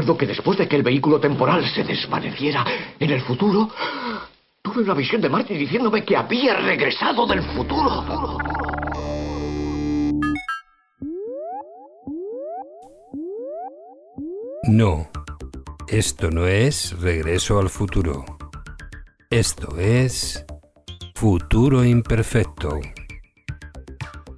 recuerdo 0.00 0.16
que 0.16 0.26
después 0.26 0.58
de 0.58 0.66
que 0.66 0.76
el 0.76 0.82
vehículo 0.82 1.20
temporal 1.20 1.62
se 1.74 1.84
desvaneciera 1.84 2.64
en 2.98 3.10
el 3.10 3.20
futuro, 3.20 3.68
tuve 4.62 4.82
una 4.82 4.94
visión 4.94 5.20
de 5.20 5.28
Marty 5.28 5.54
diciéndome 5.54 6.04
que 6.04 6.16
había 6.16 6.56
regresado 6.56 7.26
del 7.26 7.42
futuro. 7.42 8.38
No, 14.68 15.10
esto 15.88 16.30
no 16.30 16.46
es 16.46 16.98
regreso 16.98 17.58
al 17.58 17.68
futuro. 17.68 18.24
Esto 19.28 19.78
es 19.78 20.46
futuro 21.14 21.84
imperfecto. 21.84 22.80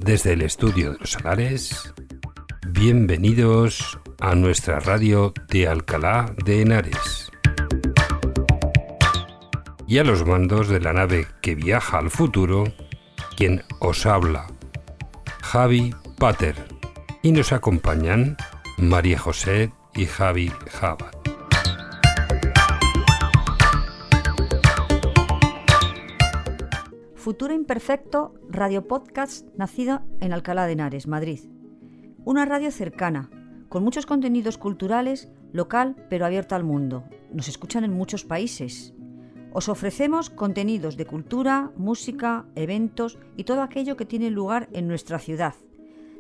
Desde 0.01 0.33
el 0.33 0.43
estudio 0.43 0.93
de 0.93 0.99
los 0.99 1.13
salares, 1.13 1.95
bienvenidos 2.73 4.02
a 4.23 4.37
nuestra 4.37 4.79
radio 4.79 5.35
de 5.49 5.67
Alcalá 5.67 6.33
de 6.45 6.63
Henares. 6.63 7.29
Y 9.89 9.99
a 9.99 10.05
los 10.05 10.25
mandos 10.25 10.69
de 10.69 10.79
la 10.79 10.93
nave 10.93 11.27
que 11.41 11.57
viaja 11.57 11.99
al 11.99 12.09
futuro, 12.09 12.73
quien 13.37 13.65
os 13.81 14.07
habla, 14.07 14.47
Javi 15.43 15.93
Pater. 16.19 16.55
Y 17.23 17.33
nos 17.33 17.53
acompañan 17.53 18.37
María 18.79 19.19
José 19.19 19.73
y 19.95 20.07
Javi 20.07 20.53
Jabat. 20.71 21.17
Futuro 27.17 27.53
Imperfecto, 27.53 28.35
radio 28.49 28.87
podcast 28.87 29.49
nacido 29.57 30.03
en 30.21 30.33
Alcalá 30.33 30.67
de 30.67 30.75
Henares, 30.75 31.09
Madrid. 31.09 31.41
Una 32.25 32.45
radio 32.45 32.71
cercana, 32.71 33.29
con 33.73 33.85
muchos 33.85 34.05
contenidos 34.05 34.59
culturales, 34.59 35.31
local 35.51 35.97
pero 36.11 36.27
abierta 36.27 36.55
al 36.57 36.63
mundo. 36.63 37.05
Nos 37.33 37.49
escuchan 37.49 37.85
en 37.85 37.95
muchos 37.95 38.23
países. 38.23 38.93
Os 39.55 39.71
ofrecemos 39.71 40.29
contenidos 40.29 40.99
de 40.99 41.07
cultura, 41.07 41.73
música, 41.79 42.45
eventos 42.55 43.19
y 43.35 43.45
todo 43.45 43.63
aquello 43.63 43.97
que 43.97 44.05
tiene 44.05 44.29
lugar 44.29 44.69
en 44.75 44.89
nuestra 44.89 45.19
ciudad. 45.19 45.55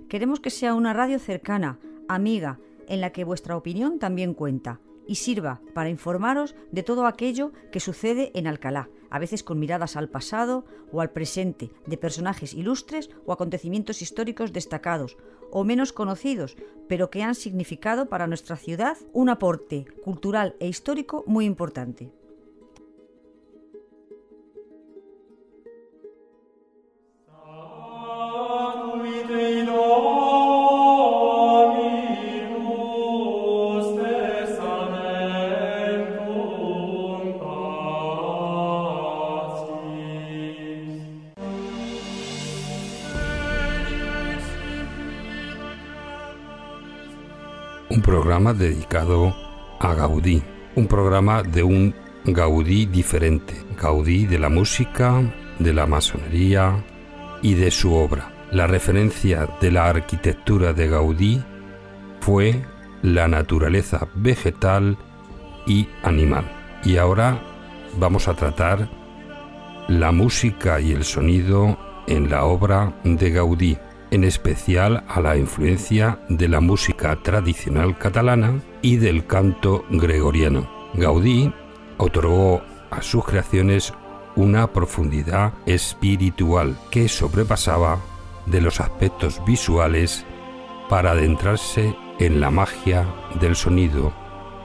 Queremos 0.08 0.40
que 0.40 0.48
sea 0.48 0.72
una 0.72 0.94
radio 0.94 1.18
cercana, 1.18 1.78
amiga, 2.08 2.58
en 2.88 3.02
la 3.02 3.10
que 3.10 3.22
vuestra 3.22 3.54
opinión 3.54 3.98
también 3.98 4.32
cuenta 4.32 4.80
y 5.06 5.16
sirva 5.16 5.60
para 5.74 5.90
informaros 5.90 6.54
de 6.70 6.82
todo 6.82 7.04
aquello 7.04 7.52
que 7.70 7.80
sucede 7.80 8.30
en 8.32 8.46
Alcalá, 8.46 8.88
a 9.12 9.18
veces 9.18 9.44
con 9.44 9.58
miradas 9.58 9.94
al 9.96 10.08
pasado 10.08 10.64
o 10.90 11.02
al 11.02 11.10
presente, 11.10 11.70
de 11.86 11.98
personajes 11.98 12.54
ilustres 12.54 13.10
o 13.26 13.32
acontecimientos 13.32 14.00
históricos 14.00 14.54
destacados 14.54 15.18
o 15.50 15.64
menos 15.64 15.92
conocidos, 15.92 16.56
pero 16.88 17.10
que 17.10 17.22
han 17.22 17.34
significado 17.34 18.08
para 18.08 18.26
nuestra 18.26 18.56
ciudad 18.56 18.96
un 19.12 19.28
aporte 19.28 19.84
cultural 20.02 20.56
e 20.60 20.66
histórico 20.66 21.24
muy 21.26 21.44
importante. 21.44 22.10
Programa 48.12 48.52
dedicado 48.52 49.34
a 49.80 49.94
Gaudí, 49.94 50.42
un 50.76 50.86
programa 50.86 51.42
de 51.42 51.62
un 51.62 51.94
Gaudí 52.26 52.84
diferente, 52.84 53.54
Gaudí 53.80 54.26
de 54.26 54.38
la 54.38 54.50
música, 54.50 55.22
de 55.58 55.72
la 55.72 55.86
masonería 55.86 56.84
y 57.40 57.54
de 57.54 57.70
su 57.70 57.94
obra. 57.94 58.30
La 58.50 58.66
referencia 58.66 59.48
de 59.62 59.70
la 59.70 59.88
arquitectura 59.88 60.74
de 60.74 60.88
Gaudí 60.88 61.42
fue 62.20 62.62
la 63.00 63.28
naturaleza 63.28 64.06
vegetal 64.14 64.98
y 65.66 65.88
animal. 66.02 66.44
Y 66.84 66.98
ahora 66.98 67.40
vamos 67.96 68.28
a 68.28 68.34
tratar 68.34 68.90
la 69.88 70.12
música 70.12 70.82
y 70.82 70.92
el 70.92 71.04
sonido 71.04 71.78
en 72.06 72.28
la 72.28 72.44
obra 72.44 72.92
de 73.04 73.30
Gaudí 73.30 73.78
en 74.12 74.24
especial 74.24 75.02
a 75.08 75.20
la 75.20 75.36
influencia 75.38 76.20
de 76.28 76.46
la 76.46 76.60
música 76.60 77.16
tradicional 77.22 77.98
catalana 77.98 78.60
y 78.82 78.96
del 78.96 79.26
canto 79.26 79.84
gregoriano. 79.90 80.70
Gaudí 80.94 81.50
otorgó 81.96 82.62
a 82.90 83.00
sus 83.00 83.24
creaciones 83.24 83.94
una 84.36 84.70
profundidad 84.70 85.54
espiritual 85.64 86.76
que 86.90 87.08
sobrepasaba 87.08 87.98
de 88.44 88.60
los 88.60 88.80
aspectos 88.80 89.42
visuales 89.46 90.26
para 90.90 91.12
adentrarse 91.12 91.96
en 92.18 92.38
la 92.38 92.50
magia 92.50 93.06
del 93.40 93.56
sonido, 93.56 94.12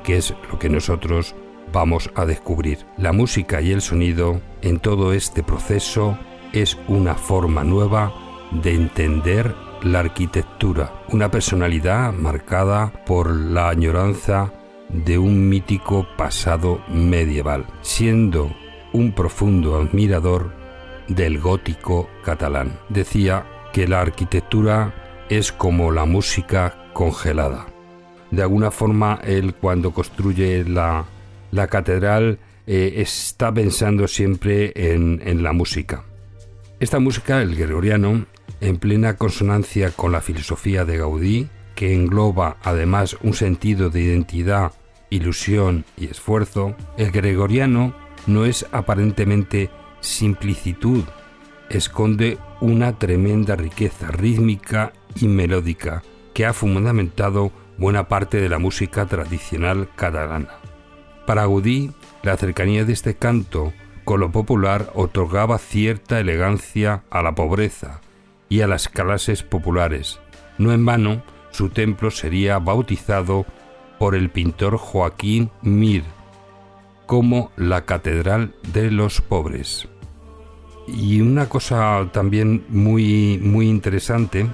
que 0.03 0.17
es 0.17 0.33
lo 0.51 0.59
que 0.59 0.69
nosotros 0.69 1.35
vamos 1.71 2.09
a 2.15 2.25
descubrir. 2.25 2.79
La 2.97 3.13
música 3.13 3.61
y 3.61 3.71
el 3.71 3.81
sonido 3.81 4.41
en 4.61 4.79
todo 4.79 5.13
este 5.13 5.41
proceso 5.41 6.17
es 6.51 6.77
una 6.89 7.15
forma 7.15 7.63
nueva 7.63 8.26
de 8.51 8.73
entender 8.73 9.55
la 9.83 9.99
arquitectura, 9.99 10.91
una 11.09 11.29
personalidad 11.29 12.13
marcada 12.13 12.91
por 13.05 13.29
la 13.29 13.69
añoranza 13.69 14.51
de 14.89 15.17
un 15.17 15.49
mítico 15.49 16.07
pasado 16.17 16.81
medieval, 16.89 17.65
siendo 17.81 18.51
un 18.93 19.11
profundo 19.11 19.77
admirador 19.77 20.51
del 21.07 21.39
gótico 21.39 22.09
catalán. 22.23 22.79
Decía 22.89 23.45
que 23.73 23.87
la 23.87 24.01
arquitectura 24.01 24.93
es 25.29 25.51
como 25.51 25.91
la 25.91 26.05
música 26.05 26.75
congelada. 26.93 27.67
De 28.31 28.41
alguna 28.41 28.71
forma, 28.71 29.19
él 29.23 29.53
cuando 29.53 29.91
construye 29.91 30.63
la, 30.65 31.05
catedral 31.69 32.39
eh, 32.65 32.95
está 32.97 33.53
pensando 33.53 34.07
siempre 34.07 34.71
en, 34.75 35.21
en 35.23 35.43
la 35.43 35.53
música. 35.53 36.03
Esta 36.79 36.99
música, 36.99 37.41
el 37.41 37.55
gregoriano, 37.55 38.25
en 38.61 38.77
plena 38.77 39.15
consonancia 39.15 39.91
con 39.91 40.11
la 40.11 40.21
filosofía 40.21 40.85
de 40.85 40.97
Gaudí, 40.97 41.49
que 41.75 41.93
engloba 41.93 42.57
además 42.63 43.17
un 43.21 43.33
sentido 43.33 43.89
de 43.89 44.01
identidad, 44.01 44.71
ilusión 45.09 45.85
y 45.95 46.05
esfuerzo, 46.05 46.75
el 46.97 47.11
gregoriano 47.11 47.93
no 48.25 48.45
es 48.45 48.65
aparentemente 48.71 49.69
simplicitud, 50.01 51.03
esconde 51.69 52.37
una 52.61 52.97
tremenda 52.97 53.55
riqueza 53.55 54.07
rítmica 54.07 54.93
y 55.15 55.27
melódica 55.27 56.03
que 56.33 56.45
ha 56.45 56.53
fundamentado 56.53 57.51
buena 57.77 58.07
parte 58.07 58.39
de 58.39 58.49
la 58.49 58.59
música 58.59 59.05
tradicional 59.05 59.89
catalana. 59.95 60.49
Para 61.25 61.43
Gaudí, 61.43 61.91
la 62.23 62.37
cercanía 62.37 62.85
de 62.85 62.93
este 62.93 63.15
canto 63.15 63.73
con 64.03 64.19
lo 64.19 64.31
popular 64.31 64.91
otorgaba 64.95 65.57
cierta 65.57 66.19
elegancia 66.19 67.03
a 67.09 67.21
la 67.21 67.35
pobreza, 67.35 68.01
y 68.49 68.61
a 68.61 68.67
las 68.67 68.87
clases 68.87 69.43
populares. 69.43 70.19
No 70.57 70.71
en 70.71 70.85
vano, 70.85 71.23
su 71.51 71.69
templo 71.69 72.11
sería 72.11 72.59
bautizado 72.59 73.45
por 73.99 74.15
el 74.15 74.29
pintor 74.29 74.77
Joaquín 74.77 75.49
Mir 75.61 76.03
como 77.05 77.51
la 77.55 77.85
Catedral 77.85 78.53
de 78.73 78.91
los 78.91 79.21
Pobres. 79.21 79.87
Y 80.87 81.21
una 81.21 81.49
cosa 81.49 82.07
también 82.11 82.65
muy, 82.69 83.39
muy 83.41 83.67
interesante 83.67 84.47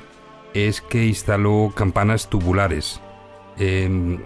es 0.53 0.81
que 0.81 1.05
instaló 1.05 1.73
campanas 1.75 2.29
tubulares. 2.29 3.01
Em, 3.57 4.19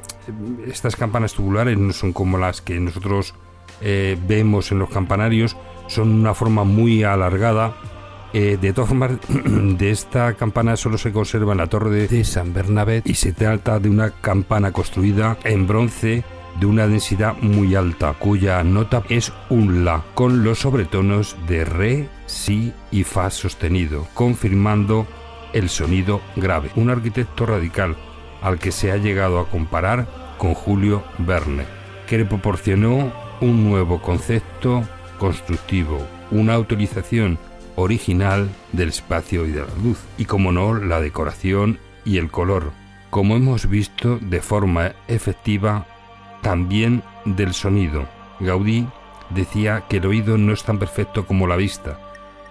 estas 0.65 0.95
campanas 0.95 1.33
tubulares 1.33 1.77
no 1.77 1.91
son 1.93 2.13
como 2.13 2.37
las 2.37 2.61
que 2.61 2.79
nosotros 2.79 3.33
eh, 3.81 4.17
vemos 4.27 4.71
en 4.71 4.79
los 4.79 4.89
campanarios, 4.89 5.57
son 5.87 6.11
una 6.11 6.33
forma 6.33 6.63
muy 6.63 7.03
alargada 7.03 7.75
eh, 8.33 8.57
de 8.59 8.73
todas 8.73 8.89
formas, 8.89 9.11
de 9.29 9.91
esta 9.91 10.33
campana 10.33 10.75
solo 10.75 10.97
se 10.97 11.11
conserva 11.11 11.53
en 11.53 11.59
la 11.59 11.67
torre 11.67 12.07
de 12.07 12.23
San 12.23 12.53
Bernabé 12.53 13.01
y 13.05 13.13
se 13.15 13.31
trata 13.31 13.79
de 13.79 13.89
una 13.89 14.11
campana 14.11 14.71
construida 14.71 15.37
en 15.43 15.67
bronce 15.67 16.23
de 16.59 16.65
una 16.65 16.87
densidad 16.87 17.35
muy 17.41 17.75
alta, 17.75 18.13
cuya 18.13 18.63
nota 18.63 19.03
es 19.09 19.31
un 19.49 19.85
La, 19.85 20.03
con 20.13 20.43
los 20.43 20.59
sobretonos 20.59 21.37
de 21.47 21.65
Re, 21.65 22.09
Si 22.25 22.73
y 22.91 23.03
Fa 23.03 23.29
sostenido, 23.29 24.07
confirmando 24.13 25.07
el 25.53 25.69
sonido 25.69 26.21
grave. 26.35 26.71
Un 26.75 26.89
arquitecto 26.89 27.45
radical 27.45 27.95
al 28.41 28.59
que 28.59 28.71
se 28.71 28.91
ha 28.91 28.97
llegado 28.97 29.39
a 29.39 29.49
comparar 29.49 30.07
con 30.37 30.53
Julio 30.53 31.03
Verne, 31.17 31.65
que 32.07 32.17
le 32.17 32.25
proporcionó 32.25 33.11
un 33.41 33.63
nuevo 33.69 34.01
concepto 34.01 34.83
constructivo, 35.19 36.05
una 36.31 36.53
autorización 36.53 37.39
original 37.77 38.49
del 38.73 38.89
espacio 38.89 39.45
y 39.45 39.51
de 39.51 39.61
la 39.61 39.75
luz, 39.81 39.99
y 40.17 40.25
como 40.25 40.51
no, 40.51 40.73
la 40.73 40.99
decoración 40.99 41.79
y 42.03 42.17
el 42.17 42.29
color, 42.29 42.71
como 43.09 43.35
hemos 43.35 43.69
visto 43.69 44.17
de 44.19 44.41
forma 44.41 44.93
efectiva 45.07 45.85
también 46.41 47.03
del 47.23 47.53
sonido. 47.53 48.07
Gaudí 48.39 48.87
decía 49.29 49.85
que 49.87 49.97
el 49.97 50.05
oído 50.07 50.37
no 50.37 50.53
es 50.53 50.63
tan 50.63 50.79
perfecto 50.79 51.25
como 51.25 51.47
la 51.47 51.55
vista, 51.55 51.99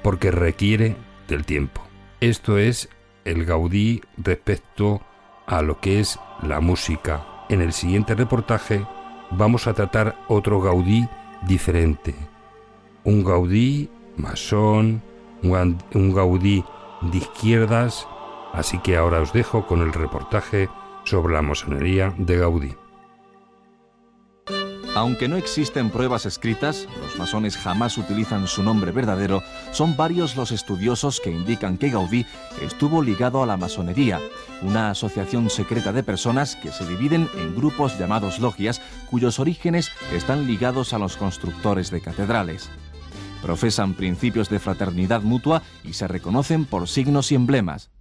porque 0.03 0.31
requiere 0.31 0.97
del 1.29 1.45
tiempo. 1.45 1.83
Esto 2.21 2.57
es 2.59 2.89
el 3.25 3.45
Gaudí 3.45 4.03
respecto 4.17 5.03
a 5.47 5.63
lo 5.63 5.81
que 5.81 6.01
es 6.01 6.19
la 6.43 6.61
música. 6.61 7.27
En 7.49 7.61
el 7.61 7.73
siguiente 7.73 8.15
reportaje 8.15 8.87
vamos 9.31 9.67
a 9.67 9.75
tratar 9.75 10.17
otro 10.29 10.61
Gaudí 10.61 11.09
diferente. 11.47 12.15
Un 13.05 13.25
Gaudí 13.25 13.91
masón, 14.17 15.03
un 15.51 16.15
Gaudí 16.15 16.65
de 17.03 17.19
izquierdas, 17.19 18.07
así 18.53 18.79
que 18.79 18.97
ahora 18.97 19.21
os 19.21 19.33
dejo 19.33 19.67
con 19.67 19.81
el 19.81 19.93
reportaje 19.93 20.69
sobre 21.05 21.35
la 21.35 21.43
masonería 21.43 22.15
de 22.19 22.37
Gaudí. 22.39 22.75
Aunque 24.97 25.29
no 25.29 25.37
existen 25.37 25.91
pruebas 25.91 26.25
escritas, 26.25 26.89
los 27.03 27.19
masones 27.19 27.59
jamás 27.59 27.99
utilizan 27.99 28.47
su 28.47 28.63
nombre 28.63 28.93
verdadero, 28.93 29.43
son 29.71 29.95
varios 29.95 30.37
los 30.37 30.53
estudiosos 30.53 31.21
que 31.21 31.31
indican 31.31 31.77
que 31.77 31.91
Gaudí 31.91 32.25
estuvo 32.63 33.03
ligado 33.03 33.43
a 33.43 33.47
la 33.47 33.59
masonería, 33.59 34.23
una 34.63 34.89
asociación 34.89 35.51
secreta 35.51 35.93
de 35.93 36.03
personas 36.03 36.57
que 36.57 36.73
se 36.73 36.87
dividen 36.87 37.29
en 37.37 37.55
grupos 37.55 37.99
llamados 37.99 38.39
logias, 38.39 38.81
cuyos 39.11 39.39
orígenes 39.39 39.93
están 40.15 40.47
ligados 40.47 40.95
a 40.95 40.99
los 40.99 41.19
constructores 41.19 41.91
de 41.91 42.01
catedrales. 42.01 42.71
Profesan 43.47 43.95
principios 43.95 44.51
de 44.51 44.59
fraternidad 44.59 45.23
mutua 45.23 45.63
y 45.85 45.93
se 45.93 46.09
reconocen 46.09 46.65
por 46.65 46.89
signos 46.89 47.31
y 47.31 47.37
emblemas. 47.37 47.93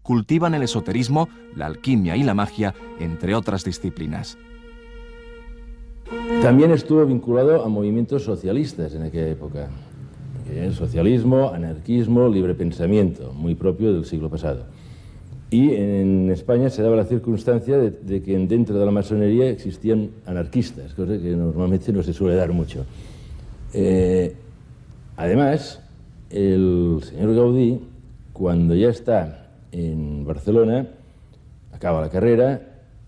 Cultivan 0.00 0.54
el 0.54 0.62
esoterismo, 0.62 1.28
la 1.54 1.66
alquimia 1.66 2.16
y 2.16 2.22
la 2.22 2.32
magia, 2.32 2.74
entre 2.98 3.34
otras 3.34 3.64
disciplinas. 3.64 4.38
También 6.40 6.70
estuvo 6.70 7.04
vinculado 7.04 7.66
a 7.66 7.68
movimientos 7.68 8.22
socialistas 8.22 8.94
en 8.94 9.02
aquella 9.02 9.28
época. 9.28 9.68
El 10.50 10.72
socialismo, 10.72 11.50
anarquismo, 11.50 12.26
libre 12.26 12.54
pensamiento, 12.54 13.34
muy 13.34 13.54
propio 13.54 13.92
del 13.92 14.06
siglo 14.06 14.30
pasado. 14.30 14.64
Y 15.50 15.74
en 15.74 16.30
España 16.30 16.70
se 16.70 16.82
daba 16.82 16.96
la 16.96 17.04
circunstancia 17.04 17.76
de, 17.76 18.22
que 18.22 18.38
dentro 18.38 18.78
de 18.78 18.86
la 18.86 18.90
masonería 18.90 19.50
existían 19.50 20.12
anarquistas, 20.24 20.94
cosa 20.94 21.18
que 21.18 21.36
normalmente 21.36 21.92
no 21.92 22.02
se 22.02 22.14
suele 22.14 22.36
dar 22.36 22.52
mucho. 22.52 22.86
Eh, 23.74 24.36
además, 25.16 25.80
el 26.30 27.00
señor 27.02 27.34
Gaudí, 27.34 27.80
cuando 28.32 28.74
ya 28.74 28.88
está 28.88 29.48
en 29.72 30.24
Barcelona, 30.24 30.88
acaba 31.72 32.00
la 32.00 32.10
carrera, 32.10 32.60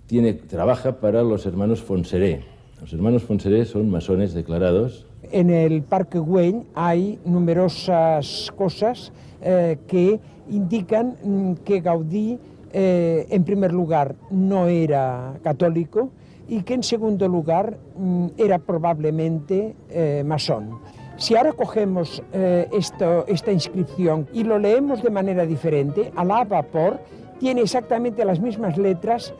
tiene, 0.06 0.34
trabaja 0.34 1.00
para 1.00 1.22
los 1.22 1.46
hermanos 1.46 1.82
Fonseré, 1.82 2.42
los 2.80 2.92
hermanos 2.92 3.22
Fonseré 3.22 3.64
son 3.64 3.90
masones 3.90 4.34
declarados. 4.34 5.06
En 5.32 5.50
el 5.50 5.82
Parque 5.82 6.18
Güell 6.18 6.62
hay 6.74 7.18
numerosas 7.24 8.52
cosas 8.56 9.12
eh, 9.42 9.78
que 9.88 10.20
indican 10.50 11.16
mm, 11.22 11.52
que 11.64 11.80
Gaudí, 11.80 12.38
eh, 12.72 13.26
en 13.30 13.44
primer 13.44 13.72
lugar, 13.72 14.14
no 14.30 14.66
era 14.66 15.34
católico 15.42 16.10
y 16.48 16.62
que 16.62 16.74
en 16.74 16.82
segundo 16.82 17.26
lugar 17.28 17.76
mm, 17.98 18.26
era 18.36 18.58
probablemente 18.58 19.74
eh, 19.90 20.22
masón. 20.24 20.78
Si 21.16 21.34
ahora 21.34 21.52
cogemos 21.52 22.22
esto, 22.32 23.24
esta 23.26 23.50
inscripción 23.50 24.28
y 24.32 24.44
lo 24.44 24.58
leemos 24.58 25.02
de 25.02 25.10
manera 25.10 25.46
diferente, 25.46 26.12
a 26.14 26.24
vapor 26.44 27.00
tiene 27.38 27.62
exactamente 27.62 28.24
las 28.24 28.38
mismas 28.38 28.76
letras 28.76 29.32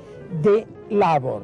de 0.42 0.66
labor 0.88 1.42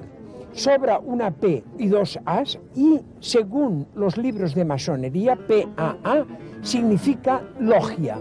sobra 0.52 0.98
una 0.98 1.30
P 1.30 1.64
y 1.78 1.88
dos 1.88 2.18
As 2.24 2.58
y 2.74 3.00
según 3.20 3.86
los 3.94 4.16
libros 4.16 4.54
de 4.54 4.64
masonería, 4.64 5.36
PAA 5.36 6.24
significa 6.62 7.42
logia, 7.58 8.18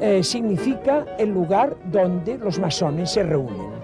eh, 0.00 0.22
significa 0.22 1.04
el 1.18 1.30
lugar 1.30 1.76
donde 1.90 2.38
los 2.38 2.58
masones 2.58 3.10
se 3.10 3.22
reúnen. 3.22 3.74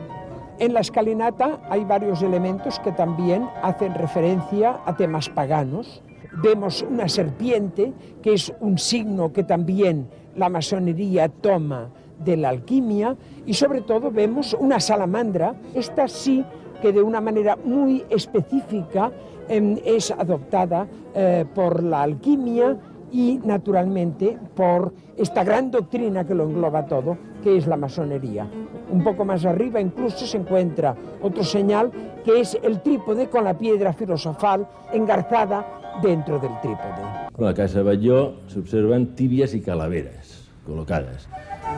En 0.59 0.75
la 0.75 0.81
escalinata 0.81 1.61
hay 1.71 1.85
varios 1.85 2.23
elementos 2.23 2.79
que 2.81 2.93
también 2.93 3.49
hacen 3.63 3.95
referencia 3.95 4.81
a 4.85 4.95
temas 4.95 5.29
paganos. 5.29 6.03
Vemos 6.33 6.83
una 6.83 7.09
serpiente, 7.09 7.93
que 8.23 8.35
es 8.35 8.53
un 8.61 8.79
signo 8.79 9.33
que 9.33 9.43
también 9.43 10.09
la 10.37 10.49
masonería 10.49 11.29
toma 11.29 11.91
de 12.25 12.37
la 12.37 12.51
alquimia, 12.51 13.17
y 13.47 13.55
sobre 13.55 13.81
todo 13.81 14.11
vemos 14.11 14.57
una 14.59 14.79
salamandra, 14.79 15.55
esta 15.75 16.07
sí 16.07 16.45
que 16.81 16.93
de 16.93 17.03
una 17.03 17.21
manera 17.21 17.57
muy 17.65 18.05
específica 18.09 19.11
em, 19.49 19.79
es 19.85 20.11
adoptada 20.11 20.87
eh, 21.15 21.45
por 21.55 21.83
la 21.83 22.03
alquimia 22.03 22.77
y 23.13 23.41
naturalmente 23.45 24.39
por 24.55 24.93
esta 25.17 25.43
gran 25.45 25.71
doctrina 25.71 26.25
que 26.25 26.35
lo 26.35 26.45
engloba 26.45 26.87
todo, 26.87 27.19
que 27.43 27.57
es 27.57 27.67
la 27.67 27.77
masonería. 27.77 28.47
Un 28.91 29.03
poco 29.03 29.25
más 29.25 29.45
arriba 29.45 29.81
incluso 29.81 30.27
se 30.27 30.37
encuentra 30.37 30.95
otro 31.23 31.45
señal 31.45 31.91
que 32.25 32.41
es 32.41 32.59
el 32.63 32.81
trípode 32.81 33.29
con 33.29 33.45
la 33.45 33.55
piedra 33.55 33.93
filosofal 33.93 34.67
engarzada 34.93 35.80
dentro 36.03 36.39
del 36.39 36.53
trípode. 36.61 37.31
Con 37.35 37.45
la 37.45 37.55
casa 37.55 37.83
Batlló 37.83 38.35
se 38.49 38.59
observan 38.59 39.15
tibias 39.15 39.55
y 39.55 39.61
calaveras 39.61 40.51
colocadas. 40.67 41.29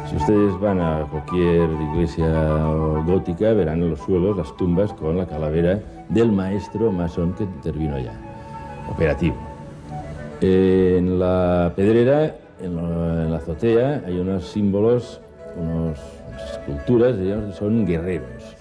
Si 0.09 0.17
ustedes 0.17 0.59
van 0.61 0.81
a 0.81 1.07
cualquier 1.11 1.71
iglesia 1.93 2.27
gótica, 3.07 3.53
verán 3.53 3.83
en 3.83 3.91
los 3.91 4.01
suelos 4.01 4.37
las 4.37 4.55
tumbas 4.57 4.93
con 4.93 5.17
la 5.17 5.27
calavera 5.27 5.81
del 6.09 6.33
maestro 6.33 6.91
masón 6.93 7.33
que 7.35 7.45
intervino 7.45 7.97
allá, 7.97 8.13
operativo. 8.91 9.37
En 10.41 11.19
la 11.19 11.73
pedrera, 11.77 12.37
en 12.61 13.31
la 13.31 13.37
azotea, 13.37 14.03
hay 14.07 14.19
unos 14.19 14.49
símbolos, 14.49 15.21
unas 15.57 15.99
esculturas, 16.53 17.19
digamos, 17.19 17.55
son 17.57 17.87
guerreros, 17.87 18.57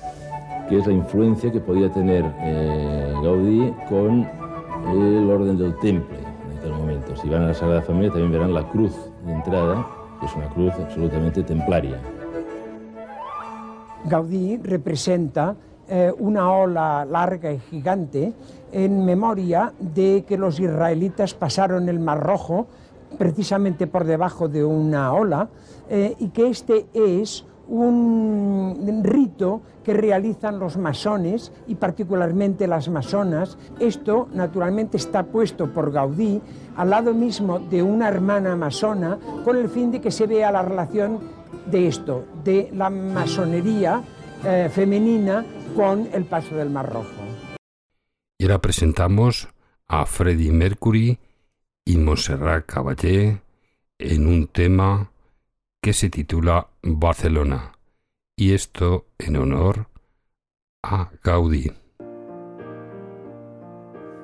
que 0.70 0.78
es 0.78 0.88
la 0.88 0.94
influencia 0.94 1.52
que 1.52 1.60
podía 1.60 1.92
tener 1.92 2.24
eh, 2.42 3.14
Gaudí 3.24 3.74
con 3.90 4.28
el 4.90 5.30
orden 5.30 5.58
del 5.58 5.78
temple 5.80 6.18
en 6.20 6.58
aquel 6.58 6.74
momento. 6.74 7.16
Si 7.16 7.30
van 7.30 7.44
a 7.44 7.48
la 7.48 7.54
Sagrada 7.54 7.82
Familia 7.82 8.12
también 8.12 8.32
verán 8.32 8.54
la 8.54 8.68
cruz 8.70 8.94
de 9.26 9.34
entrada 9.34 9.86
es 10.24 10.36
una 10.36 10.50
cruz 10.50 10.74
absolutamente 10.76 11.44
templaria. 11.44 12.00
Gaudí 14.06 14.58
representa 14.58 15.56
eh, 15.88 16.12
una 16.20 16.52
ola 16.52 17.06
larga 17.06 17.52
y 17.52 17.60
gigante 17.60 18.34
en 18.72 19.06
memoria 19.06 19.74
de 19.80 20.24
que 20.28 20.38
los 20.38 20.60
israelitas 20.60 21.34
pasaron 21.34 21.90
el 21.90 22.00
Mar 22.00 22.22
Rojo 22.22 22.68
precisamente 23.18 23.88
por 23.88 24.06
debajo 24.06 24.48
de 24.48 24.64
una 24.64 25.14
ola 25.14 25.50
eh, 25.90 26.16
y 26.20 26.30
que 26.30 26.50
este 26.50 26.86
es 26.94 27.46
un 27.68 29.02
rito 29.04 29.62
que 29.84 29.94
realizan 29.94 30.60
los 30.60 30.78
masones 30.78 31.52
y 31.68 31.76
particularmente 31.76 32.68
las 32.68 32.90
masonas. 32.90 33.58
Esto 33.80 34.28
naturalmente 34.34 34.98
está 34.98 35.24
puesto 35.24 35.72
por 35.74 35.92
Gaudí 35.92 36.42
al 36.76 36.90
lado 36.90 37.14
mismo 37.14 37.60
de 37.60 37.84
una 37.84 38.08
hermana 38.08 38.56
masona 38.56 39.18
con 39.44 39.58
el 39.58 39.70
fin 39.70 39.92
de 39.92 40.02
que 40.02 40.12
se 40.12 40.28
vea 40.28 40.52
la 40.52 40.62
relación 40.62 41.20
de 41.66 41.88
esto, 41.88 42.26
de 42.44 42.70
la 42.74 42.90
masonería 42.90 44.04
eh, 44.44 44.70
femenina 44.72 45.46
con 45.76 46.10
el 46.14 46.26
paso 46.26 46.56
del 46.56 46.70
Mar 46.70 46.92
Rojo. 46.92 47.10
Y 48.38 48.46
ahora 48.46 48.60
presentamos 48.60 49.48
a 49.88 50.06
Freddie 50.06 50.52
Mercury 50.52 51.20
y 51.86 51.98
Montserrat 51.98 52.66
Caballé 52.66 53.42
en 54.00 54.28
un 54.28 54.48
tema 54.48 55.12
que 55.82 55.94
se 55.94 56.10
titula 56.10 56.68
Barcelona, 56.82 57.71
y 58.42 58.54
esto 58.54 59.06
en 59.20 59.36
honor 59.36 59.86
a 60.82 61.12
Gaudí. 61.24 61.72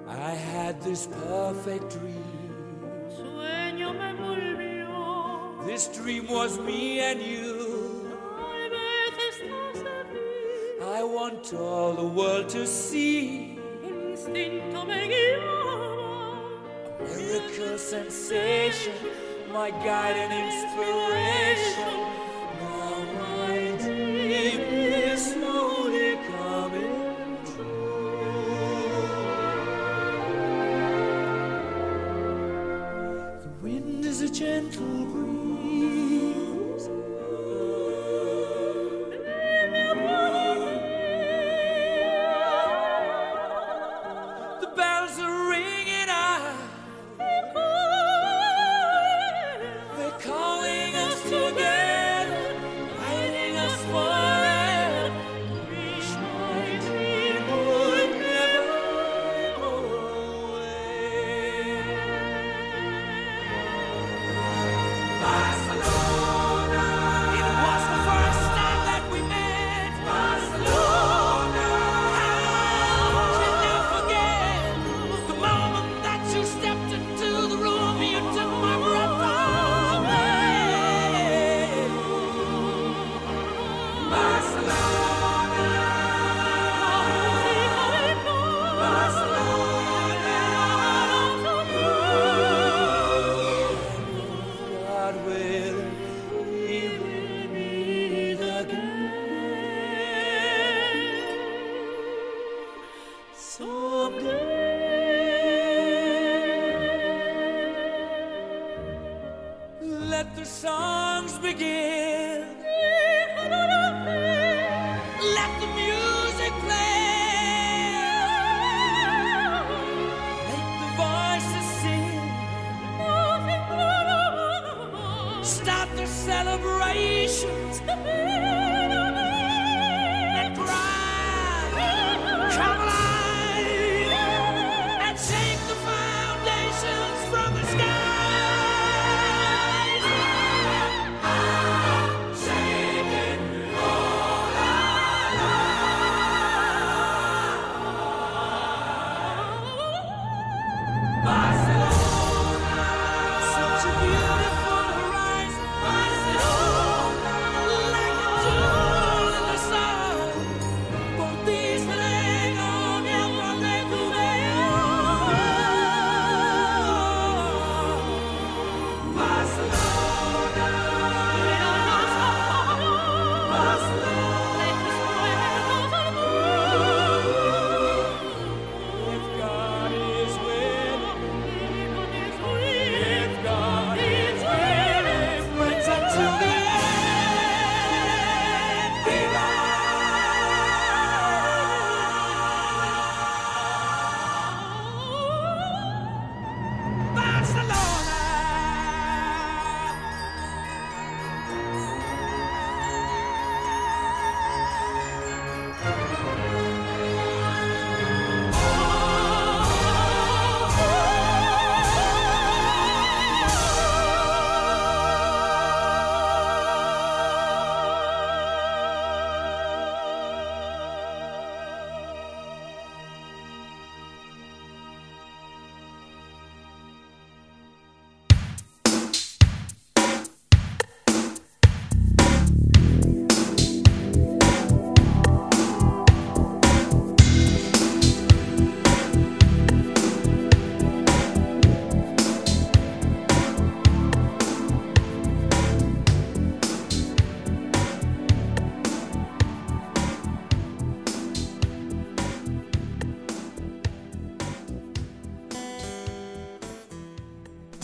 I 0.07 0.33
had 0.33 0.81
this 0.81 1.05
perfect 1.05 1.93
dream. 1.93 2.81
Sueño 3.15 3.93
me 3.93 4.13
volvió. 4.15 5.67
This 5.67 5.87
dream 5.89 6.25
was 6.31 6.57
me 6.57 6.99
and 6.99 7.21
you. 7.21 8.11
I 10.81 11.03
want 11.03 11.53
all 11.53 11.93
the 11.93 12.07
world 12.07 12.49
to 12.49 12.65
see. 12.65 13.59
El 13.83 14.13
instinto 14.13 14.83
me 14.83 15.09
guiaba. 15.09 16.39
A 17.01 17.03
miracle 17.03 17.77
sensation. 17.77 18.95
my 19.53 19.71
guide 19.71 20.17
and 20.17 20.33
inspiration. 20.33 22.26
Now 25.17 25.23
my 25.23 25.33
dream 25.33 25.41
is 25.41 25.76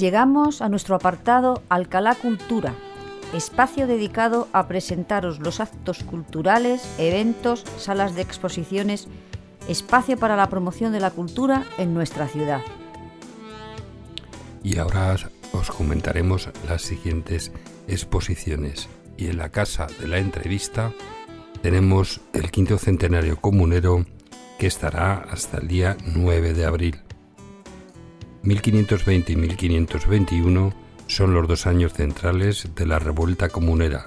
Llegamos 0.03 0.61
a 0.61 0.67
nuestro 0.67 0.95
apartado 0.95 1.63
Alcalá 1.69 2.15
Cultura, 2.15 2.75
espacio 3.33 3.87
dedicado 3.87 4.49
a 4.51 4.67
presentaros 4.67 5.39
los 5.39 5.61
actos 5.61 6.03
culturales, 6.03 6.83
eventos, 6.97 7.63
salas 7.77 8.13
de 8.13 8.21
exposiciones, 8.21 9.07
espacio 9.69 10.17
para 10.17 10.35
la 10.35 10.49
promoción 10.49 10.91
de 10.91 10.99
la 10.99 11.11
cultura 11.11 11.63
en 11.77 11.93
nuestra 11.93 12.27
ciudad. 12.27 12.59
Y 14.61 14.77
ahora 14.77 15.15
os 15.53 15.71
comentaremos 15.71 16.49
las 16.67 16.81
siguientes 16.81 17.53
exposiciones. 17.87 18.89
Y 19.15 19.27
en 19.27 19.37
la 19.37 19.53
casa 19.53 19.87
de 20.01 20.09
la 20.09 20.17
entrevista 20.17 20.91
tenemos 21.61 22.19
el 22.33 22.51
quinto 22.51 22.77
centenario 22.77 23.39
comunero 23.39 24.05
que 24.59 24.67
estará 24.67 25.13
hasta 25.13 25.59
el 25.59 25.69
día 25.69 25.95
9 26.13 26.51
de 26.51 26.65
abril. 26.65 27.03
1520 28.43 29.31
y 29.31 29.35
1521 29.35 30.73
son 31.07 31.33
los 31.33 31.47
dos 31.47 31.65
años 31.65 31.93
centrales 31.93 32.69
de 32.75 32.85
la 32.85 32.99
revuelta 32.99 33.49
comunera. 33.49 34.05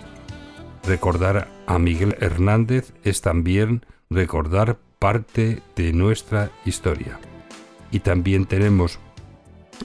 Recordar 0.85 1.47
a 1.65 1.79
Miguel 1.79 2.17
Hernández 2.19 2.93
es 3.03 3.21
también 3.21 3.85
recordar 4.09 4.77
parte 5.03 5.61
de 5.75 5.91
nuestra 5.91 6.49
historia. 6.63 7.19
Y 7.91 7.99
también 7.99 8.45
tenemos 8.45 8.99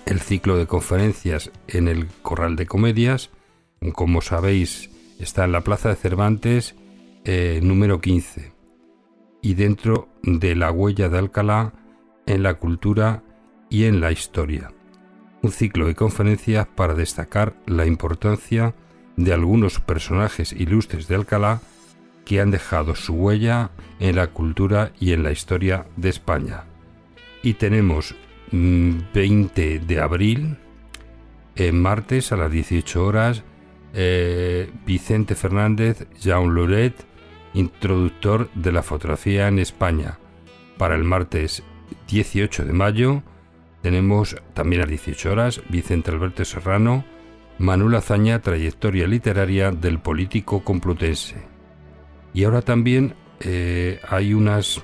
el 0.07 0.21
ciclo 0.21 0.57
de 0.57 0.69
conferencias 0.69 1.51
en 1.67 1.89
el 1.89 2.07
Corral 2.23 2.55
de 2.55 2.67
Comedias 2.67 3.31
como 3.95 4.21
sabéis, 4.21 4.91
está 5.19 5.45
en 5.45 5.51
la 5.51 5.63
Plaza 5.63 5.89
de 5.89 5.97
Cervantes 5.97 6.77
eh, 7.25 7.59
número 7.65 8.01
15 8.01 8.53
y 9.43 9.55
dentro 9.55 10.09
de 10.23 10.55
la 10.55 10.71
huella 10.71 11.09
de 11.09 11.19
Alcalá 11.19 11.73
en 12.27 12.45
la 12.45 12.55
cultura 12.55 13.25
y 13.71 13.87
en 13.87 14.01
la 14.01 14.13
historia. 14.13 14.71
Un 15.43 15.51
ciclo 15.51 15.89
de 15.89 15.97
conferencias 15.97 16.69
para 16.69 16.95
destacar 16.95 17.57
la 17.67 17.87
importancia 17.87 18.77
de 19.17 19.33
algunos 19.33 19.81
personajes 19.81 20.53
ilustres 20.53 21.09
de 21.09 21.17
Alcalá 21.17 21.61
que 22.29 22.43
han 22.43 22.51
dejado 22.51 22.95
su 22.95 23.15
huella 23.15 23.71
en 24.01 24.17
la 24.17 24.27
cultura 24.27 24.93
y 25.01 25.15
en 25.15 25.23
la 25.23 25.33
historia 25.33 25.87
de 25.97 26.11
España. 26.11 26.65
Y 27.43 27.55
tenemos 27.55 28.15
20 28.53 29.81
mm, 29.81 29.87
de 29.87 30.01
abril, 30.01 30.59
en 31.57 31.81
martes 31.81 32.31
a 32.31 32.37
las 32.37 32.53
18 32.53 33.03
horas, 33.03 33.45
eh, 33.95 34.71
Vicente 34.85 35.35
Fernández, 35.37 36.07
Jean 36.21 36.55
Loret, 36.55 36.95
introductor 37.55 38.51
de 38.55 38.73
la 38.73 38.83
fotografía 38.83 39.49
en 39.49 39.59
España. 39.59 40.19
Para 40.77 40.97
el 40.97 41.05
martes 41.05 41.63
18 42.09 42.67
de 42.67 42.73
mayo 42.75 43.23
tenemos 43.81 44.37
también 44.53 44.83
a 44.83 44.85
las 44.85 44.91
18 44.91 45.33
horas 45.33 45.63
Vicente 45.71 46.11
Alberto 46.11 46.45
Serrano, 46.45 47.07
Manuel 47.57 47.95
Azaña, 47.95 48.43
trayectoria 48.43 49.07
literaria 49.07 49.71
del 49.71 49.99
político 49.99 50.63
complutense. 50.63 51.48
Y 52.35 52.45
ahora 52.45 52.63
también 52.63 53.15
eh, 53.41 54.01
hay 54.09 54.35
unas 54.35 54.83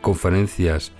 conferencias 0.00 0.92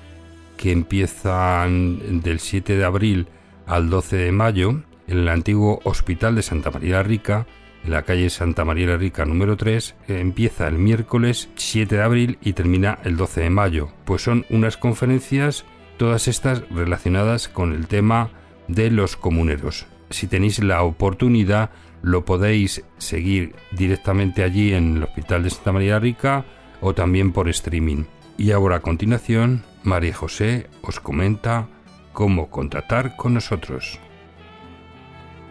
que 0.57 0.73
empiezan 0.73 2.21
del 2.23 2.39
7 2.39 2.77
de 2.77 2.85
abril 2.85 3.29
al 3.67 3.89
12 3.89 4.17
de 4.17 4.33
mayo 4.33 4.83
en 5.07 5.19
el 5.19 5.29
antiguo 5.29 5.81
Hospital 5.85 6.35
de 6.37 6.43
Santa 6.43 6.71
María 6.71 6.97
la 6.97 7.03
Rica, 7.03 7.47
en 7.85 7.93
la 7.93 8.03
calle 8.03 8.31
Santa 8.31 8.65
María 8.65 8.89
la 8.89 8.97
Rica 8.97 9.25
número 9.25 9.57
3, 9.57 9.97
empieza 10.09 10.69
el 10.69 10.79
miércoles 10.79 11.49
7 11.55 11.97
de 11.97 12.03
abril 12.03 12.39
y 12.43 12.53
termina 12.53 12.99
el 13.05 13.17
12 13.17 13.41
de 13.41 13.51
mayo. 13.51 13.89
Pues 14.05 14.23
son 14.23 14.45
unas 14.51 14.77
conferencias, 14.77 15.65
todas 15.97 16.29
estas 16.29 16.63
relacionadas 16.71 17.49
con 17.49 17.73
el 17.73 17.87
tema 17.87 18.31
de 18.69 18.91
los 18.91 19.17
comuneros. 19.17 19.87
Si 20.11 20.27
tenéis 20.27 20.63
la 20.63 20.83
oportunidad, 20.83 21.71
lo 22.03 22.25
podéis 22.25 22.83
seguir 22.99 23.55
directamente 23.73 24.43
allí 24.43 24.75
en 24.75 24.97
el 24.97 25.05
Hospital 25.05 25.45
de 25.45 25.51
Santa 25.51 25.71
María 25.73 26.01
Rica 26.01 26.45
o 26.81 26.95
también 26.95 27.33
por 27.33 27.49
streaming. 27.49 28.05
Y 28.37 28.53
ahora 28.53 28.77
a 28.77 28.81
continuación, 28.81 29.65
María 29.83 30.15
José 30.15 30.69
os 30.83 30.99
comenta 30.99 31.69
cómo 32.13 32.51
contactar 32.51 33.17
con 33.17 33.35
nosotros. 33.35 34.01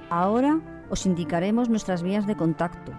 Ahora 0.10 0.60
os 0.90 1.06
indicaremos 1.06 1.70
nuestras 1.70 2.04
vías 2.04 2.28
de 2.28 2.36
contacto. 2.36 2.92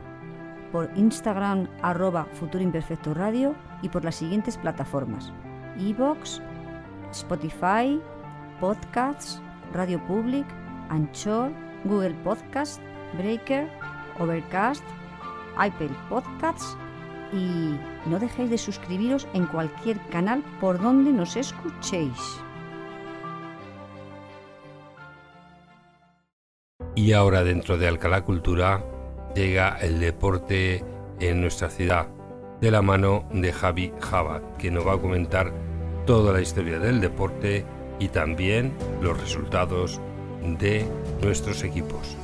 por 0.71 0.89
Instagram 0.95 1.67
arroba 1.81 2.25
futuroimperfectoradio 2.33 3.55
y 3.81 3.89
por 3.89 4.03
las 4.03 4.15
siguientes 4.15 4.57
plataformas: 4.57 5.31
iVoox, 5.77 6.41
Spotify, 7.11 8.01
Podcasts, 8.59 9.41
Radio 9.73 10.03
Public, 10.07 10.45
Anchor, 10.89 11.51
Google 11.85 12.15
Podcast, 12.23 12.81
Breaker, 13.17 13.69
Overcast, 14.19 14.83
Apple 15.57 15.91
Podcasts 16.09 16.77
y 17.33 17.77
no 18.09 18.19
dejéis 18.19 18.49
de 18.49 18.57
suscribiros 18.57 19.27
en 19.33 19.45
cualquier 19.47 19.99
canal 20.07 20.43
por 20.59 20.79
donde 20.81 21.11
nos 21.11 21.35
escuchéis. 21.35 22.41
Y 26.97 27.13
ahora 27.13 27.43
dentro 27.43 27.77
de 27.77 27.87
Alcalá 27.87 28.23
Cultura 28.23 28.83
llega 29.35 29.77
el 29.77 29.99
deporte 29.99 30.83
en 31.19 31.41
nuestra 31.41 31.69
ciudad 31.69 32.07
de 32.59 32.71
la 32.71 32.81
mano 32.81 33.29
de 33.31 33.53
Javi 33.53 33.93
Jabat, 34.01 34.57
que 34.57 34.71
nos 34.71 34.87
va 34.87 34.93
a 34.93 34.99
comentar 34.99 35.53
toda 36.07 36.33
la 36.33 36.41
historia 36.41 36.79
del 36.79 36.99
deporte 36.99 37.67
y 37.99 38.07
también 38.07 38.75
los 38.99 39.15
resultados 39.21 40.01
de 40.41 40.87
nuestros 41.21 41.63
equipos. 41.63 42.17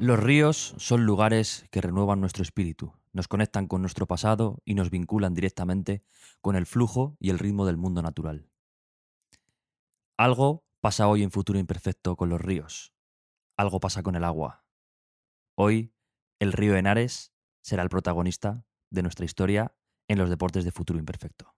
Los 0.00 0.18
ríos 0.18 0.74
son 0.78 1.04
lugares 1.04 1.66
que 1.70 1.82
renuevan 1.82 2.22
nuestro 2.22 2.42
espíritu, 2.42 2.94
nos 3.12 3.28
conectan 3.28 3.66
con 3.66 3.82
nuestro 3.82 4.06
pasado 4.06 4.62
y 4.64 4.72
nos 4.72 4.88
vinculan 4.88 5.34
directamente 5.34 6.02
con 6.40 6.56
el 6.56 6.64
flujo 6.64 7.18
y 7.20 7.28
el 7.28 7.38
ritmo 7.38 7.66
del 7.66 7.76
mundo 7.76 8.00
natural. 8.00 8.46
Algo 10.18 10.64
pasa 10.80 11.08
hoy 11.08 11.22
en 11.22 11.30
Futuro 11.30 11.58
Imperfecto 11.58 12.16
con 12.16 12.30
los 12.30 12.40
ríos. 12.40 12.94
Algo 13.58 13.80
pasa 13.80 14.02
con 14.02 14.16
el 14.16 14.24
agua. 14.24 14.64
Hoy, 15.54 15.92
el 16.40 16.54
río 16.54 16.74
Henares 16.74 17.34
será 17.62 17.82
el 17.82 17.90
protagonista 17.90 18.64
de 18.90 19.02
nuestra 19.02 19.26
historia 19.26 19.76
en 20.08 20.16
los 20.16 20.30
deportes 20.30 20.64
de 20.64 20.72
futuro 20.72 20.98
imperfecto. 20.98 21.54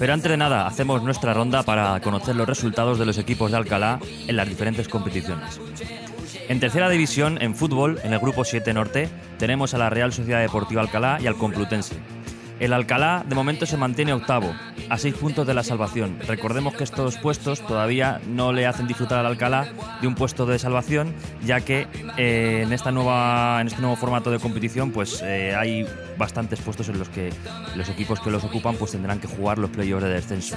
Pero 0.00 0.14
antes 0.14 0.30
de 0.30 0.38
nada, 0.38 0.66
hacemos 0.66 1.02
nuestra 1.02 1.34
ronda 1.34 1.62
para 1.62 2.00
conocer 2.00 2.34
los 2.34 2.48
resultados 2.48 2.98
de 2.98 3.04
los 3.04 3.18
equipos 3.18 3.50
de 3.50 3.58
Alcalá 3.58 4.00
en 4.26 4.34
las 4.34 4.48
diferentes 4.48 4.88
competiciones. 4.88 5.60
En 6.48 6.58
tercera 6.58 6.88
división, 6.88 7.36
en 7.42 7.54
fútbol, 7.54 8.00
en 8.02 8.14
el 8.14 8.18
grupo 8.18 8.46
7 8.46 8.72
Norte, 8.72 9.10
tenemos 9.38 9.74
a 9.74 9.78
la 9.78 9.90
Real 9.90 10.10
Sociedad 10.10 10.40
Deportiva 10.40 10.80
Alcalá 10.80 11.18
y 11.20 11.26
al 11.26 11.36
Complutense. 11.36 11.96
El 12.60 12.74
Alcalá 12.74 13.24
de 13.26 13.34
momento 13.34 13.64
se 13.64 13.78
mantiene 13.78 14.12
octavo, 14.12 14.54
a 14.90 14.98
seis 14.98 15.14
puntos 15.14 15.46
de 15.46 15.54
la 15.54 15.62
salvación. 15.62 16.18
Recordemos 16.28 16.74
que 16.74 16.84
estos 16.84 17.16
puestos 17.16 17.66
todavía 17.66 18.20
no 18.28 18.52
le 18.52 18.66
hacen 18.66 18.86
disfrutar 18.86 19.18
al 19.18 19.24
Alcalá 19.24 19.66
de 20.02 20.06
un 20.06 20.14
puesto 20.14 20.44
de 20.44 20.58
salvación, 20.58 21.14
ya 21.42 21.62
que 21.62 21.88
eh, 22.18 22.60
en, 22.66 22.74
esta 22.74 22.92
nueva, 22.92 23.62
en 23.62 23.68
este 23.68 23.80
nuevo 23.80 23.96
formato 23.96 24.30
de 24.30 24.38
competición 24.38 24.90
pues, 24.90 25.22
eh, 25.22 25.54
hay 25.56 25.86
bastantes 26.18 26.60
puestos 26.60 26.90
en 26.90 26.98
los 26.98 27.08
que 27.08 27.32
los 27.76 27.88
equipos 27.88 28.20
que 28.20 28.30
los 28.30 28.44
ocupan 28.44 28.76
pues, 28.76 28.92
tendrán 28.92 29.20
que 29.20 29.26
jugar 29.26 29.58
los 29.58 29.70
playoffs 29.70 30.04
de 30.04 30.10
descenso. 30.10 30.56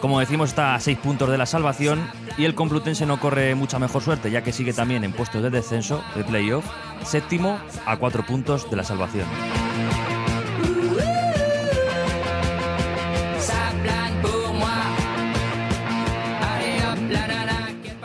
Como 0.00 0.18
decimos, 0.18 0.48
está 0.48 0.74
a 0.74 0.80
seis 0.80 0.96
puntos 0.96 1.30
de 1.30 1.36
la 1.36 1.44
salvación 1.44 2.00
y 2.38 2.46
el 2.46 2.54
Complutense 2.54 3.04
no 3.04 3.20
corre 3.20 3.54
mucha 3.54 3.78
mejor 3.78 4.02
suerte, 4.02 4.30
ya 4.30 4.42
que 4.42 4.52
sigue 4.52 4.72
también 4.72 5.04
en 5.04 5.12
puestos 5.12 5.42
de 5.42 5.50
descenso 5.50 6.02
de 6.16 6.24
playoff, 6.24 6.64
séptimo 7.04 7.58
a 7.84 7.98
cuatro 7.98 8.24
puntos 8.24 8.68
de 8.70 8.76
la 8.76 8.82
salvación. 8.82 9.26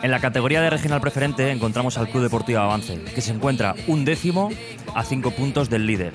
En 0.07 0.11
la 0.11 0.21
categoría 0.21 0.61
de 0.61 0.69
regional 0.69 1.01
preferente 1.01 1.51
encontramos 1.51 1.97
al 1.97 2.07
Club 2.07 2.23
Deportivo 2.23 2.59
Avance, 2.59 2.97
que 3.13 3.19
se 3.19 3.33
encuentra 3.33 3.75
un 3.87 4.05
décimo 4.05 4.49
a 4.95 5.03
cinco 5.03 5.31
puntos 5.31 5.69
del 5.69 5.85
líder. 5.85 6.13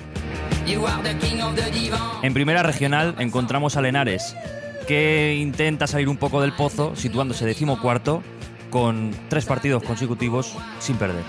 En 2.23 2.33
primera 2.33 2.63
regional 2.63 3.15
encontramos 3.19 3.77
a 3.77 3.83
Lenares, 3.83 4.35
que 4.89 5.37
intenta 5.39 5.87
salir 5.87 6.09
un 6.09 6.17
poco 6.17 6.41
del 6.41 6.55
pozo, 6.55 6.97
situándose 6.97 7.45
decimocuarto, 7.45 8.23
con 8.71 9.11
tres 9.29 9.45
partidos 9.45 9.83
consecutivos 9.83 10.57
sin 10.79 10.97
perder. 10.97 11.25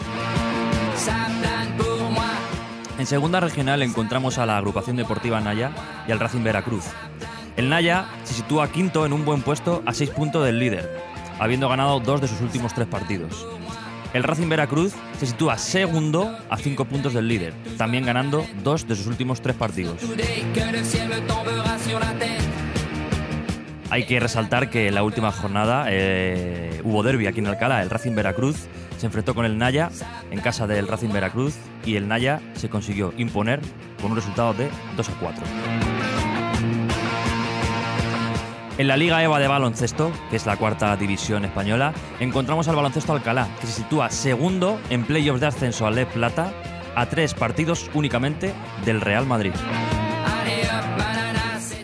En 2.97 3.05
segunda 3.05 3.41
regional 3.41 3.81
encontramos 3.81 4.37
a 4.37 4.45
la 4.45 4.57
agrupación 4.57 4.95
deportiva 4.95 5.41
Naya 5.41 5.71
y 6.07 6.13
al 6.13 6.19
Racing 6.21 6.45
Veracruz. 6.45 6.85
El 7.57 7.67
Naya 7.67 8.05
se 8.23 8.35
sitúa 8.35 8.71
quinto 8.71 9.05
en 9.05 9.11
un 9.11 9.25
buen 9.25 9.41
puesto 9.41 9.83
a 9.85 9.93
seis 9.93 10.11
puntos 10.11 10.45
del 10.45 10.59
líder, 10.59 11.12
habiendo 11.39 11.69
ganado 11.69 11.99
dos 11.99 12.21
de 12.21 12.27
sus 12.27 12.41
últimos 12.41 12.73
tres 12.73 12.87
partidos. 12.87 13.45
El 14.13 14.23
Racing 14.23 14.47
Veracruz 14.47 14.93
se 15.19 15.25
sitúa 15.25 15.57
segundo 15.57 16.37
a 16.49 16.57
cinco 16.57 16.85
puntos 16.85 17.13
del 17.13 17.27
líder, 17.27 17.53
también 17.77 18.05
ganando 18.05 18.45
dos 18.63 18.87
de 18.87 18.95
sus 18.95 19.07
últimos 19.07 19.41
tres 19.41 19.55
partidos. 19.55 19.97
Hay 23.89 24.05
que 24.05 24.19
resaltar 24.19 24.69
que 24.69 24.87
en 24.87 24.95
la 24.95 25.03
última 25.03 25.31
jornada 25.31 25.85
eh, 25.89 26.81
hubo 26.83 27.03
derby 27.03 27.27
aquí 27.27 27.39
en 27.39 27.47
Alcalá. 27.47 27.81
El 27.81 27.89
Racing 27.89 28.15
Veracruz 28.15 28.67
se 28.97 29.05
enfrentó 29.07 29.35
con 29.35 29.45
el 29.45 29.57
Naya 29.57 29.89
en 30.31 30.39
casa 30.39 30.65
del 30.67 30.87
Racing 30.87 31.09
Veracruz 31.09 31.55
y 31.85 31.95
el 31.95 32.07
Naya 32.07 32.39
se 32.55 32.69
consiguió 32.69 33.13
imponer 33.17 33.59
con 34.01 34.11
un 34.11 34.17
resultado 34.17 34.53
de 34.53 34.69
2 34.95 35.09
a 35.09 35.13
4. 35.19 35.92
En 38.75 38.87
la 38.87 38.97
Liga 38.97 39.21
EVA 39.21 39.37
de 39.37 39.47
baloncesto, 39.47 40.11
que 40.31 40.35
es 40.35 40.47
la 40.47 40.57
cuarta 40.57 40.97
división 40.97 41.45
española, 41.45 41.93
encontramos 42.19 42.67
al 42.67 42.75
baloncesto 42.75 43.13
Alcalá, 43.13 43.47
que 43.61 43.67
se 43.67 43.73
sitúa 43.73 44.09
segundo 44.09 44.79
en 44.89 45.05
playoffs 45.05 45.41
de 45.41 45.45
ascenso 45.45 45.85
al 45.85 45.93
Le 45.93 46.07
Plata, 46.07 46.51
a 46.95 47.05
tres 47.05 47.35
partidos 47.35 47.91
únicamente 47.93 48.51
del 48.83 48.99
Real 48.99 49.27
Madrid. 49.27 49.51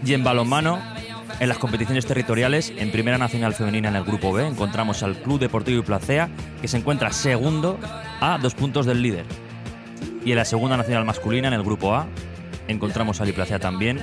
Y 0.04 0.14
en 0.16 0.24
balonmano, 0.24 0.80
en 1.40 1.48
las 1.48 1.60
competiciones 1.60 2.08
territoriales, 2.08 2.74
en 2.76 2.92
Primera 2.92 3.20
Nacional 3.20 3.54
Femenina 3.54 3.90
en 3.90 3.96
el 3.96 4.04
Grupo 4.04 4.34
B, 4.34 4.48
encontramos 4.48 5.04
al 5.04 5.18
Club 5.18 5.40
Deportivo 5.40 5.84
Placea, 5.84 6.30
que 6.60 6.68
se 6.68 6.78
encuentra 6.78 7.12
segundo 7.12 7.78
a 8.20 8.40
dos 8.42 8.56
puntos 8.56 8.88
del 8.88 9.04
líder. 9.04 9.26
Y 10.26 10.32
en 10.32 10.38
la 10.38 10.46
Segunda 10.46 10.76
Nacional 10.76 11.06
Masculina, 11.06 11.50
en 11.50 11.54
el 11.54 11.64
Grupo 11.64 11.94
A, 11.94 12.08
encontramos 12.68 13.22
al 13.22 13.30
Iplacea 13.30 13.60
también, 13.60 14.00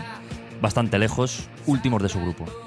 bastante 0.61 1.01
lejos, 1.01 1.49
últimos 1.66 2.01
de 2.01 2.09
su 2.09 2.20
grupo. 2.20 2.65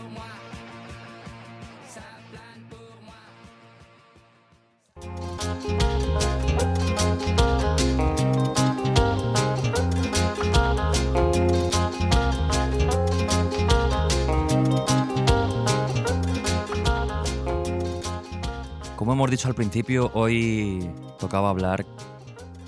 Como 19.09 19.23
hemos 19.23 19.31
dicho 19.31 19.47
al 19.47 19.55
principio, 19.55 20.11
hoy 20.13 20.87
tocaba 21.17 21.49
hablar 21.49 21.83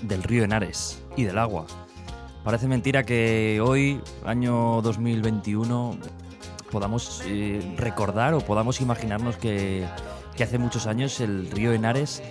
del 0.00 0.24
río 0.24 0.42
Henares 0.42 1.00
y 1.16 1.22
del 1.22 1.38
agua. 1.38 1.66
Parece 2.42 2.66
mentira 2.66 3.04
que 3.04 3.62
hoy, 3.64 4.00
año 4.26 4.82
2021, 4.82 5.98
podamos 6.72 7.22
eh, 7.26 7.62
recordar 7.76 8.34
o 8.34 8.40
podamos 8.40 8.80
imaginarnos 8.80 9.36
que, 9.36 9.86
hace 10.42 10.58
muchos 10.58 10.88
años 10.88 11.20
el 11.20 11.48
río 11.48 11.72
Henares 11.72 12.24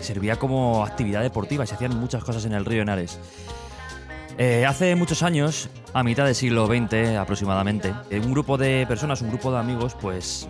servía 0.00 0.40
como 0.40 0.84
actividad 0.84 1.22
deportiva, 1.22 1.64
se 1.64 1.76
hacían 1.76 1.96
muchas 2.00 2.24
cosas 2.24 2.44
en 2.46 2.54
el 2.54 2.64
río 2.64 2.82
Henares. 2.82 3.20
Eh, 4.38 4.66
hace 4.66 4.96
muchos 4.96 5.22
años, 5.22 5.68
a 5.92 6.02
mitad 6.02 6.24
del 6.24 6.34
siglo 6.34 6.66
XX 6.66 7.16
aproximadamente, 7.16 7.94
eh, 8.10 8.18
un 8.18 8.32
grupo 8.32 8.58
de 8.58 8.86
personas, 8.88 9.22
un 9.22 9.28
grupo 9.28 9.52
de 9.52 9.58
amigos, 9.60 9.96
pues 10.00 10.48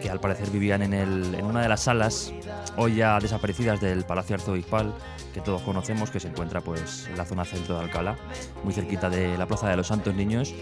que 0.00 0.10
al 0.10 0.20
parecer 0.20 0.50
vivían 0.50 0.82
en, 0.82 0.94
el- 0.94 1.34
en 1.34 1.44
una 1.44 1.60
de 1.62 1.68
las 1.68 1.80
salas, 1.82 2.32
hoy 2.76 2.96
ya 2.96 3.18
desaparecidas 3.18 3.80
del 3.80 4.04
Palacio 4.04 4.36
Arzobispal, 4.36 4.94
que 5.34 5.40
todos 5.40 5.62
conocemos, 5.62 6.10
que 6.10 6.20
se 6.20 6.28
encuentra 6.28 6.60
pues 6.60 7.06
en 7.10 7.16
la 7.16 7.24
zona 7.24 7.44
centro 7.44 7.76
de 7.78 7.84
Alcalá, 7.84 8.16
muy 8.64 8.72
cerquita 8.72 9.10
de 9.10 9.36
la 9.36 9.46
Plaza 9.46 9.68
de 9.68 9.76
los 9.76 9.86
Santos 9.88 10.14
Niños. 10.14 10.54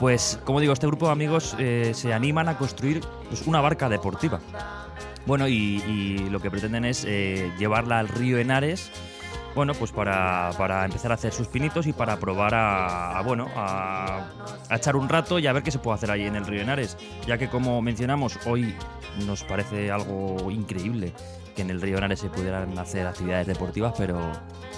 Pues, 0.00 0.38
como 0.44 0.60
digo, 0.60 0.72
este 0.72 0.86
grupo 0.86 1.06
de 1.06 1.12
amigos 1.12 1.56
eh, 1.58 1.92
se 1.94 2.12
animan 2.12 2.48
a 2.48 2.58
construir 2.58 3.00
pues, 3.28 3.46
una 3.46 3.60
barca 3.60 3.88
deportiva. 3.88 4.40
Bueno, 5.26 5.48
y, 5.48 6.18
lo 6.30 6.40
que 6.40 6.50
pretenden 6.50 6.84
es 6.84 7.04
eh, 7.06 7.50
llevarla 7.58 7.98
al 7.98 8.08
río 8.08 8.36
Henares 8.38 8.90
bueno, 9.54 9.72
pues 9.74 9.92
para, 9.92 10.50
para 10.58 10.84
empezar 10.84 11.12
a 11.12 11.14
hacer 11.14 11.32
sus 11.32 11.46
pinitos 11.46 11.86
y 11.86 11.92
para 11.92 12.18
probar 12.18 12.52
a, 12.54 13.22
bueno, 13.24 13.48
a, 13.54 14.26
echar 14.70 14.96
un 14.96 15.08
rato 15.08 15.38
y 15.38 15.46
a 15.46 15.52
ver 15.52 15.62
qué 15.62 15.70
se 15.70 15.78
puede 15.78 15.94
hacer 15.96 16.10
ahí 16.10 16.24
en 16.24 16.34
el 16.34 16.46
río 16.46 16.62
Henares, 16.62 16.96
ya 17.26 17.38
que 17.38 17.48
como 17.48 17.80
mencionamos, 17.80 18.38
hoy 18.46 18.74
nos 19.26 19.44
parece 19.44 19.90
algo 19.92 20.50
increíble 20.50 21.12
que 21.54 21.62
en 21.62 21.70
el 21.70 21.80
río 21.80 21.98
Henares 21.98 22.18
se 22.18 22.28
pudieran 22.28 22.76
hacer 22.78 23.06
actividades 23.06 23.46
deportivas, 23.46 23.94
pero 23.96 24.20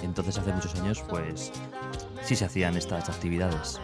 entonces 0.03 0.37
hace 0.37 0.53
muchos 0.53 0.75
años 0.75 1.03
pues 1.09 1.51
sí 2.21 2.35
se 2.35 2.45
hacían 2.45 2.77
estas 2.77 3.09
actividades. 3.09 3.81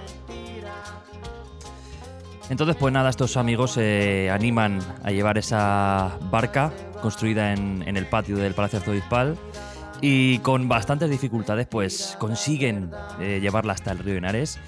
Entonces, 2.49 2.75
pues 2.75 2.93
nada, 2.93 3.09
estos 3.09 3.37
amigos 3.37 3.71
se 3.71 4.29
animan 4.29 4.79
a 5.03 5.11
llevar 5.11 5.37
esa 5.37 6.19
barca 6.29 6.71
construida 7.01 7.53
en, 7.53 7.83
en 7.87 7.97
el 7.97 8.05
patio 8.05 8.35
del 8.35 8.53
Palacio 8.53 8.79
Arzobispal 8.79 9.37
y 10.05 10.39
con 10.39 10.67
bastantes 10.67 11.09
dificultades 11.09 11.65
pues 11.65 12.17
consiguen 12.19 12.91
eh, 13.21 13.39
llevarla 13.41 13.71
hasta 13.71 13.93
el 13.93 13.99
río 13.99 14.17
Henares. 14.17 14.59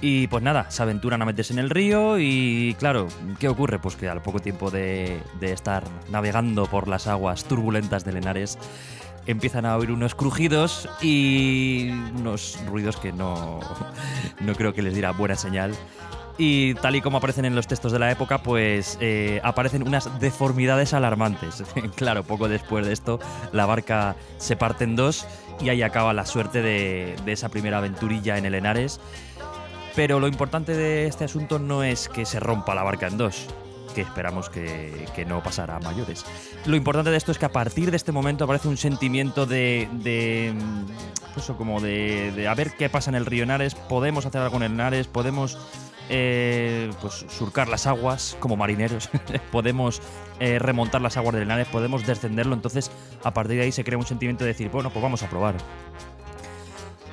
Y 0.00 0.26
pues 0.26 0.42
nada, 0.42 0.68
se 0.68 0.82
aventuran 0.82 1.22
a 1.22 1.24
meterse 1.24 1.52
en 1.52 1.60
el 1.60 1.70
río 1.70 2.18
y 2.18 2.74
claro, 2.76 3.06
¿qué 3.38 3.48
ocurre? 3.48 3.78
Pues 3.78 3.94
que 3.94 4.08
al 4.08 4.20
poco 4.20 4.40
tiempo 4.40 4.68
de, 4.72 5.22
estar 5.40 5.84
navegando 6.10 6.66
por 6.66 6.88
las 6.88 7.06
aguas 7.06 7.44
turbulentas 7.44 8.04
del 8.04 8.16
Henares, 8.16 8.58
empiezan 9.26 9.64
a 9.64 9.76
oír 9.76 9.92
unos 9.92 10.16
crujidos 10.16 10.88
y 11.00 11.90
unos 12.18 12.58
ruidos 12.66 12.96
que 12.96 13.12
no, 13.12 13.60
no 14.40 14.54
creo 14.56 14.74
que 14.74 14.82
les 14.82 14.94
diera 14.94 15.12
buena 15.12 15.36
señal. 15.36 15.72
Y 16.42 16.72
tal 16.72 16.96
y 16.96 17.02
como 17.02 17.18
aparecen 17.18 17.44
en 17.44 17.54
los 17.54 17.66
textos 17.66 17.92
de 17.92 17.98
la 17.98 18.10
época, 18.10 18.38
pues 18.42 18.96
eh, 19.02 19.42
aparecen 19.44 19.86
unas 19.86 20.18
deformidades 20.20 20.94
alarmantes. 20.94 21.62
claro, 21.96 22.24
poco 22.24 22.48
después 22.48 22.86
de 22.86 22.94
esto, 22.94 23.20
la 23.52 23.66
barca 23.66 24.16
se 24.38 24.56
parte 24.56 24.84
en 24.84 24.96
dos 24.96 25.26
y 25.60 25.68
ahí 25.68 25.82
acaba 25.82 26.14
la 26.14 26.24
suerte 26.24 26.62
de, 26.62 27.14
esa 27.26 27.50
primera 27.50 27.76
aventurilla 27.76 28.38
en 28.38 28.46
el 28.46 28.54
Henares. 28.54 29.00
Pero 29.94 30.18
lo 30.18 30.28
importante 30.28 30.74
de 30.74 31.08
este 31.08 31.24
asunto 31.24 31.58
no 31.58 31.84
es 31.84 32.08
que 32.08 32.24
se 32.24 32.40
rompa 32.40 32.74
la 32.74 32.84
barca 32.84 33.08
en 33.08 33.18
dos, 33.18 33.46
que 33.94 34.00
esperamos 34.00 34.48
que, 34.48 35.26
no 35.28 35.42
pasará 35.42 35.76
a 35.76 35.80
mayores. 35.80 36.24
Lo 36.64 36.74
importante 36.74 37.10
de 37.10 37.18
esto 37.18 37.32
es 37.32 37.38
que 37.38 37.44
a 37.44 37.52
partir 37.52 37.90
de 37.90 37.98
este 37.98 38.12
momento 38.12 38.44
aparece 38.44 38.66
un 38.66 38.78
sentimiento 38.78 39.44
de. 39.44 39.90
de 39.92 40.54
pues 41.34 41.46
como 41.58 41.82
de, 41.82 42.32
de 42.32 42.48
a 42.48 42.54
ver 42.54 42.72
qué 42.78 42.88
pasa 42.88 43.10
en 43.10 43.16
el 43.16 43.26
río 43.26 43.44
Henares, 43.44 43.74
podemos 43.74 44.24
hacer 44.24 44.40
algo 44.40 44.56
en 44.56 44.62
el 44.62 44.72
Henares, 44.72 45.06
podemos 45.06 45.58
eh, 46.12 46.90
pues 47.00 47.24
surcar 47.28 47.68
las 47.68 47.86
aguas 47.86 48.36
como 48.40 48.56
marineros, 48.56 49.08
podemos 49.52 50.02
eh, 50.40 50.58
remontar 50.58 51.00
las 51.00 51.16
aguas 51.16 51.34
del 51.34 51.44
Henares, 51.44 51.68
podemos 51.68 52.04
descenderlo, 52.04 52.54
entonces 52.54 52.90
a 53.22 53.32
partir 53.32 53.58
de 53.58 53.62
ahí 53.62 53.72
se 53.72 53.84
crea 53.84 53.96
un 53.96 54.04
sentimiento 54.04 54.42
de 54.42 54.48
decir, 54.48 54.70
bueno, 54.70 54.90
pues 54.90 55.02
vamos 55.02 55.22
a 55.22 55.30
probar. 55.30 55.54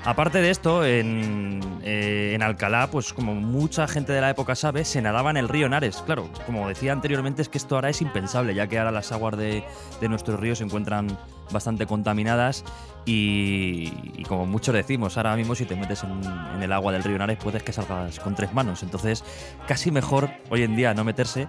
Aparte 0.03 0.41
de 0.41 0.49
esto, 0.49 0.85
en, 0.85 1.59
eh, 1.83 2.31
en 2.33 2.41
Alcalá, 2.41 2.89
pues 2.89 3.13
como 3.13 3.35
mucha 3.35 3.87
gente 3.87 4.13
de 4.13 4.21
la 4.21 4.29
época 4.29 4.55
sabe, 4.55 4.83
se 4.83 5.01
nadaba 5.01 5.29
en 5.31 5.37
el 5.37 5.49
río 5.49 5.67
Henares. 5.67 6.01
Claro, 6.05 6.29
como 6.45 6.67
decía 6.67 6.93
anteriormente, 6.93 7.41
es 7.41 7.49
que 7.49 7.57
esto 7.57 7.75
ahora 7.75 7.89
es 7.89 8.01
impensable, 8.01 8.55
ya 8.55 8.67
que 8.67 8.79
ahora 8.79 8.91
las 8.91 9.11
aguas 9.11 9.37
de, 9.37 9.63
de 9.99 10.09
nuestros 10.09 10.39
ríos 10.39 10.59
se 10.59 10.63
encuentran 10.63 11.17
bastante 11.51 11.85
contaminadas 11.85 12.63
y, 13.07 13.89
y 14.17 14.23
como 14.23 14.45
muchos 14.45 14.75
decimos, 14.75 15.15
ahora 15.15 15.37
mismo 15.37 15.55
si 15.55 15.63
te 15.63 15.77
metes 15.77 16.03
en, 16.03 16.61
el 16.61 16.71
agua 16.73 16.91
del 16.91 17.03
río 17.03 17.15
Henares 17.15 17.37
puedes 17.41 17.63
que 17.63 17.71
salgas 17.71 18.19
con 18.19 18.35
tres 18.35 18.53
manos. 18.53 18.83
Entonces, 18.83 19.23
casi 19.65 19.91
mejor 19.91 20.29
hoy 20.49 20.63
en 20.63 20.75
día 20.75 20.93
no 20.93 21.05
meterse, 21.05 21.47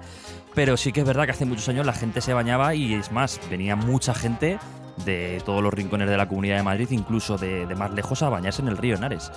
pero 0.54 0.76
sí 0.76 0.92
que 0.92 1.00
es 1.00 1.06
verdad 1.06 1.24
que 1.24 1.32
hace 1.32 1.44
muchos 1.44 1.68
años 1.68 1.84
la 1.84 1.92
gente 1.92 2.20
se 2.20 2.32
bañaba 2.32 2.76
y 2.76 2.94
es 2.94 3.10
más, 3.10 3.40
venía 3.50 3.74
mucha 3.74 4.14
gente 4.14 4.60
de 5.04 5.42
todos 5.44 5.60
los 5.60 5.74
rincones 5.74 6.08
de 6.08 6.16
la 6.16 6.28
Comunidad 6.28 6.58
de 6.58 6.62
Madrid, 6.62 6.86
incluso 6.92 7.36
de, 7.36 7.66
más 7.74 7.90
lejos, 7.92 8.22
a 8.22 8.28
bañarse 8.28 8.62
en 8.62 8.68
el 8.68 8.76
río 8.76 8.94
Henares. 8.94 9.32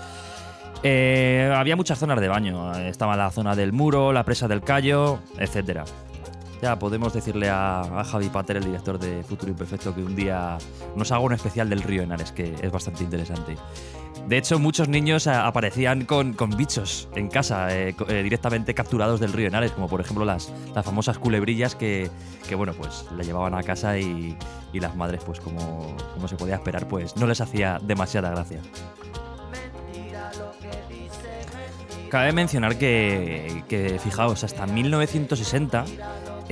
Eh, 0.84 1.52
había 1.56 1.76
muchas 1.76 1.98
zonas 1.98 2.20
de 2.22 2.28
baño. 2.28 2.76
Estaba 2.76 3.16
la 3.16 3.32
zona 3.32 3.56
del 3.56 3.74
muro, 3.74 4.14
la 4.14 4.24
presa 4.24 4.48
del 4.48 4.62
Cayo, 4.62 5.20
etcétera. 5.40 5.86
Ya 6.62 6.78
podemos 6.78 7.12
decirle 7.12 7.50
a, 7.50 7.82
a 7.82 8.04
Javi 8.04 8.30
Pater, 8.30 8.58
el 8.58 8.66
director 8.66 9.00
de 9.00 9.24
Futuro 9.24 9.52
Imperfecto, 9.52 9.96
que 9.96 10.04
un 10.04 10.16
día 10.16 10.60
nos 10.96 11.12
haga 11.12 11.22
un 11.22 11.34
especial 11.34 11.68
del 11.70 11.82
río 11.82 12.04
Henares, 12.04 12.32
que 12.32 12.54
es 12.62 12.72
bastante 12.72 13.04
interesante. 13.04 13.58
De 14.28 14.38
hecho, 14.38 14.60
muchos 14.60 14.88
niños 14.88 15.26
aparecían 15.26 16.06
con, 16.06 16.34
con 16.34 16.52
bichos 16.52 17.10
en 17.16 17.30
casa, 17.30 17.76
eh, 17.76 17.96
eh, 18.08 18.22
directamente 18.24 18.76
capturados 18.76 19.20
del 19.20 19.34
río 19.34 19.48
Henares, 19.48 19.72
como 19.72 19.90
por 19.90 20.02
ejemplo 20.02 20.24
las, 20.24 20.54
las 20.76 20.86
famosas 20.86 21.18
culebrillas 21.18 21.76
que, 21.76 22.12
que, 22.48 22.54
bueno, 22.54 22.74
pues 22.74 23.06
le 23.18 23.24
llevaban 23.24 23.56
a 23.56 23.64
casa 23.64 23.98
y, 23.98 24.38
y 24.72 24.80
las 24.80 24.96
madres, 24.96 25.24
pues 25.26 25.40
como, 25.40 25.96
como 26.14 26.28
se 26.28 26.36
podía 26.36 26.56
esperar, 26.56 26.88
pues 26.88 27.16
no 27.18 27.26
les 27.26 27.42
hacía 27.42 27.80
demasiada 27.82 28.30
gracia. 28.30 28.62
Cabe 32.10 32.34
mencionar 32.34 32.78
que, 32.78 33.64
que, 33.68 33.98
fijaos, 33.98 34.44
hasta 34.44 34.68
1960 34.68 35.86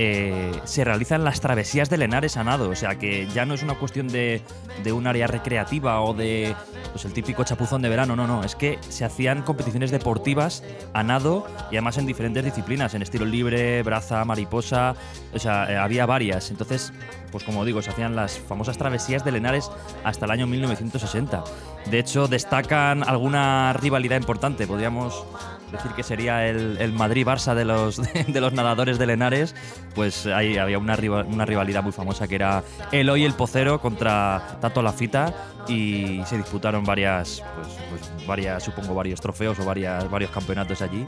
eh, 0.02 0.50
se 0.64 0.82
realizan 0.82 1.24
las 1.24 1.42
travesías 1.42 1.90
del 1.90 2.00
Henares 2.00 2.38
a 2.38 2.42
nado. 2.42 2.70
O 2.70 2.74
sea 2.74 2.94
que 2.98 3.26
ya 3.34 3.44
no 3.44 3.52
es 3.52 3.62
una 3.62 3.74
cuestión 3.74 4.08
de, 4.08 4.40
de 4.82 4.92
un 4.92 5.06
área 5.06 5.26
recreativa 5.26 6.00
o 6.00 6.14
de 6.14 6.56
pues, 6.90 7.04
el 7.04 7.12
típico 7.12 7.44
chapuzón 7.44 7.82
de 7.82 7.90
verano. 7.90 8.16
No, 8.16 8.26
no. 8.26 8.42
Es 8.42 8.56
que 8.56 8.78
se 8.88 9.04
hacían 9.04 9.42
competiciones 9.42 9.90
deportivas 9.90 10.64
a 10.94 11.02
nado 11.02 11.46
y 11.70 11.76
además 11.76 11.98
en 11.98 12.06
diferentes 12.06 12.42
disciplinas, 12.42 12.94
en 12.94 13.02
estilo 13.02 13.26
libre, 13.26 13.82
braza, 13.82 14.24
mariposa. 14.24 14.94
O 15.34 15.38
sea, 15.38 15.70
eh, 15.70 15.76
había 15.76 16.06
varias. 16.06 16.50
Entonces, 16.50 16.94
pues 17.30 17.44
como 17.44 17.66
digo, 17.66 17.82
se 17.82 17.90
hacían 17.90 18.16
las 18.16 18.38
famosas 18.38 18.78
travesías 18.78 19.22
del 19.22 19.36
Henares 19.36 19.70
hasta 20.02 20.24
el 20.24 20.30
año 20.30 20.46
1960. 20.46 21.44
De 21.90 21.98
hecho, 21.98 22.26
destacan 22.26 23.06
alguna 23.06 23.74
rivalidad 23.74 24.16
importante. 24.16 24.66
Podríamos 24.66 25.26
decir 25.70 25.92
que 25.92 26.02
sería 26.02 26.46
el, 26.48 26.76
el 26.78 26.92
Madrid-Barça 26.92 27.54
de 27.54 27.64
los, 27.64 28.00
de 28.26 28.40
los 28.40 28.52
nadadores 28.52 28.98
del 28.98 29.10
Henares, 29.10 29.54
pues 29.94 30.26
ahí 30.26 30.58
había 30.58 30.78
una, 30.78 30.96
una 31.26 31.46
rivalidad 31.46 31.82
muy 31.82 31.92
famosa 31.92 32.28
que 32.28 32.34
era 32.34 32.62
Eloy 32.92 33.24
el 33.24 33.34
Pocero 33.34 33.80
contra 33.80 34.58
Tato 34.60 34.82
Lafita 34.82 35.34
y 35.68 36.20
se 36.26 36.36
disputaron 36.36 36.84
varias, 36.84 37.42
pues, 37.56 37.68
pues 37.90 38.26
varias, 38.26 38.62
supongo, 38.62 38.94
varios 38.94 39.20
trofeos 39.20 39.58
o 39.58 39.64
varias, 39.64 40.10
varios 40.10 40.30
campeonatos 40.30 40.82
allí. 40.82 41.06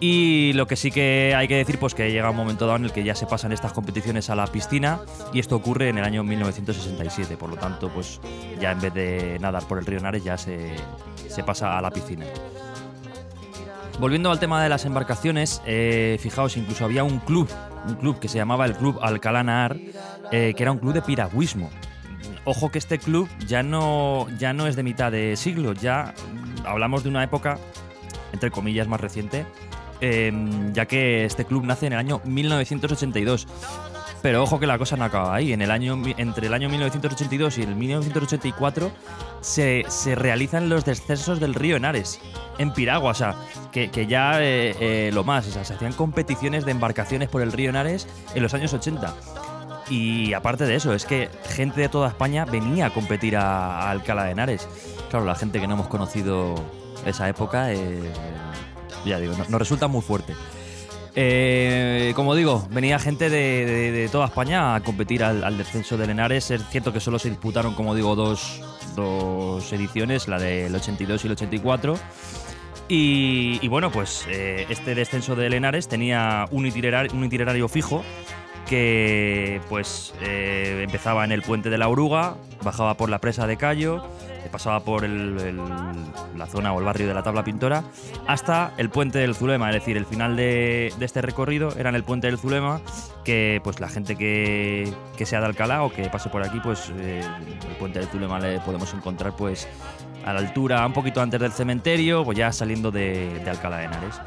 Y 0.00 0.52
lo 0.54 0.66
que 0.66 0.76
sí 0.76 0.90
que 0.90 1.34
hay 1.36 1.48
que 1.48 1.56
decir, 1.56 1.78
pues 1.78 1.94
que 1.94 2.10
llega 2.10 2.28
un 2.28 2.36
momento 2.36 2.66
dado 2.66 2.76
en 2.76 2.84
el 2.84 2.92
que 2.92 3.04
ya 3.04 3.14
se 3.14 3.26
pasan 3.26 3.52
estas 3.52 3.72
competiciones 3.72 4.28
a 4.28 4.34
la 4.34 4.46
piscina 4.46 5.00
y 5.32 5.38
esto 5.38 5.56
ocurre 5.56 5.88
en 5.88 5.98
el 5.98 6.04
año 6.04 6.22
1967. 6.24 7.36
Por 7.36 7.50
lo 7.50 7.56
tanto, 7.56 7.88
pues 7.88 8.20
ya 8.60 8.72
en 8.72 8.80
vez 8.80 8.92
de 8.92 9.38
nadar 9.40 9.66
por 9.66 9.78
el 9.78 9.86
río 9.86 10.00
Nares 10.00 10.24
ya 10.24 10.36
se, 10.36 10.74
se 11.28 11.42
pasa 11.44 11.78
a 11.78 11.80
la 11.80 11.90
piscina. 11.90 12.26
Volviendo 13.98 14.30
al 14.30 14.40
tema 14.40 14.62
de 14.62 14.68
las 14.68 14.84
embarcaciones, 14.84 15.62
eh, 15.66 16.18
fijaos, 16.20 16.56
incluso 16.56 16.84
había 16.84 17.04
un 17.04 17.20
club, 17.20 17.48
un 17.86 17.94
club 17.94 18.18
que 18.18 18.28
se 18.28 18.38
llamaba 18.38 18.66
el 18.66 18.74
Club 18.74 18.98
Alcalá 19.00 19.44
Nahar, 19.44 19.76
eh, 20.32 20.52
que 20.56 20.62
era 20.62 20.72
un 20.72 20.78
club 20.78 20.94
de 20.94 21.02
piragüismo. 21.02 21.70
Ojo 22.44 22.70
que 22.70 22.78
este 22.78 22.98
club 22.98 23.28
ya 23.46 23.62
no, 23.62 24.26
ya 24.38 24.52
no 24.52 24.66
es 24.66 24.74
de 24.76 24.82
mitad 24.82 25.12
de 25.12 25.36
siglo, 25.36 25.72
ya 25.74 26.12
hablamos 26.66 27.04
de 27.04 27.08
una 27.08 27.22
época, 27.22 27.58
entre 28.32 28.50
comillas, 28.50 28.88
más 28.88 29.00
reciente, 29.00 29.46
eh, 30.00 30.32
ya 30.72 30.86
que 30.86 31.24
este 31.24 31.44
club 31.44 31.64
nace 31.64 31.86
en 31.86 31.92
el 31.92 31.98
año 32.00 32.20
1982. 32.24 33.46
Pero 34.24 34.42
ojo 34.42 34.58
que 34.58 34.66
la 34.66 34.78
cosa 34.78 34.96
no 34.96 35.04
acaba 35.04 35.34
ahí. 35.34 35.52
En 35.52 35.60
el 35.60 35.70
año, 35.70 36.00
entre 36.16 36.46
el 36.46 36.54
año 36.54 36.70
1982 36.70 37.58
y 37.58 37.62
el 37.62 37.76
1984 37.76 38.90
se, 39.42 39.84
se 39.88 40.14
realizan 40.14 40.70
los 40.70 40.86
descensos 40.86 41.40
del 41.40 41.52
río 41.54 41.76
Henares 41.76 42.20
en 42.56 42.72
Piragua. 42.72 43.10
O 43.10 43.14
sea, 43.14 43.34
que, 43.70 43.90
que 43.90 44.06
ya 44.06 44.40
eh, 44.42 44.74
eh, 44.80 45.10
lo 45.12 45.24
más. 45.24 45.46
O 45.46 45.50
sea, 45.50 45.62
se 45.66 45.74
hacían 45.74 45.92
competiciones 45.92 46.64
de 46.64 46.70
embarcaciones 46.70 47.28
por 47.28 47.42
el 47.42 47.52
río 47.52 47.68
Henares 47.68 48.08
en 48.34 48.42
los 48.42 48.54
años 48.54 48.72
80. 48.72 49.14
Y 49.90 50.32
aparte 50.32 50.64
de 50.64 50.76
eso, 50.76 50.94
es 50.94 51.04
que 51.04 51.28
gente 51.50 51.82
de 51.82 51.90
toda 51.90 52.08
España 52.08 52.46
venía 52.46 52.86
a 52.86 52.90
competir 52.94 53.36
a, 53.36 53.80
a 53.82 53.90
Alcalá 53.90 54.24
de 54.24 54.30
Henares. 54.30 54.66
Claro, 55.10 55.26
la 55.26 55.34
gente 55.34 55.60
que 55.60 55.66
no 55.68 55.74
hemos 55.74 55.88
conocido 55.88 56.54
esa 57.04 57.28
época, 57.28 57.74
eh, 57.74 58.00
ya 59.04 59.18
digo, 59.20 59.34
no- 59.36 59.44
nos 59.50 59.58
resulta 59.60 59.86
muy 59.86 60.00
fuerte. 60.00 60.32
Eh, 61.16 62.12
como 62.16 62.34
digo, 62.34 62.66
venía 62.70 62.98
gente 62.98 63.30
de, 63.30 63.64
de- 63.66 63.92
de 63.92 64.08
toda 64.08 64.26
España 64.26 64.74
a 64.74 64.80
competir 64.82 65.22
al, 65.22 65.56
descenso 65.56 65.96
del 65.96 66.10
Henares. 66.10 66.50
Es 66.50 66.62
cierto 66.70 66.92
que 66.92 67.00
solo 67.00 67.18
se 67.18 67.30
disputaron, 67.30 67.74
como 67.74 67.94
digo, 67.94 68.16
dos, 68.16 68.60
dos 68.96 69.72
ediciones, 69.72 70.26
la 70.28 70.38
del 70.38 70.74
82 70.74 71.24
y 71.24 71.26
el 71.28 71.32
84. 71.32 71.98
Y, 72.88 73.58
y 73.62 73.68
bueno, 73.68 73.90
pues 73.90 74.26
eh, 74.28 74.66
este 74.68 74.94
descenso 74.94 75.34
del 75.36 75.54
Henares 75.54 75.88
tenía 75.88 76.46
un 76.50 76.66
itinerario, 76.66 77.12
un 77.14 77.24
itinerario 77.24 77.68
fijo 77.68 78.04
que 78.64 79.60
pues 79.68 80.14
eh, 80.22 80.80
empezaba 80.84 81.24
en 81.24 81.32
el 81.32 81.42
puente 81.42 81.70
de 81.70 81.78
la 81.78 81.88
Oruga, 81.88 82.34
bajaba 82.62 82.96
por 82.96 83.10
la 83.10 83.18
presa 83.20 83.46
de 83.46 83.56
Cayo, 83.56 84.02
eh, 84.44 84.48
pasaba 84.50 84.80
por 84.80 85.04
el- 85.04 85.56
la 86.36 86.46
zona 86.46 86.72
o 86.72 86.78
el 86.78 86.84
barrio 86.84 87.06
de 87.06 87.14
la 87.14 87.22
Tabla 87.22 87.44
Pintora, 87.44 87.84
hasta 88.26 88.72
el 88.78 88.90
puente 88.90 89.18
del 89.18 89.34
Zulema, 89.34 89.68
es 89.70 89.76
decir, 89.76 89.96
el 89.96 90.06
final 90.06 90.36
de, 90.36 90.92
de 90.98 91.04
este 91.04 91.22
recorrido 91.22 91.72
era 91.78 91.90
en 91.90 91.94
el 91.94 92.04
puente 92.04 92.26
del 92.26 92.38
Zulema, 92.38 92.80
que 93.24 93.60
pues 93.62 93.80
la 93.80 93.88
gente 93.88 94.16
que, 94.16 94.92
que 95.16 95.26
sea 95.26 95.40
de 95.40 95.46
Alcalá 95.46 95.82
o 95.84 95.90
que 95.92 96.08
pase 96.08 96.28
por 96.28 96.42
aquí, 96.44 96.60
pues 96.60 96.92
eh, 96.98 97.22
el 97.70 97.76
puente 97.76 97.98
del 98.00 98.08
Zulema 98.08 98.38
le 98.40 98.60
podemos 98.60 98.92
encontrar 98.94 99.34
pues 99.36 99.68
a 100.24 100.32
la 100.32 100.40
altura, 100.40 100.84
un 100.86 100.92
poquito 100.94 101.20
antes 101.20 101.38
del 101.40 101.52
cementerio, 101.52 102.24
pues 102.24 102.38
ya 102.38 102.50
saliendo 102.52 102.90
de, 102.90 103.40
de 103.44 103.50
Alcalá 103.50 103.78
de 103.78 103.84
Henares. 103.84 104.20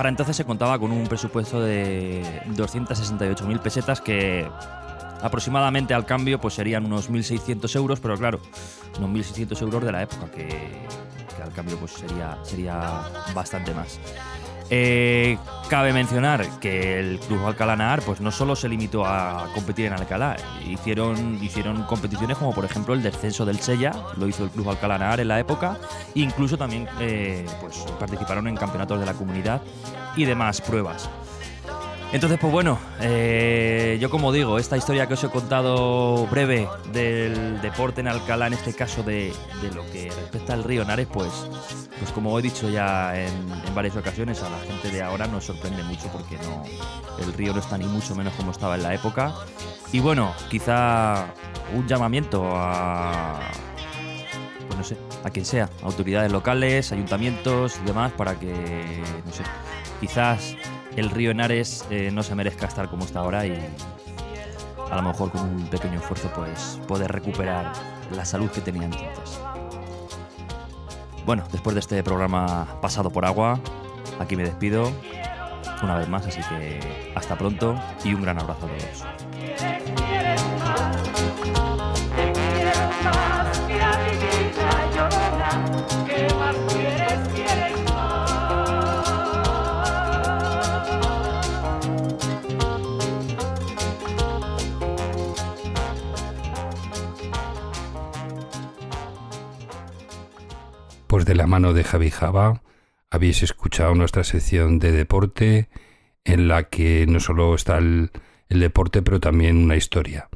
Para 0.00 0.08
entonces 0.08 0.34
se 0.34 0.46
contaba 0.46 0.78
con 0.78 0.92
un 0.92 1.06
presupuesto 1.06 1.60
de 1.60 2.22
268.000 2.56 3.60
pesetas 3.60 4.00
que 4.00 4.48
aproximadamente 5.20 5.92
al 5.92 6.06
cambio 6.06 6.40
pues 6.40 6.54
serían 6.54 6.86
unos 6.86 7.10
1.600 7.10 7.76
euros, 7.76 8.00
pero 8.00 8.16
claro, 8.16 8.40
unos 8.96 9.10
1.600 9.10 9.60
euros 9.60 9.84
de 9.84 9.92
la 9.92 10.00
época 10.00 10.30
que, 10.30 10.48
que 11.36 11.42
al 11.42 11.52
cambio 11.52 11.76
pues 11.76 11.92
sería, 11.92 12.38
sería 12.44 13.02
bastante 13.34 13.74
más. 13.74 14.00
Eh, 14.72 15.36
cabe 15.68 15.92
mencionar 15.92 16.46
que 16.60 17.00
el 17.00 17.18
Club 17.18 17.44
Alcalá 17.44 17.74
Nahar 17.74 18.02
pues 18.02 18.20
no 18.20 18.30
solo 18.30 18.54
se 18.54 18.68
limitó 18.68 19.04
a 19.04 19.48
competir 19.52 19.86
en 19.86 19.94
Alcalá, 19.94 20.36
hicieron, 20.64 21.42
hicieron 21.42 21.82
competiciones 21.84 22.38
como 22.38 22.54
por 22.54 22.64
ejemplo 22.64 22.94
el 22.94 23.02
descenso 23.02 23.44
del 23.44 23.58
Sella, 23.58 23.92
lo 24.16 24.28
hizo 24.28 24.44
el 24.44 24.50
Club 24.50 24.70
Alcalá 24.70 24.96
Nahar 24.96 25.18
en 25.18 25.26
la 25.28 25.40
época, 25.40 25.76
incluso 26.14 26.56
también 26.56 26.88
eh, 27.00 27.44
pues, 27.60 27.78
participaron 27.98 28.46
en 28.46 28.56
campeonatos 28.56 29.00
de 29.00 29.06
la 29.06 29.14
comunidad 29.14 29.60
y 30.16 30.24
demás 30.24 30.60
pruebas. 30.60 31.10
Entonces, 32.12 32.40
pues 32.40 32.52
bueno, 32.52 32.76
eh, 33.00 33.96
yo 34.00 34.10
como 34.10 34.32
digo, 34.32 34.58
esta 34.58 34.76
historia 34.76 35.06
que 35.06 35.14
os 35.14 35.22
he 35.22 35.28
contado 35.28 36.26
breve 36.26 36.68
del 36.92 37.60
deporte 37.60 38.00
en 38.00 38.08
Alcalá, 38.08 38.48
en 38.48 38.54
este 38.54 38.74
caso 38.74 39.04
de, 39.04 39.32
lo 39.72 39.88
que 39.92 40.10
respecta 40.10 40.54
al 40.54 40.64
río 40.64 40.84
Nares, 40.84 41.06
pues, 41.12 41.30
pues 42.00 42.10
como 42.10 42.36
he 42.36 42.42
dicho 42.42 42.68
ya 42.68 43.16
en, 43.16 43.32
en 43.64 43.74
varias 43.76 43.96
ocasiones, 43.96 44.42
a 44.42 44.50
la 44.50 44.58
gente 44.58 44.90
de 44.90 45.02
ahora 45.02 45.28
nos 45.28 45.44
sorprende 45.44 45.84
mucho 45.84 46.08
porque 46.08 46.36
no, 46.38 46.64
el 47.24 47.32
río 47.32 47.52
no 47.52 47.60
está 47.60 47.78
ni 47.78 47.86
mucho 47.86 48.16
menos 48.16 48.34
como 48.34 48.50
estaba 48.50 48.74
en 48.74 48.82
la 48.82 48.92
época. 48.92 49.32
Y 49.92 50.00
bueno, 50.00 50.34
quizá 50.50 51.26
un 51.76 51.86
llamamiento 51.86 52.44
a, 52.56 53.38
pues 54.66 54.76
no 54.76 54.84
sé, 54.84 54.96
a 55.22 55.30
quien 55.30 55.44
sea, 55.44 55.70
autoridades 55.84 56.32
locales, 56.32 56.90
ayuntamientos 56.90 57.78
y 57.80 57.86
demás, 57.86 58.10
para 58.12 58.34
que, 58.34 59.00
no 59.24 59.32
sé, 59.32 59.44
quizás 60.00 60.56
el 60.96 61.10
río 61.10 61.30
Henares 61.30 61.84
eh, 61.90 62.10
no 62.12 62.22
se 62.22 62.34
merezca 62.34 62.66
estar 62.66 62.88
como 62.88 63.04
está 63.04 63.20
ahora 63.20 63.46
y 63.46 63.54
a 64.90 64.96
lo 64.96 65.02
mejor 65.02 65.30
con 65.30 65.42
un 65.42 65.66
pequeño 65.66 65.98
esfuerzo 66.00 66.30
pues 66.34 66.80
poder 66.88 67.12
recuperar 67.12 67.72
la 68.14 68.24
salud 68.24 68.50
que 68.50 68.60
tenía 68.60 68.84
entonces. 68.84 69.40
Bueno, 71.24 71.44
después 71.52 71.74
de 71.74 71.80
este 71.80 72.02
programa 72.02 72.80
pasado 72.80 73.10
por 73.10 73.24
agua, 73.24 73.60
aquí 74.18 74.36
me 74.36 74.42
despido 74.42 74.90
una 75.82 75.96
vez 75.96 76.08
más, 76.08 76.26
así 76.26 76.40
que 76.48 77.12
hasta 77.14 77.36
pronto 77.36 77.80
y 78.04 78.14
un 78.14 78.22
gran 78.22 78.38
abrazo 78.38 78.66
a 78.66 78.68
todos. 78.68 80.09
Pues 101.10 101.24
de 101.24 101.34
la 101.34 101.48
mano 101.48 101.72
de 101.72 101.82
Javi 101.82 102.12
Java 102.12 102.62
habéis 103.10 103.42
escuchado 103.42 103.96
nuestra 103.96 104.22
sección 104.22 104.78
de 104.78 104.92
deporte 104.92 105.68
en 106.22 106.46
la 106.46 106.68
que 106.68 107.04
no 107.08 107.18
solo 107.18 107.52
está 107.56 107.78
el, 107.78 108.12
el 108.48 108.60
deporte 108.60 109.02
pero 109.02 109.18
también 109.18 109.56
una 109.56 109.74
historia. 109.74 110.28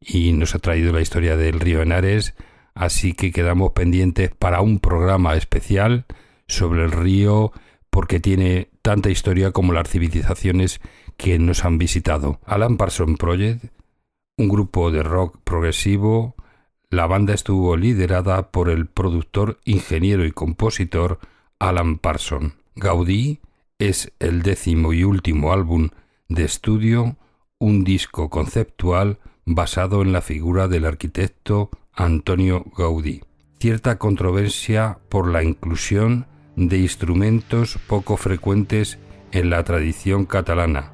Y 0.00 0.32
nos 0.32 0.56
ha 0.56 0.58
traído 0.58 0.92
la 0.92 1.00
historia 1.00 1.36
del 1.36 1.60
río 1.60 1.80
Henares, 1.80 2.34
así 2.74 3.12
que 3.12 3.30
quedamos 3.30 3.70
pendientes 3.70 4.32
para 4.34 4.62
un 4.62 4.80
programa 4.80 5.36
especial 5.36 6.06
sobre 6.48 6.82
el 6.82 6.90
río 6.90 7.52
porque 7.88 8.18
tiene 8.18 8.68
tanta 8.82 9.10
historia 9.10 9.52
como 9.52 9.74
las 9.74 9.88
civilizaciones 9.88 10.80
que 11.16 11.38
nos 11.38 11.64
han 11.64 11.78
visitado. 11.78 12.40
Alan 12.46 12.78
Parson 12.78 13.16
Project, 13.16 13.66
un 14.38 14.48
grupo 14.48 14.90
de 14.90 15.04
rock 15.04 15.38
progresivo, 15.44 16.34
la 16.90 17.06
banda 17.06 17.34
estuvo 17.34 17.76
liderada 17.76 18.50
por 18.50 18.68
el 18.68 18.86
productor, 18.86 19.58
ingeniero 19.64 20.24
y 20.24 20.32
compositor 20.32 21.18
Alan 21.58 21.98
Parson. 21.98 22.54
Gaudí 22.76 23.40
es 23.78 24.12
el 24.20 24.42
décimo 24.42 24.92
y 24.92 25.04
último 25.04 25.52
álbum 25.52 25.90
de 26.28 26.44
estudio, 26.44 27.16
un 27.58 27.84
disco 27.84 28.30
conceptual 28.30 29.18
basado 29.44 30.02
en 30.02 30.12
la 30.12 30.20
figura 30.20 30.68
del 30.68 30.84
arquitecto 30.84 31.70
Antonio 31.92 32.64
Gaudí. 32.76 33.22
Cierta 33.58 33.98
controversia 33.98 34.98
por 35.08 35.30
la 35.30 35.42
inclusión 35.42 36.26
de 36.56 36.78
instrumentos 36.78 37.78
poco 37.86 38.16
frecuentes 38.16 38.98
en 39.32 39.50
la 39.50 39.64
tradición 39.64 40.24
catalana, 40.24 40.92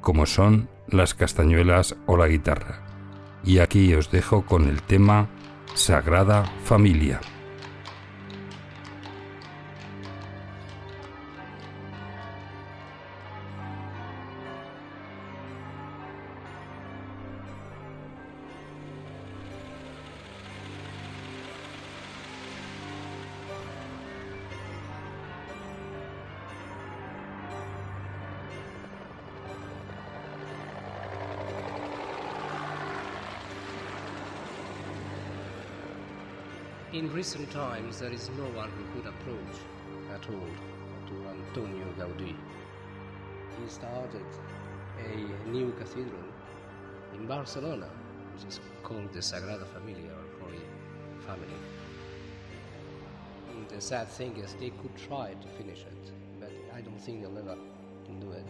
como 0.00 0.26
son 0.26 0.68
las 0.88 1.14
castañuelas 1.14 1.96
o 2.06 2.16
la 2.16 2.28
guitarra. 2.28 2.87
Y 3.44 3.58
aquí 3.58 3.94
os 3.94 4.10
dejo 4.10 4.44
con 4.44 4.68
el 4.68 4.82
tema 4.82 5.28
Sagrada 5.74 6.44
Familia. 6.64 7.20
Recent 37.28 37.50
times, 37.50 37.98
there 38.00 38.10
is 38.10 38.30
no 38.38 38.44
one 38.56 38.70
who 38.70 38.84
could 38.94 39.06
approach 39.06 39.56
at 40.14 40.26
all 40.30 40.50
to 41.08 41.14
Antonio 41.28 41.84
Gaudí. 41.98 42.34
He 43.60 43.68
started 43.68 44.24
a 44.96 45.50
new 45.50 45.70
cathedral 45.72 46.24
in 47.12 47.26
Barcelona, 47.26 47.90
which 48.32 48.46
is 48.48 48.60
called 48.82 49.12
the 49.12 49.18
Sagrada 49.18 49.66
Familia 49.74 50.10
or 50.10 50.42
Holy 50.42 50.62
Family. 51.26 51.60
The 53.68 53.80
sad 53.82 54.08
thing 54.08 54.34
is 54.38 54.54
they 54.54 54.70
could 54.70 54.96
try 54.96 55.34
to 55.34 55.48
finish 55.48 55.80
it, 55.80 56.12
but 56.40 56.50
I 56.74 56.80
don't 56.80 56.98
think 56.98 57.20
they'll 57.20 57.36
ever 57.36 57.58
do 58.20 58.32
it. 58.32 58.46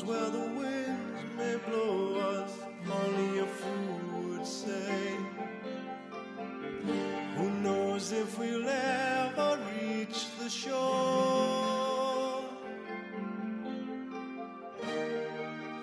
Knows 0.00 0.08
where 0.08 0.30
the 0.30 0.38
winds 0.58 1.36
may 1.36 1.56
blow 1.68 2.18
us? 2.18 2.52
Only 2.90 3.38
a 3.40 3.46
fool 3.46 4.28
would 4.28 4.46
say. 4.46 5.16
Who 7.36 7.50
knows 7.62 8.12
if 8.12 8.38
we'll 8.38 8.68
ever 8.68 9.58
reach 9.80 10.26
the 10.38 10.48
shore? 10.48 12.44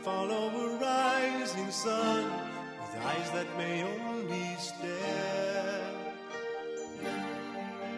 Follow 0.03 0.49
a 0.49 0.77
rising 0.79 1.71
sun 1.71 2.23
with 2.79 3.05
eyes 3.05 3.31
that 3.31 3.47
may 3.57 3.83
only 3.83 4.55
stare. 4.57 5.91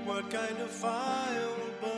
What 0.06 0.30
kind 0.32 0.58
of 0.58 0.72
fire 0.72 1.48
will 1.58 1.74
burn 1.82 1.89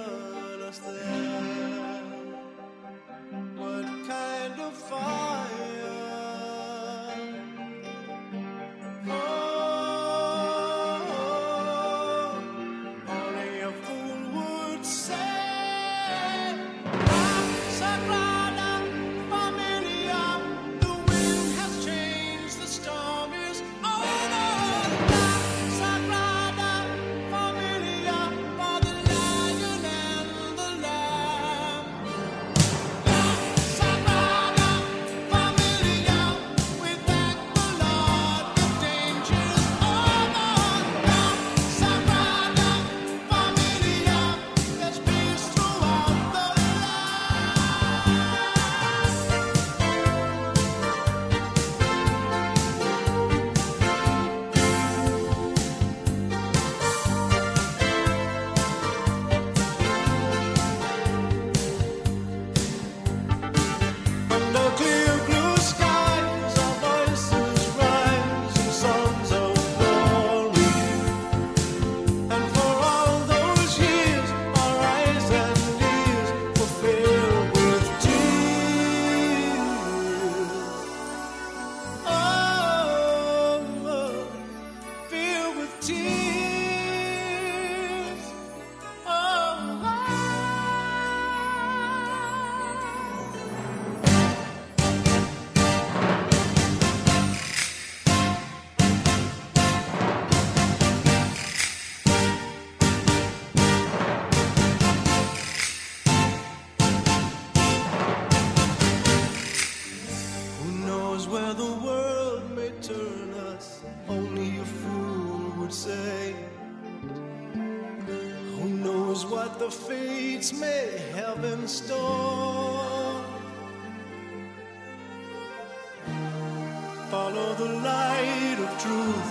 Follow 127.12 127.53
the 127.55 127.66
light 127.66 128.57
of 128.57 128.70
truth 128.82 129.30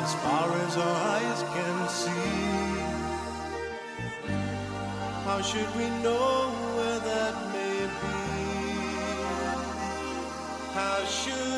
as 0.00 0.14
far 0.16 0.50
as 0.66 0.76
our 0.76 0.96
eyes 1.14 1.42
can 1.54 1.88
see. 1.88 2.40
How 5.26 5.40
should 5.40 5.70
we 5.76 5.88
know 6.02 6.50
where 6.74 6.98
that 6.98 7.34
may 7.54 7.86
be? 8.02 8.18
How 10.74 11.04
should 11.04 11.49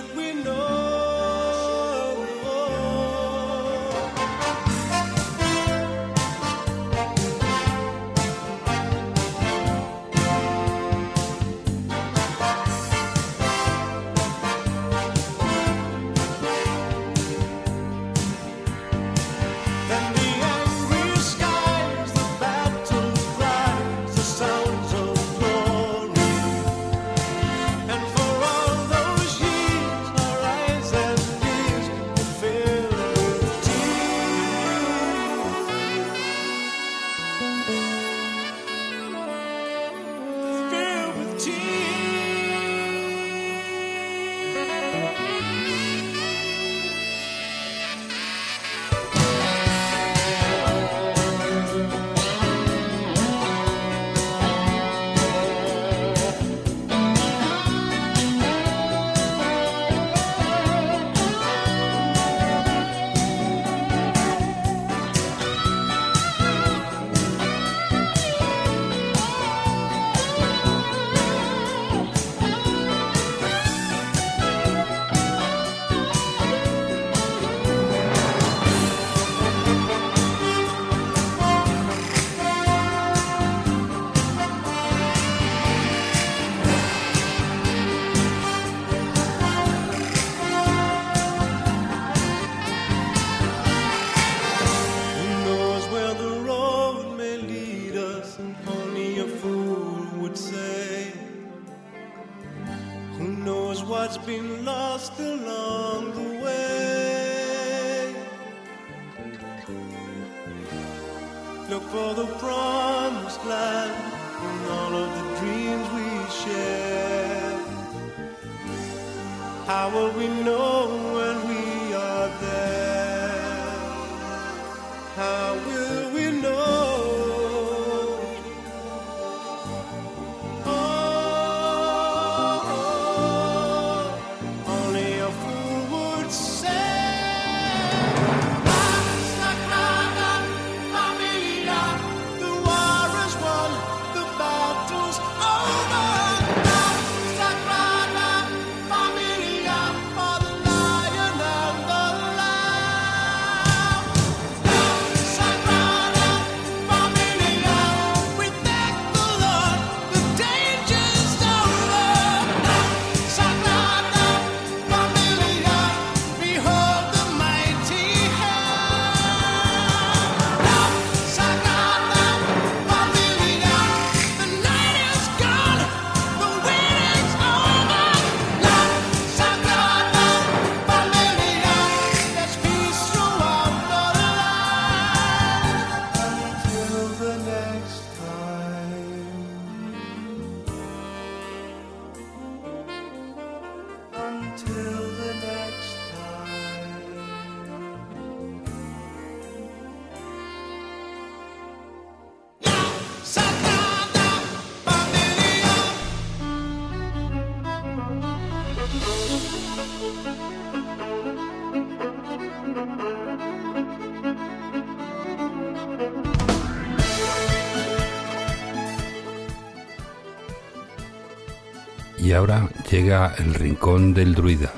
el 223.03 223.55
rincón 223.55 224.14
del 224.14 224.32
druida, 224.32 224.72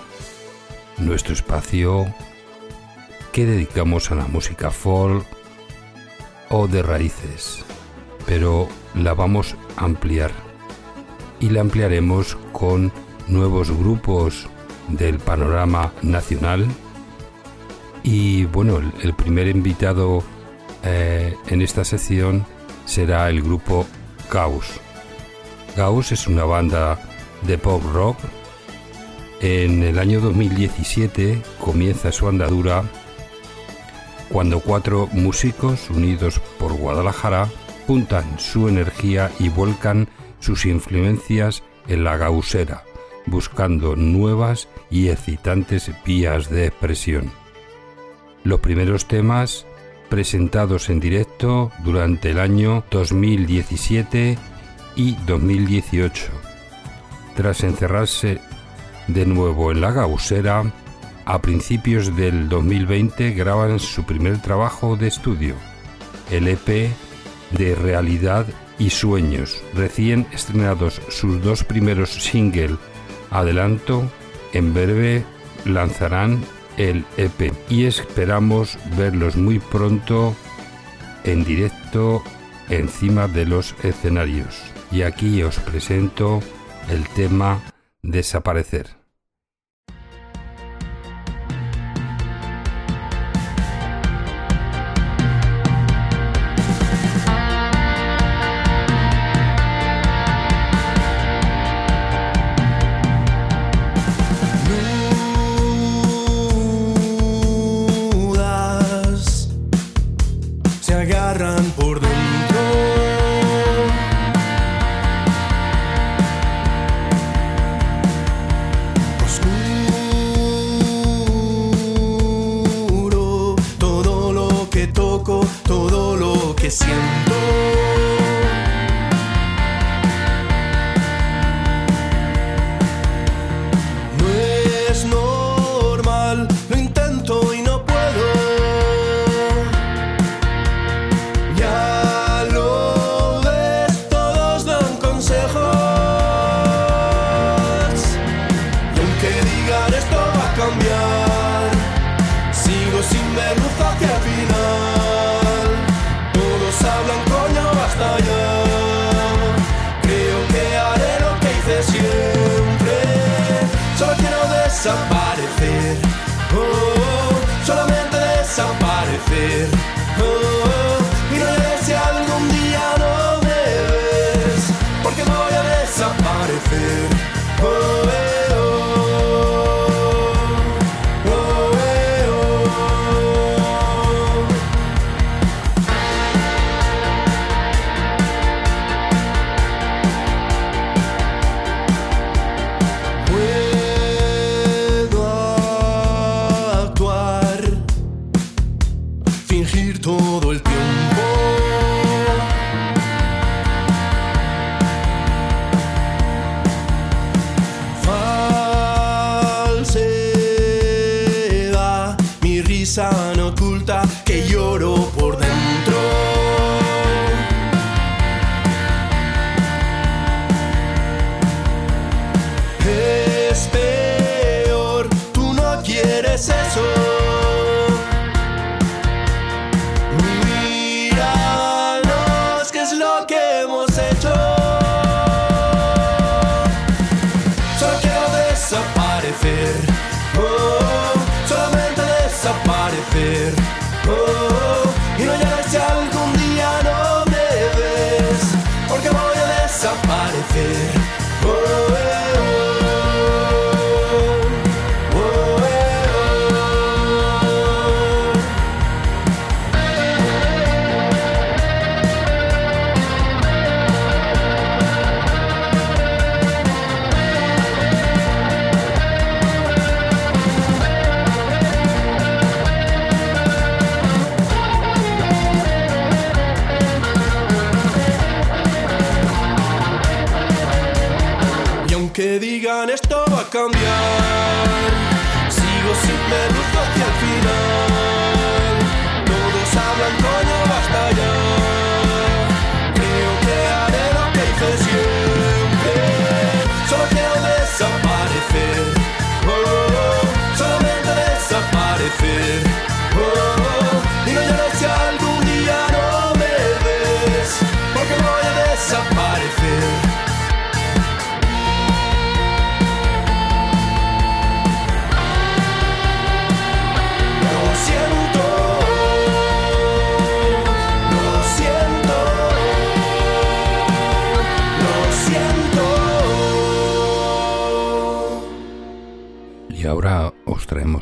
nuestro 0.97 1.35
espacio 1.35 2.07
que 3.33 3.45
dedicamos 3.45 4.11
a 4.11 4.15
la 4.15 4.27
música 4.27 4.71
folk 4.71 5.27
o 6.49 6.67
de 6.67 6.83
raíces, 6.83 7.63
pero 8.25 8.67
la 8.95 9.13
vamos 9.13 9.57
a 9.77 9.85
ampliar 9.85 10.31
y 11.39 11.51
la 11.51 11.61
ampliaremos 11.61 12.39
con 12.53 12.91
nuevos 13.29 13.71
grupos 13.71 14.49
del 14.89 15.19
panorama 15.19 15.93
nacional. 16.01 16.67
Y 18.03 18.47
bueno, 18.47 18.79
el, 18.79 18.91
el 19.03 19.13
primer 19.13 19.49
invitado 19.49 20.23
eh, 20.83 21.37
en 21.49 21.61
esta 21.61 21.85
sección 21.85 22.47
será 22.87 23.29
el 23.29 23.43
grupo 23.43 23.87
Gauss. 24.31 24.81
Gauss 25.77 26.13
es 26.13 26.27
una 26.27 26.45
banda 26.45 26.99
de 27.47 27.59
pop 27.59 27.83
rock. 27.93 28.19
En 29.41 29.83
el 29.83 29.99
año 29.99 30.21
2017 30.21 31.43
comienza 31.61 32.13
su 32.13 32.29
andadura 32.29 32.85
cuando 34.31 34.61
cuatro 34.61 35.09
músicos 35.13 35.91
unidos 35.91 36.41
por 36.59 36.73
Guadalajara 36.73 37.49
juntan 37.87 38.39
su 38.39 38.69
energía 38.69 39.31
y 39.39 39.49
vuelcan 39.49 40.09
sus 40.41 40.67
influencias 40.67 41.63
en 41.89 42.05
la 42.05 42.17
gausera, 42.17 42.85
buscando 43.27 43.97
nuevas 43.97 44.69
y 44.91 45.09
excitantes 45.09 45.91
vías 46.05 46.49
de 46.51 46.67
expresión. 46.67 47.31
Los 48.43 48.61
primeros 48.61 49.07
temas 49.07 49.67
presentados 50.09 50.91
en 50.91 51.01
directo 51.01 51.71
durante 51.83 52.31
el 52.31 52.39
año 52.39 52.85
2017 52.91 54.39
y 54.97 55.17
2018. 55.27 56.44
Tras 57.37 57.65
encerrarse 57.65 58.41
de 59.09 59.27
nuevo 59.27 59.73
en 59.73 59.81
la 59.81 59.93
gausera, 59.93 60.65
a 61.25 61.41
principios 61.41 62.17
del 62.17 62.49
2020 62.49 63.33
graban 63.33 63.79
su 63.79 64.05
primer 64.05 64.41
trabajo 64.41 64.97
de 64.97 65.09
estudio, 65.09 65.55
el 66.31 66.49
EP 66.49 66.91
de 67.51 67.75
Realidad 67.75 68.47
y 68.79 68.91
Sueños, 68.91 69.63
recién 69.75 70.27
estrenados 70.33 71.01
sus 71.09 71.43
dos 71.43 71.65
primeros 71.65 72.11
singles, 72.11 72.73
Adelanto, 73.31 74.11
en 74.53 74.75
breve 74.75 75.25
lanzarán 75.65 76.45
el 76.77 77.05
EP 77.17 77.53
y 77.69 77.85
esperamos 77.85 78.79
verlos 78.97 79.37
muy 79.37 79.59
pronto 79.59 80.35
en 81.25 81.45
directo 81.45 82.23
encima 82.69 83.29
de 83.29 83.47
los 83.47 83.75
escenarios. 83.83 84.63
Y 84.93 85.03
aquí 85.03 85.43
os 85.43 85.59
presento 85.59 86.41
el 86.89 87.09
tema 87.09 87.63
Desaparecer. 88.03 89.04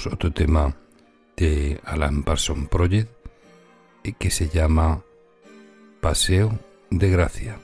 otro 0.07 0.32
tema 0.32 0.76
de 1.36 1.80
Alan 1.84 2.22
Parson 2.22 2.66
Project 2.66 3.11
eh, 4.05 4.12
que 4.18 4.30
se 4.30 4.48
llama 4.48 5.03
Paseo 6.00 6.59
de 6.90 7.11
Gracia. 7.11 7.59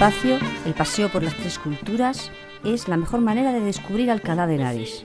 espacio, 0.00 0.38
el 0.64 0.72
paseo 0.72 1.10
por 1.10 1.22
las 1.22 1.36
tres 1.36 1.58
culturas, 1.58 2.30
es 2.64 2.88
la 2.88 2.96
mejor 2.96 3.20
manera 3.20 3.52
de 3.52 3.60
descubrir 3.60 4.10
Alcalá 4.10 4.46
de 4.46 4.54
Henares. 4.54 5.04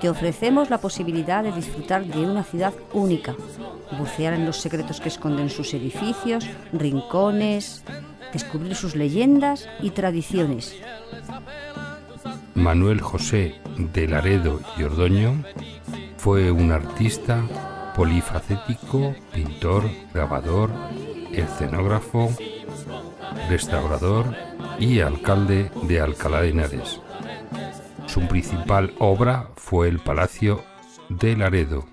Te 0.00 0.08
ofrecemos 0.08 0.70
la 0.70 0.78
posibilidad 0.78 1.44
de 1.44 1.52
disfrutar 1.52 2.06
de 2.06 2.20
una 2.20 2.42
ciudad 2.42 2.72
única, 2.94 3.36
bucear 3.98 4.32
en 4.32 4.46
los 4.46 4.56
secretos 4.56 4.98
que 4.98 5.10
esconden 5.10 5.50
sus 5.50 5.74
edificios, 5.74 6.46
rincones, 6.72 7.84
descubrir 8.32 8.74
sus 8.76 8.96
leyendas 8.96 9.68
y 9.82 9.90
tradiciones. 9.90 10.74
Manuel 12.54 13.02
José 13.02 13.56
de 13.92 14.08
Laredo 14.08 14.60
y 14.78 14.84
Ordoño 14.84 15.44
fue 16.16 16.50
un 16.50 16.72
artista 16.72 17.42
polifacético, 17.94 19.14
pintor, 19.34 19.90
grabador, 20.14 20.70
escenógrafo, 21.30 22.30
restaurador 23.48 24.34
y 24.78 25.00
alcalde 25.00 25.70
de 25.82 26.00
Alcalá 26.00 26.42
de 26.42 26.50
Henares. 26.50 27.00
Su 28.06 28.26
principal 28.26 28.92
obra 28.98 29.50
fue 29.56 29.88
el 29.88 29.98
Palacio 29.98 30.64
de 31.08 31.36
Laredo. 31.36 31.86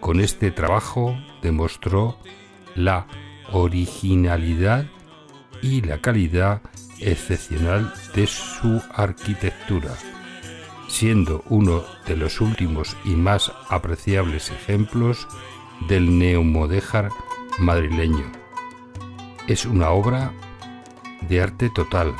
Con 0.00 0.20
este 0.20 0.50
trabajo 0.50 1.16
demostró 1.42 2.18
la 2.74 3.06
originalidad 3.52 4.86
y 5.62 5.80
la 5.82 5.98
calidad 5.98 6.62
excepcional 7.00 7.92
de 8.14 8.26
su 8.26 8.82
arquitectura, 8.94 9.94
siendo 10.88 11.42
uno 11.48 11.82
de 12.06 12.16
los 12.16 12.40
últimos 12.40 12.96
y 13.04 13.10
más 13.10 13.52
apreciables 13.68 14.50
ejemplos 14.50 15.26
del 15.88 16.18
neomodéjar 16.18 17.10
madrileño. 17.58 18.30
Es 19.46 19.64
una 19.64 19.90
obra 19.90 20.32
de 21.22 21.40
arte 21.40 21.70
total, 21.70 22.14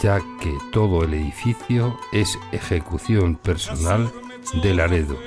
ya 0.00 0.20
que 0.40 0.56
todo 0.72 1.04
el 1.04 1.14
edificio 1.14 1.98
es 2.12 2.38
ejecución 2.52 3.36
personal 3.36 4.10
de 4.62 4.74
Laredo, 4.74 5.18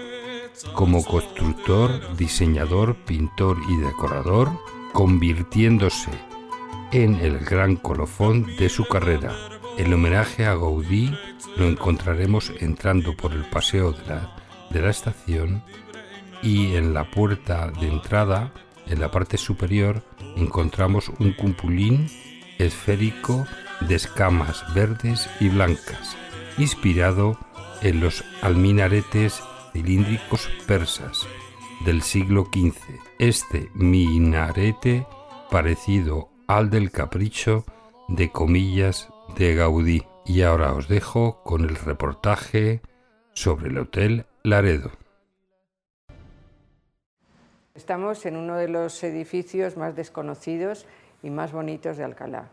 como 0.74 1.03
constructor, 1.03 2.16
diseñador, 2.16 2.95
pintor 2.95 3.58
y 3.70 3.78
decorador, 3.78 4.49
convirtiéndose 4.93 6.12
en 6.91 7.16
el 7.16 7.39
gran 7.39 7.76
colofón 7.76 8.56
de 8.58 8.70
su 8.70 8.86
carrera. 8.86 9.36
El 9.78 9.93
homenaje 9.93 10.45
a 10.45 10.56
Gaudí 10.56 11.14
lo 11.58 11.66
encontraremos 11.66 12.51
entrando 12.60 13.16
por 13.16 13.34
el 13.34 13.45
paseo 13.45 13.91
de 13.91 14.06
la, 14.06 14.36
de 14.70 14.82
la 14.82 14.89
estación 14.89 15.64
y 16.41 16.76
en 16.76 16.93
la 16.93 17.10
puerta 17.10 17.72
de 17.72 17.88
entrada, 17.88 18.53
en 18.88 18.99
la 18.99 19.12
parte 19.12 19.38
superior, 19.38 20.03
encontramos 20.36 21.10
un 21.20 21.34
cumpulín 21.34 22.08
esférico 22.60 23.45
de 23.82 23.95
escamas 23.95 24.64
verdes 24.74 25.30
y 25.39 25.49
blancas, 25.49 26.16
inspirado 26.58 27.38
en 27.82 27.99
los 27.99 28.24
alminaretes 28.41 29.43
cilíndricos 29.74 30.49
persas 30.66 31.28
del 31.84 32.01
siglo 32.01 32.45
XV. 32.45 32.78
Este 33.20 33.70
minarete, 33.74 35.06
parecido 35.51 36.30
al 36.47 36.70
del 36.70 36.91
capricho 36.91 37.66
de 38.08 38.32
comillas 38.32 39.10
de 39.38 39.56
Gaudí. 39.56 40.03
Y 40.26 40.41
ahora 40.41 40.74
os 40.74 40.88
dejo 40.88 41.43
con 41.43 41.64
el 41.64 41.76
reportaje 41.76 42.82
sobre 43.34 43.70
el 43.70 43.78
Hotel 43.78 44.26
Laredo. 44.43 44.91
Estamos 47.76 48.26
en 48.26 48.38
uno 48.38 48.56
de 48.56 48.70
los 48.70 49.03
edificios 49.03 49.76
más 49.76 49.95
desconocidos 49.95 50.88
y 51.26 51.32
más 51.32 51.51
bonitos 51.51 51.97
de 51.97 52.03
Alcalá. 52.03 52.49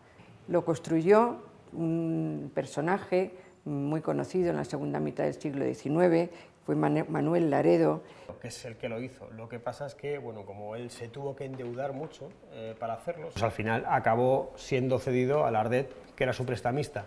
Lo 0.48 0.64
construyó 0.64 1.36
un 1.74 2.50
personaje 2.54 3.32
muy 3.64 4.00
conocido 4.00 4.50
en 4.50 4.56
la 4.56 4.64
segunda 4.64 4.98
mitad 4.98 5.24
del 5.24 5.34
siglo 5.34 5.64
XIX, 5.64 6.30
fue 6.64 6.74
Manuel 6.74 7.50
Laredo. 7.50 8.02
que 8.40 8.48
es 8.48 8.64
el 8.64 8.76
que 8.76 8.88
lo 8.88 9.00
hizo. 9.00 9.28
Lo 9.36 9.48
que 9.48 9.58
pasa 9.58 9.86
es 9.86 9.94
que, 9.94 10.18
bueno, 10.18 10.44
como 10.46 10.74
él 10.74 10.90
se 10.90 11.08
tuvo 11.08 11.36
que 11.36 11.44
endeudar 11.44 11.92
mucho 11.92 12.30
eh, 12.52 12.74
para 12.78 12.94
hacerlo, 12.94 13.28
pues 13.32 13.42
al 13.44 13.52
final 13.52 13.84
acabó 13.86 14.52
siendo 14.56 14.98
cedido 14.98 15.44
al 15.44 15.54
Ardet, 15.54 15.92
que 16.16 16.24
era 16.24 16.32
su 16.32 16.46
prestamista. 16.46 17.04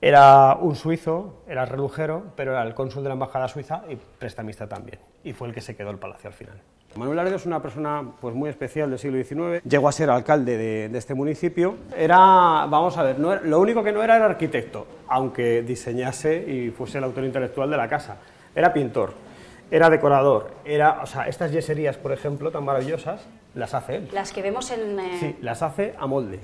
Era 0.00 0.54
un 0.54 0.76
suizo, 0.76 1.42
era 1.48 1.66
relujero, 1.66 2.32
pero 2.36 2.52
era 2.52 2.62
el 2.62 2.74
cónsul 2.74 3.02
de 3.02 3.08
la 3.08 3.14
embajada 3.14 3.48
suiza 3.48 3.82
y 3.88 3.96
prestamista 3.96 4.68
también. 4.68 5.00
Y 5.24 5.32
fue 5.32 5.48
el 5.48 5.54
que 5.54 5.60
se 5.60 5.76
quedó 5.76 5.90
el 5.90 5.98
palacio 5.98 6.28
al 6.28 6.34
final. 6.34 6.62
Manuel 6.96 7.16
Laredo 7.16 7.36
es 7.36 7.46
una 7.46 7.62
persona 7.62 8.02
pues, 8.20 8.34
muy 8.34 8.50
especial 8.50 8.90
del 8.90 8.98
siglo 8.98 9.22
XIX. 9.22 9.62
Llegó 9.64 9.88
a 9.88 9.92
ser 9.92 10.10
alcalde 10.10 10.56
de, 10.56 10.88
de 10.88 10.98
este 10.98 11.14
municipio. 11.14 11.76
Era, 11.96 12.16
vamos 12.68 12.98
a 12.98 13.04
ver, 13.04 13.18
no 13.18 13.32
era- 13.32 13.42
lo 13.42 13.60
único 13.60 13.82
que 13.84 13.92
no 13.92 14.02
era 14.02 14.16
era 14.16 14.26
arquitecto, 14.26 14.86
aunque 15.08 15.62
diseñase 15.62 16.36
y 16.50 16.70
fuese 16.70 16.98
el 16.98 17.04
autor 17.04 17.24
intelectual 17.24 17.70
de 17.70 17.76
la 17.76 17.88
casa. 17.88 18.16
Era 18.54 18.72
pintor, 18.72 19.12
era 19.70 19.88
decorador, 19.88 20.50
era, 20.64 21.00
o 21.02 21.06
sea, 21.06 21.28
estas 21.28 21.52
yeserías, 21.52 21.96
por 21.96 22.10
ejemplo, 22.12 22.50
tan 22.50 22.64
maravillosas, 22.64 23.24
las 23.54 23.72
hace 23.74 23.96
él. 23.96 24.08
Las 24.12 24.32
que 24.32 24.42
vemos 24.42 24.70
en... 24.72 24.98
eh, 24.98 25.16
Sí, 25.20 25.36
las 25.42 25.62
hace 25.62 25.94
a 25.98 26.06
molde. 26.06 26.40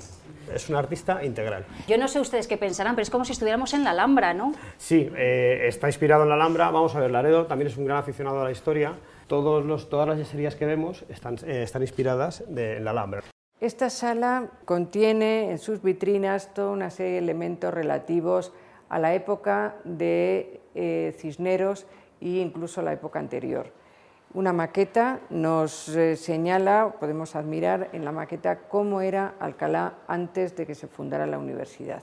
Es 0.54 0.68
un 0.70 0.76
artista 0.76 1.24
integral. 1.24 1.64
Yo 1.88 1.98
no 1.98 2.06
sé 2.06 2.20
ustedes 2.20 2.46
qué 2.46 2.56
pensarán, 2.56 2.94
pero 2.94 3.02
es 3.02 3.10
como 3.10 3.24
si 3.24 3.32
estuviéramos 3.32 3.74
en 3.74 3.82
la 3.82 3.90
Alhambra, 3.90 4.32
¿no? 4.32 4.52
Sí, 4.78 5.10
eh, 5.16 5.62
está 5.66 5.88
inspirado 5.88 6.22
en 6.22 6.28
la 6.28 6.36
Alhambra. 6.36 6.70
Vamos 6.70 6.94
a 6.94 7.00
ver, 7.00 7.10
Laredo 7.10 7.46
también 7.46 7.66
es 7.68 7.76
un 7.76 7.84
gran 7.84 7.98
aficionado 7.98 8.40
a 8.40 8.44
la 8.44 8.52
historia. 8.52 8.92
Todas 9.26 10.08
las 10.08 10.18
yeserías 10.18 10.54
que 10.54 10.66
vemos 10.66 11.04
están, 11.08 11.36
eh, 11.44 11.66
inspiradas 11.80 12.44
de, 12.48 12.76
en 12.76 12.84
la 12.84 12.92
Alhambra. 12.92 13.22
Esta 13.60 13.90
sala 13.90 14.50
contiene 14.64 15.50
en 15.50 15.58
sus 15.58 15.82
vitrinas 15.82 16.52
toda 16.54 16.70
una 16.70 16.90
serie 16.90 17.12
de 17.12 17.18
elementos 17.18 17.72
relativos 17.72 18.52
a 18.88 18.98
la 18.98 19.14
época 19.14 19.76
de 19.84 20.60
eh, 20.74 21.14
Cisneros 21.18 21.86
e 22.20 22.38
incluso 22.38 22.82
la 22.82 22.92
época 22.92 23.18
anterior. 23.18 23.72
Una 24.34 24.52
maqueta 24.52 25.20
nos 25.30 25.88
eh, 25.88 26.16
señala, 26.16 26.96
podemos 27.00 27.34
admirar 27.36 27.88
en 27.92 28.04
la 28.04 28.12
maqueta 28.12 28.68
cómo 28.68 29.00
era 29.00 29.34
Alcalá 29.40 29.94
antes 30.06 30.54
de 30.56 30.66
que 30.66 30.74
se 30.74 30.88
fundara 30.88 31.26
la 31.26 31.38
universidad. 31.38 32.02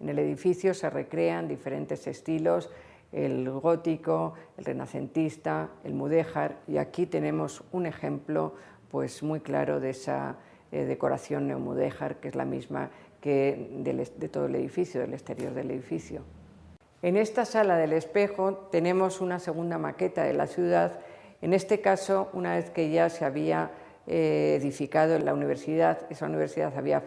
En 0.00 0.08
el 0.08 0.18
edificio 0.18 0.74
se 0.74 0.90
recrean 0.90 1.46
diferentes 1.46 2.06
estilos, 2.06 2.70
el 3.14 3.48
gótico, 3.48 4.34
el 4.58 4.64
renacentista, 4.64 5.68
el 5.84 5.94
mudéjar, 5.94 6.58
y 6.66 6.78
aquí 6.78 7.06
tenemos 7.06 7.62
un 7.72 7.86
ejemplo 7.86 8.54
pues, 8.90 9.22
muy 9.22 9.40
claro 9.40 9.80
de 9.80 9.90
esa 9.90 10.36
eh, 10.72 10.84
decoración 10.84 11.46
neomudéjar, 11.46 12.16
que 12.16 12.28
es 12.28 12.34
la 12.34 12.44
misma 12.44 12.90
que 13.20 13.70
de 14.18 14.28
todo 14.28 14.46
el 14.46 14.54
edificio, 14.56 15.00
del 15.00 15.14
exterior 15.14 15.54
del 15.54 15.70
edificio. 15.70 16.22
En 17.00 17.16
esta 17.16 17.44
sala 17.44 17.78
del 17.78 17.92
espejo 17.92 18.68
tenemos 18.70 19.20
una 19.20 19.38
segunda 19.38 19.78
maqueta 19.78 20.24
de 20.24 20.34
la 20.34 20.46
ciudad, 20.46 21.00
en 21.40 21.52
este 21.54 21.80
caso, 21.80 22.30
una 22.32 22.56
vez 22.56 22.70
que 22.70 22.90
ya 22.90 23.08
se 23.08 23.24
había 23.24 23.70
eh, 24.06 24.58
edificado 24.60 25.18
la 25.18 25.34
universidad, 25.34 26.06
esa 26.10 26.26
universidad 26.26 26.76
había 26.76 27.02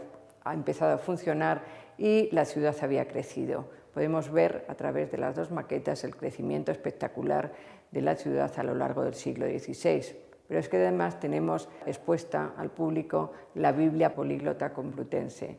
ha 0.48 0.54
empezado 0.54 0.96
a 0.96 0.98
funcionar 0.98 1.62
y 1.98 2.30
la 2.32 2.46
ciudad 2.46 2.76
había 2.82 3.08
crecido. 3.08 3.66
Podemos 3.98 4.32
ver 4.32 4.64
a 4.68 4.76
través 4.76 5.12
de 5.12 5.18
las 5.18 5.36
dos 5.36 5.50
maquetas 5.50 6.04
el 6.04 6.16
crecimiento 6.16 6.72
espectacular 6.72 7.52
de 7.90 8.02
la 8.04 8.14
ciudad 8.14 8.54
a 8.60 8.62
lo 8.62 8.76
largo 8.76 9.04
del 9.04 9.16
siglo 9.16 9.48
XVI. 9.48 10.16
Pero 10.48 10.60
es 10.60 10.70
que 10.70 10.78
además 10.78 11.20
tenemos 11.20 11.68
expuesta 11.88 12.54
al 12.58 12.70
público 12.70 13.32
la 13.56 13.72
Biblia 13.72 14.14
Políglota 14.14 14.72
Complutense, 14.72 15.58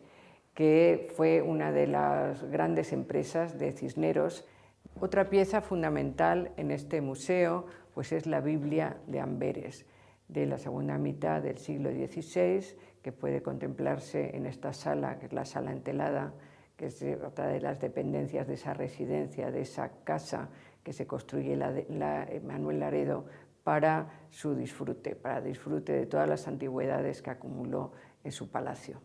que 0.55 1.13
fue 1.17 1.43
una 1.43 1.73
de 1.73 1.89
las 1.89 2.45
grandes 2.45 2.93
empresas 2.93 3.59
de 3.59 3.73
Cisneros. 3.73 4.47
Otra 5.01 5.31
pieza 5.31 5.61
fundamental 5.61 6.53
en 6.57 6.71
este 6.71 7.01
museo 7.01 7.67
pues 7.93 8.13
es 8.13 8.27
la 8.27 8.41
Biblia 8.41 8.99
de 9.09 9.19
Amberes, 9.19 9.85
de 10.29 10.47
la 10.47 10.59
segunda 10.59 10.97
mitad 10.97 11.43
del 11.43 11.59
siglo 11.59 11.91
XVI, 11.91 12.77
que 13.03 13.11
puede 13.11 13.43
contemplarse 13.43 14.37
en 14.37 14.47
esta 14.47 14.73
sala, 14.73 15.19
que 15.19 15.27
es 15.27 15.33
la 15.33 15.45
sala 15.45 15.73
entelada, 15.73 16.33
que 16.79 16.87
es 16.87 17.05
otra 17.27 17.49
de 17.49 17.61
las 17.61 17.81
dependencias 17.81 18.47
de 18.47 18.55
esa 18.55 18.73
residencia, 18.73 19.51
de 19.51 19.63
esa 19.63 19.91
casa 20.05 20.49
que 20.85 20.93
se 20.93 21.07
construye 21.09 21.57
la- 21.57 21.73
eh, 21.77 22.41
Manuel 22.43 22.79
Laredo 22.79 23.27
para 23.65 24.09
su 24.31 24.55
disfrute, 24.55 25.17
para 25.17 25.41
disfrute 25.41 25.93
de 25.93 26.07
todas 26.07 26.29
las 26.29 26.47
antigüedades 26.47 27.21
que 27.21 27.31
acumuló 27.31 27.93
en 28.23 28.31
su 28.31 28.49
palacio. 28.51 29.01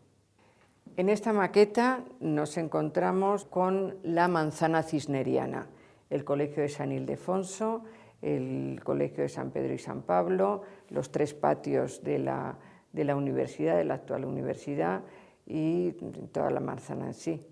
En 0.96 1.08
esta 1.08 1.32
maqueta 1.32 2.04
nos 2.20 2.56
encontramos 2.56 3.44
con 3.44 3.96
la 4.04 4.28
manzana 4.28 4.84
cisneriana, 4.84 5.66
el 6.10 6.24
Colegio 6.24 6.62
de 6.62 6.68
San 6.68 6.92
Ildefonso, 6.92 7.82
el 8.22 8.80
Colegio 8.84 9.24
de 9.24 9.28
San 9.28 9.50
Pedro 9.50 9.74
y 9.74 9.78
San 9.78 10.02
Pablo, 10.02 10.62
los 10.90 11.10
tres 11.10 11.34
patios 11.34 12.04
de 12.04 12.20
la, 12.20 12.56
de 12.92 13.04
la 13.04 13.16
universidad, 13.16 13.76
de 13.76 13.84
la 13.84 13.94
actual 13.94 14.24
universidad 14.24 15.02
y 15.44 15.90
toda 16.32 16.50
la 16.50 16.60
manzana 16.60 17.06
en 17.06 17.14
sí. 17.14 17.46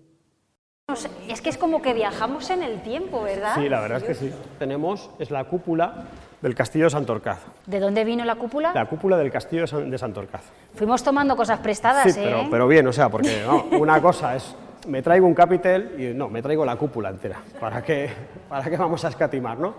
Es 1.29 1.39
que 1.41 1.49
es 1.49 1.57
como 1.57 1.81
que 1.81 1.93
viajamos 1.93 2.49
en 2.49 2.61
el 2.61 2.81
tiempo, 2.81 3.23
¿verdad? 3.23 3.55
Sí, 3.55 3.69
la 3.69 3.79
verdad 3.79 3.99
es 3.99 4.03
que 4.03 4.13
sí. 4.15 4.33
Tenemos, 4.59 5.09
es 5.17 5.31
la 5.31 5.45
cúpula 5.45 6.03
del 6.41 6.53
Castillo 6.55 6.83
de 6.85 6.89
Santorcaz. 6.89 7.39
¿De 7.65 7.79
dónde 7.79 8.03
vino 8.03 8.25
la 8.25 8.35
cúpula? 8.35 8.73
La 8.75 8.85
cúpula 8.87 9.15
del 9.17 9.31
Castillo 9.31 9.61
de 9.61 9.67
San- 9.67 9.89
de 9.89 9.97
Santorcaz. 9.97 10.41
Fuimos 10.75 11.01
tomando 11.01 11.37
cosas 11.37 11.59
prestadas, 11.59 12.13
Sí, 12.13 12.19
¿eh? 12.19 12.23
pero, 12.25 12.47
pero 12.51 12.67
bien, 12.67 12.85
o 12.85 12.91
sea, 12.91 13.07
porque 13.07 13.43
no, 13.47 13.63
una 13.79 14.01
cosa 14.01 14.35
es, 14.35 14.53
me 14.85 15.01
traigo 15.01 15.25
un 15.25 15.33
capitel 15.33 15.95
y 15.97 16.13
no, 16.13 16.27
me 16.27 16.41
traigo 16.41 16.65
la 16.65 16.75
cúpula 16.75 17.09
entera. 17.11 17.39
¿Para 17.61 17.81
qué, 17.81 18.09
para 18.49 18.69
qué 18.69 18.75
vamos 18.75 19.05
a 19.05 19.07
escatimar, 19.07 19.57
no? 19.57 19.75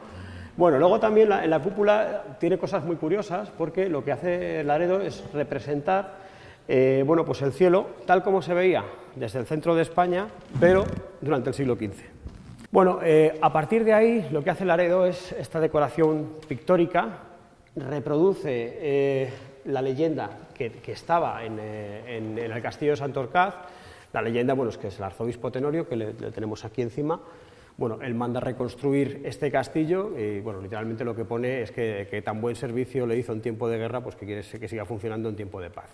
Bueno, 0.57 0.79
luego 0.79 0.99
también 1.01 1.29
la- 1.29 1.45
en 1.45 1.51
la 1.51 1.61
cúpula 1.61 2.23
tiene 2.41 2.57
cosas 2.57 2.83
muy 2.83 2.97
curiosas 2.97 3.51
porque 3.59 3.91
lo 3.91 4.03
que 4.03 4.13
hace 4.13 4.65
Laredo 4.65 5.03
es 5.03 5.23
representar 5.35 6.24
eh, 6.67 7.03
bueno, 7.07 7.25
pues 7.25 7.43
el 7.43 7.53
cielo 7.53 7.87
tal 8.07 8.23
como 8.23 8.41
se 8.41 8.55
veía 8.55 8.85
desde 9.15 9.39
el 9.39 9.47
centro 9.47 9.75
de 9.75 9.83
España, 9.83 10.29
pero 10.59 10.85
durante 11.21 11.51
el 11.51 11.55
siglo 11.55 11.77
XV. 11.77 12.15
Bueno, 12.75 12.99
eh, 13.05 13.39
a 13.41 13.53
partir 13.53 13.85
de 13.85 13.93
ahí 13.93 14.29
lo 14.33 14.43
que 14.43 14.51
hace 14.51 14.65
Laredo 14.65 15.07
es 15.07 15.33
esta 15.33 15.61
decoración 15.61 16.33
pictórica, 16.49 17.21
reproduce 17.77 18.49
eh, 18.51 19.31
la 19.67 19.81
leyenda 19.81 20.31
que, 20.55 20.73
estaba 20.87 21.45
en, 21.45 21.59
el 21.59 22.63
castillo 22.63 22.93
de 22.93 22.97
Santorcaz. 22.97 23.55
La 24.13 24.23
leyenda, 24.23 24.55
bueno, 24.55 24.71
es 24.71 24.79
que 24.79 24.89
es 24.89 24.99
el 24.99 25.05
arzobispo 25.05 25.53
Tenorio, 25.53 25.89
que 25.89 25.97
le, 25.97 26.13
tenemos 26.13 26.65
aquí 26.65 26.83
encima. 26.83 27.21
Bueno, 27.77 27.99
él 28.03 28.15
manda 28.15 28.41
reconstruir 28.41 29.23
este 29.25 29.51
castillo 29.51 30.19
y, 30.19 30.41
bueno, 30.41 30.61
literalmente 30.61 31.05
lo 31.05 31.15
que 31.15 31.25
pone 31.25 31.63
es 31.63 31.73
que, 31.73 32.07
que 32.11 32.23
tan 32.23 32.41
buen 32.41 32.57
servicio 32.57 33.07
le 33.07 33.17
hizo 33.17 33.33
en 33.33 33.41
tiempo 33.41 33.69
de 33.69 33.79
guerra, 33.79 34.01
pues 34.01 34.17
que 34.17 34.27
quiere 34.27 34.43
que 34.43 34.69
siga 34.69 34.85
funcionando 34.85 35.29
en 35.29 35.37
tiempo 35.37 35.61
de 35.61 35.71
paz. 35.71 35.91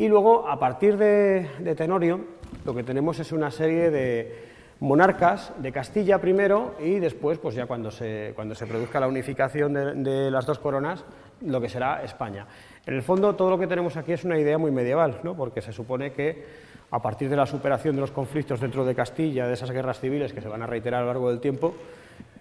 Y 0.00 0.06
luego, 0.06 0.48
a 0.48 0.60
partir 0.60 0.96
de, 0.96 1.74
Tenorio, 1.76 2.20
lo 2.64 2.72
que 2.72 2.84
tenemos 2.84 3.18
es 3.18 3.32
una 3.32 3.50
serie 3.50 3.90
de 3.90 4.46
monarcas 4.78 5.52
de 5.58 5.72
Castilla 5.72 6.20
primero 6.20 6.76
y 6.78 7.00
después, 7.00 7.40
pues 7.40 7.56
ya 7.56 7.66
cuando 7.66 7.90
se, 7.90 8.30
cuando 8.36 8.54
se 8.54 8.68
produzca 8.68 9.00
la 9.00 9.08
unificación 9.08 9.72
de, 9.74 9.94
de 9.94 10.30
las 10.30 10.46
dos 10.46 10.60
coronas, 10.60 11.04
lo 11.40 11.60
que 11.60 11.68
será 11.68 12.04
España. 12.04 12.46
En 12.86 12.94
el 12.94 13.02
fondo, 13.02 13.34
todo 13.34 13.50
lo 13.50 13.58
que 13.58 13.66
tenemos 13.66 13.96
aquí 13.96 14.12
es 14.12 14.22
una 14.22 14.38
idea 14.38 14.56
muy 14.56 14.70
medieval, 14.70 15.18
¿no? 15.24 15.34
porque 15.34 15.60
se 15.60 15.72
supone 15.72 16.12
que 16.12 16.46
a 16.92 17.02
partir 17.02 17.28
de 17.28 17.34
la 17.34 17.46
superación 17.46 17.96
de 17.96 18.02
los 18.02 18.12
conflictos 18.12 18.60
dentro 18.60 18.84
de 18.84 18.94
Castilla, 18.94 19.48
de 19.48 19.54
esas 19.54 19.72
guerras 19.72 19.98
civiles 19.98 20.32
que 20.32 20.40
se 20.40 20.48
van 20.48 20.62
a 20.62 20.66
reiterar 20.68 21.00
a 21.00 21.06
lo 21.06 21.08
largo 21.08 21.28
del 21.28 21.40
tiempo, 21.40 21.74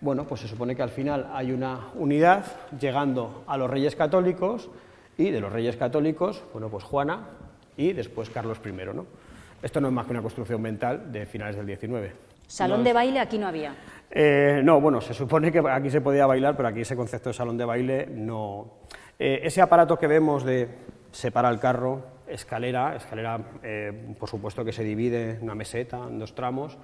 bueno, 0.02 0.26
pues 0.26 0.42
se 0.42 0.48
supone 0.48 0.76
que 0.76 0.84
al 0.84 0.92
final 0.92 1.32
hay 1.34 1.52
una 1.52 1.88
unidad 1.96 2.46
llegando 2.80 3.44
a 3.48 3.58
los 3.58 3.68
reyes 3.68 3.96
católicos 3.96 4.70
y 5.18 5.32
de 5.32 5.42
los 5.42 5.52
reyes 5.52 5.76
católicos, 5.76 6.44
bueno, 6.54 6.70
pues 6.70 6.84
Juana 6.84 7.22
y 7.78 7.94
después 7.94 8.30
Carlos 8.30 8.60
I, 8.66 8.72
¿no? 8.94 9.06
Esto 9.62 9.80
no 9.82 9.88
es 9.88 9.94
más 9.94 10.06
que 10.06 10.12
una 10.12 10.22
construcción 10.22 10.62
mental 10.62 11.12
de 11.12 11.26
finales 11.26 11.56
del 11.56 11.66
19. 11.66 12.12
Salón 12.48 12.80
No 12.80 12.84
de 12.84 12.94
baile 12.94 13.20
aquí 13.20 13.38
no 13.38 13.48
había. 13.48 13.76
eh, 14.12 14.62
no, 14.64 14.80
bueno, 14.80 15.02
se 15.02 15.14
supone 15.14 15.52
que 15.52 15.60
aquí 15.70 15.90
se 15.90 16.02
podía 16.02 16.26
bailar, 16.26 16.56
pero 16.56 16.70
aquí 16.70 16.82
ese 16.82 16.96
concepto 16.96 17.30
de 17.30 17.34
salón 17.34 17.58
de 17.58 17.66
baile 17.66 18.08
no. 18.08 18.74
Eh, 19.20 19.42
ese 19.44 19.62
aparato 19.62 19.98
que 19.98 20.08
vemos 20.08 20.44
de 20.46 20.70
separa 21.12 21.50
el 21.50 21.60
carro, 21.60 22.06
escalera, 22.28 22.96
escalera, 22.96 23.40
eh, 23.64 24.14
por 24.20 24.30
supuesto 24.30 24.64
que 24.64 24.72
se 24.72 24.84
divide 24.84 25.40
una 25.42 25.56
meseta, 25.56 25.98
en 26.08 26.20
dos 26.20 26.36
tramos, 26.36 26.78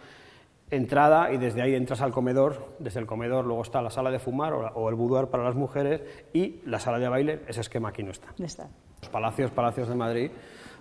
entrada 0.71 1.31
y 1.31 1.37
desde 1.37 1.61
ahí 1.61 1.75
entras 1.75 2.01
al 2.01 2.11
comedor, 2.11 2.75
desde 2.79 2.99
el 2.99 3.05
comedor 3.05 3.45
luego 3.45 3.61
está 3.61 3.81
la 3.81 3.91
sala 3.91 4.09
de 4.09 4.17
fumar 4.19 4.53
o, 4.53 4.67
o 4.73 4.89
el 4.89 4.95
boudoir 4.95 5.27
para 5.27 5.43
las 5.43 5.55
mujeres 5.55 6.01
y 6.33 6.61
la 6.65 6.79
sala 6.79 6.97
de 6.99 7.07
baile, 7.07 7.39
ese 7.47 7.61
esquema 7.61 7.89
aquí 7.89 8.01
no 8.03 8.11
está. 8.11 8.29
está. 8.43 8.67
Los 9.01 9.09
palacios, 9.09 9.51
palacios 9.51 9.87
de 9.87 9.95
Madrid 9.95 10.31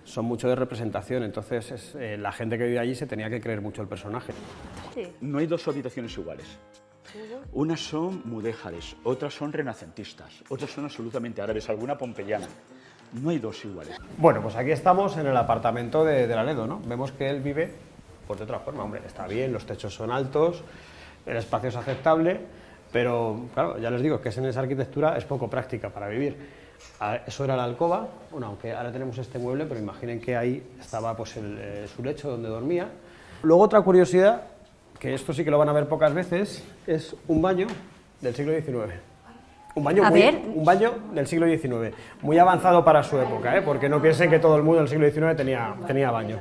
son 0.03 0.25
mucho 0.25 0.47
de 0.47 0.55
representación, 0.55 1.23
entonces 1.23 1.71
es, 1.71 1.95
eh, 1.95 2.17
la 2.17 2.31
gente 2.31 2.57
que 2.57 2.65
vive 2.65 2.79
allí 2.79 2.95
se 2.95 3.07
tenía 3.07 3.29
que 3.29 3.39
creer 3.39 3.61
mucho 3.61 3.81
el 3.81 3.87
personaje. 3.87 4.33
No 5.21 5.39
hay 5.39 5.47
dos 5.47 5.67
habitaciones 5.67 6.17
iguales. 6.17 6.45
Unas 7.51 7.79
son 7.79 8.21
mudéjares, 8.25 8.95
otras 9.03 9.33
son 9.33 9.53
renacentistas, 9.53 10.43
otras 10.49 10.71
son 10.71 10.85
absolutamente 10.85 11.41
árabes, 11.41 11.69
alguna 11.69 11.97
pompeyana. 11.97 12.47
No 13.21 13.29
hay 13.29 13.37
dos 13.37 13.63
iguales. 13.63 13.97
Bueno, 14.17 14.41
pues 14.41 14.55
aquí 14.55 14.71
estamos 14.71 15.15
en 15.17 15.27
el 15.27 15.37
apartamento 15.37 16.03
de, 16.03 16.25
de 16.25 16.35
Laredo, 16.35 16.65
¿no? 16.65 16.81
Vemos 16.87 17.11
que 17.11 17.29
él 17.29 17.41
vive 17.41 17.71
pues 18.27 18.39
de 18.39 18.45
otra 18.45 18.59
forma, 18.59 18.83
hombre, 18.83 19.01
está 19.05 19.27
bien, 19.27 19.51
los 19.51 19.65
techos 19.65 19.93
son 19.93 20.11
altos, 20.11 20.63
el 21.25 21.37
espacio 21.37 21.69
es 21.69 21.75
aceptable, 21.75 22.39
pero 22.91 23.47
claro, 23.53 23.77
ya 23.77 23.89
les 23.89 24.01
digo 24.01 24.21
que 24.21 24.29
es 24.29 24.37
en 24.37 24.45
esa 24.45 24.61
arquitectura 24.61 25.17
es 25.17 25.25
poco 25.25 25.49
práctica 25.49 25.89
para 25.89 26.07
vivir. 26.07 26.62
A- 26.99 27.17
Eso 27.27 27.43
era 27.43 27.55
la 27.55 27.63
alcoba, 27.65 28.07
bueno, 28.31 28.47
aunque 28.47 28.71
ahora 28.73 28.91
tenemos 28.91 29.17
este 29.17 29.39
mueble, 29.39 29.65
pero 29.65 29.79
imaginen 29.79 30.19
que 30.21 30.35
ahí 30.35 30.63
estaba 30.79 31.15
pues 31.15 31.35
el, 31.37 31.57
eh, 31.59 31.87
su 31.93 32.03
lecho 32.03 32.29
donde 32.29 32.49
dormía. 32.49 32.87
Luego 33.41 33.63
otra 33.63 33.81
curiosidad, 33.81 34.41
que 34.99 35.13
esto 35.13 35.33
sí 35.33 35.43
que 35.43 35.51
lo 35.51 35.57
van 35.57 35.69
a 35.69 35.73
ver 35.73 35.87
pocas 35.87 36.13
veces, 36.13 36.63
es 36.87 37.15
un 37.27 37.41
baño 37.41 37.67
del 38.21 38.33
siglo 38.35 38.53
XIX. 38.53 38.93
Un 39.75 39.83
baño, 39.83 40.03
muy- 40.03 40.21
un 40.55 40.63
baño 40.65 40.91
del 41.13 41.25
siglo 41.27 41.47
XIX, 41.47 41.93
muy 42.21 42.37
avanzado 42.37 42.85
para 42.85 43.01
su 43.03 43.19
época, 43.19 43.57
¿eh? 43.57 43.61
porque 43.63 43.89
no 43.89 44.01
piensen 44.01 44.29
que 44.29 44.37
todo 44.39 44.55
el 44.55 44.61
mundo 44.63 44.79
del 44.81 44.87
siglo 44.89 45.09
XIX 45.09 45.35
tenía, 45.35 45.73
tenía 45.87 46.11
baño. 46.11 46.37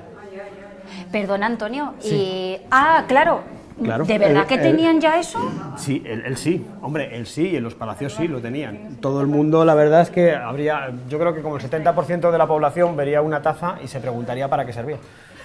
Perdona, 1.11 1.47
Antonio. 1.47 1.95
Y... 2.05 2.59
Ah, 2.70 3.05
claro. 3.09 3.40
Claro. 3.83 4.05
¿De 4.05 4.18
verdad 4.18 4.43
El- 4.43 4.47
que 4.49 4.55
el- 4.55 4.62
tenían 4.62 5.01
ya 5.01 5.18
eso? 5.18 5.39
Sí, 5.77 6.03
él, 6.07 6.23
él 6.27 6.37
sí, 6.37 6.66
hombre, 6.83 7.16
él 7.16 7.27
sí, 7.27 7.49
y 7.51 7.57
en 7.57 7.62
los 7.64 7.75
palacios 7.75 8.14
sí 8.14 8.29
lo 8.29 8.41
tenían. 8.41 8.97
Todo 9.01 9.20
el 9.20 9.27
mundo, 9.27 9.64
la 9.64 9.75
verdad 9.75 10.03
es 10.03 10.11
que 10.11 10.35
habría, 10.35 10.91
yo 11.09 11.18
creo 11.18 11.35
que 11.35 11.43
como 11.43 11.57
el 11.57 11.62
70% 11.62 12.31
de 12.31 12.39
la 12.39 12.47
población 12.47 12.97
vería 12.97 13.23
una 13.23 13.43
taza 13.43 13.77
y 13.83 13.89
se 13.89 14.01
preguntaría 14.01 14.49
para 14.49 14.64
qué 14.66 14.73
servía. 14.73 14.99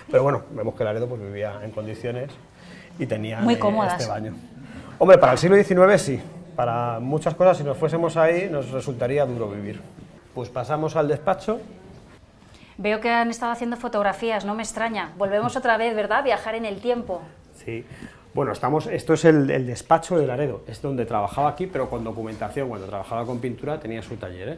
Pero 0.10 0.24
bueno, 0.24 0.44
vemos 0.52 0.76
que 0.76 0.84
Laredo 0.84 1.08
pues, 1.08 1.22
vivía 1.22 1.60
en 1.64 1.72
condiciones 1.72 2.30
y 3.00 3.06
tenía 3.06 3.40
Muy 3.42 3.56
eh, 3.56 3.60
cómodas. 3.60 3.94
este 4.00 4.10
baño. 4.10 4.34
Hombre, 5.00 5.18
para 5.18 5.34
el 5.34 5.38
siglo 5.38 5.56
XIX 5.62 5.98
sí, 6.02 6.20
para 6.56 7.00
muchas 7.00 7.36
cosas 7.36 7.58
si 7.58 7.64
nos 7.64 7.78
fuésemos 7.78 8.18
ahí 8.18 8.50
nos 8.52 8.72
resultaría 8.72 9.26
duro 9.26 9.50
vivir. 9.50 9.82
Pues 10.34 10.50
pasamos 10.50 10.96
al 10.96 11.08
despacho. 11.08 11.60
Veo 12.78 13.00
que 13.02 13.10
han 13.10 13.30
estado 13.32 13.52
haciendo 13.52 13.76
fotografías, 13.76 14.46
no 14.46 14.54
me 14.54 14.62
extraña. 14.64 15.12
Volvemos 15.18 15.56
otra 15.56 15.78
vez, 15.78 15.96
¿verdad? 15.96 16.24
Viajar 16.24 16.56
en 16.56 16.66
el 16.66 16.80
tiempo. 16.80 17.22
Sí. 17.66 17.84
Bueno, 18.38 18.52
estamos, 18.52 18.86
esto 18.86 19.16
es 19.16 19.26
el, 19.26 19.50
el 19.50 19.66
despacho 19.66 20.16
de 20.16 20.28
Laredo, 20.28 20.62
es 20.68 20.80
donde 20.80 21.08
trabajaba 21.08 21.50
aquí, 21.50 21.66
pero 21.66 21.90
con 21.90 22.04
documentación. 22.04 22.70
Cuando 22.70 22.86
trabajaba 22.86 23.26
con 23.26 23.40
pintura 23.40 23.80
tenía 23.80 24.04
su 24.04 24.16
taller. 24.16 24.50
¿eh? 24.50 24.58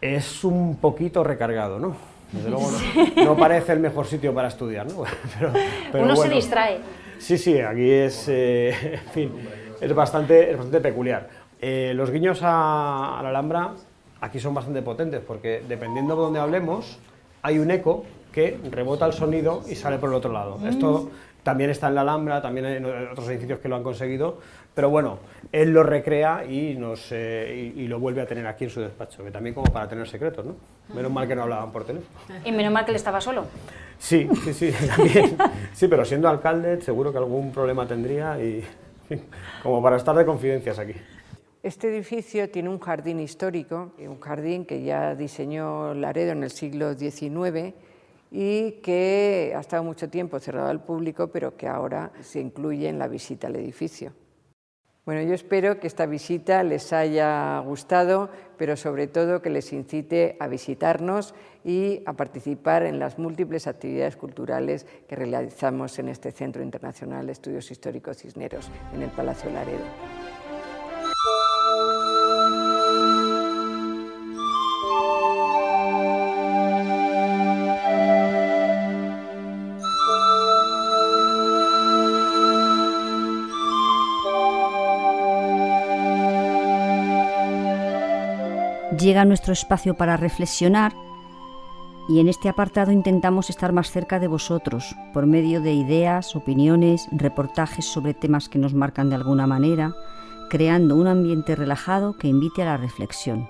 Es 0.00 0.42
un 0.44 0.76
poquito 0.76 1.22
recargado, 1.22 1.78
¿no? 1.78 1.94
Desde 2.32 2.48
luego 2.48 2.70
no, 2.70 3.24
no 3.24 3.36
parece 3.36 3.72
el 3.72 3.80
mejor 3.80 4.06
sitio 4.06 4.32
para 4.32 4.48
estudiar, 4.48 4.90
¿no? 4.90 5.04
Pero, 5.38 5.52
pero 5.92 6.04
Uno 6.04 6.14
se 6.16 6.20
bueno. 6.22 6.36
distrae. 6.36 6.78
Sí, 7.18 7.36
sí, 7.36 7.60
aquí 7.60 7.90
es, 7.90 8.28
eh, 8.28 8.70
en 9.04 9.12
fin, 9.12 9.32
es 9.78 9.94
bastante, 9.94 10.52
es 10.52 10.56
bastante 10.56 10.80
peculiar. 10.80 11.28
Eh, 11.60 11.92
los 11.94 12.10
guiños 12.10 12.38
a, 12.42 13.18
a 13.18 13.22
la 13.22 13.28
Alhambra 13.28 13.74
aquí 14.22 14.40
son 14.40 14.54
bastante 14.54 14.80
potentes 14.80 15.20
porque 15.20 15.62
dependiendo 15.68 16.16
de 16.16 16.22
dónde 16.22 16.40
hablemos, 16.40 16.98
hay 17.42 17.58
un 17.58 17.70
eco 17.70 18.06
que 18.32 18.58
rebota 18.70 19.04
el 19.04 19.12
sonido 19.12 19.62
y 19.68 19.74
sale 19.74 19.98
por 19.98 20.08
el 20.08 20.14
otro 20.14 20.32
lado. 20.32 20.56
Mm. 20.56 20.66
Esto 20.66 21.10
también 21.46 21.70
está 21.70 21.86
en 21.86 21.94
la 21.94 22.00
Alhambra, 22.00 22.42
también 22.42 22.66
en 22.66 22.84
otros 22.84 23.28
edificios 23.28 23.60
que 23.60 23.68
lo 23.68 23.76
han 23.76 23.84
conseguido, 23.84 24.40
pero 24.74 24.90
bueno, 24.90 25.20
él 25.52 25.70
lo 25.70 25.84
recrea 25.84 26.44
y, 26.44 26.74
nos, 26.74 27.12
eh, 27.12 27.72
y, 27.76 27.82
y 27.82 27.86
lo 27.86 28.00
vuelve 28.00 28.20
a 28.20 28.26
tener 28.26 28.44
aquí 28.48 28.64
en 28.64 28.70
su 28.70 28.80
despacho, 28.80 29.22
que 29.22 29.30
también 29.30 29.54
como 29.54 29.72
para 29.72 29.88
tener 29.88 30.08
secretos, 30.08 30.44
¿no? 30.44 30.56
Menos 30.92 31.12
mal 31.12 31.28
que 31.28 31.36
no 31.36 31.44
hablaban 31.44 31.70
por 31.70 31.84
teléfono. 31.84 32.10
Y 32.44 32.50
menos 32.50 32.72
mal 32.72 32.84
que 32.84 32.90
él 32.90 32.96
estaba 32.96 33.20
solo. 33.20 33.44
Sí, 33.96 34.28
sí, 34.42 34.52
sí, 34.52 34.72
también. 34.96 35.36
Sí, 35.72 35.86
pero 35.86 36.04
siendo 36.04 36.28
alcalde 36.28 36.80
seguro 36.82 37.12
que 37.12 37.18
algún 37.18 37.52
problema 37.52 37.86
tendría 37.86 38.42
y 38.42 38.64
como 39.62 39.80
para 39.80 39.98
estar 39.98 40.16
de 40.16 40.26
confidencias 40.26 40.80
aquí. 40.80 40.94
Este 41.62 41.94
edificio 41.94 42.50
tiene 42.50 42.70
un 42.70 42.80
jardín 42.80 43.20
histórico, 43.20 43.92
un 44.00 44.18
jardín 44.18 44.66
que 44.66 44.82
ya 44.82 45.14
diseñó 45.14 45.94
Laredo 45.94 46.32
en 46.32 46.42
el 46.42 46.50
siglo 46.50 46.94
XIX 46.94 47.72
y 48.30 48.72
que 48.82 49.52
ha 49.56 49.60
estado 49.60 49.82
mucho 49.84 50.08
tiempo 50.08 50.38
cerrado 50.38 50.68
al 50.68 50.82
público, 50.82 51.28
pero 51.28 51.56
que 51.56 51.68
ahora 51.68 52.12
se 52.20 52.40
incluye 52.40 52.88
en 52.88 52.98
la 52.98 53.08
visita 53.08 53.46
al 53.46 53.56
edificio. 53.56 54.12
Bueno, 55.06 55.22
yo 55.22 55.34
espero 55.34 55.78
que 55.78 55.86
esta 55.86 56.04
visita 56.04 56.64
les 56.64 56.92
haya 56.92 57.60
gustado, 57.60 58.28
pero 58.58 58.76
sobre 58.76 59.06
todo 59.06 59.40
que 59.40 59.50
les 59.50 59.72
incite 59.72 60.36
a 60.40 60.48
visitarnos 60.48 61.32
y 61.64 62.02
a 62.06 62.14
participar 62.14 62.82
en 62.82 62.98
las 62.98 63.16
múltiples 63.16 63.68
actividades 63.68 64.16
culturales 64.16 64.84
que 65.08 65.14
realizamos 65.14 66.00
en 66.00 66.08
este 66.08 66.32
Centro 66.32 66.60
Internacional 66.60 67.26
de 67.26 67.32
Estudios 67.32 67.70
Históricos 67.70 68.18
Cisneros, 68.18 68.68
en 68.92 69.02
el 69.02 69.10
Palacio 69.10 69.48
Laredo. 69.48 69.84
Llega 89.16 89.24
nuestro 89.24 89.54
espacio 89.54 89.94
para 89.94 90.18
reflexionar 90.18 90.92
y 92.06 92.20
en 92.20 92.28
este 92.28 92.50
apartado 92.50 92.92
intentamos 92.92 93.48
estar 93.48 93.72
más 93.72 93.90
cerca 93.90 94.18
de 94.18 94.28
vosotros 94.28 94.94
por 95.14 95.24
medio 95.24 95.62
de 95.62 95.72
ideas, 95.72 96.36
opiniones, 96.36 97.08
reportajes 97.12 97.86
sobre 97.86 98.12
temas 98.12 98.50
que 98.50 98.58
nos 98.58 98.74
marcan 98.74 99.08
de 99.08 99.14
alguna 99.14 99.46
manera, 99.46 99.94
creando 100.50 100.96
un 100.96 101.06
ambiente 101.06 101.56
relajado 101.56 102.18
que 102.18 102.28
invite 102.28 102.60
a 102.60 102.66
la 102.66 102.76
reflexión. 102.76 103.48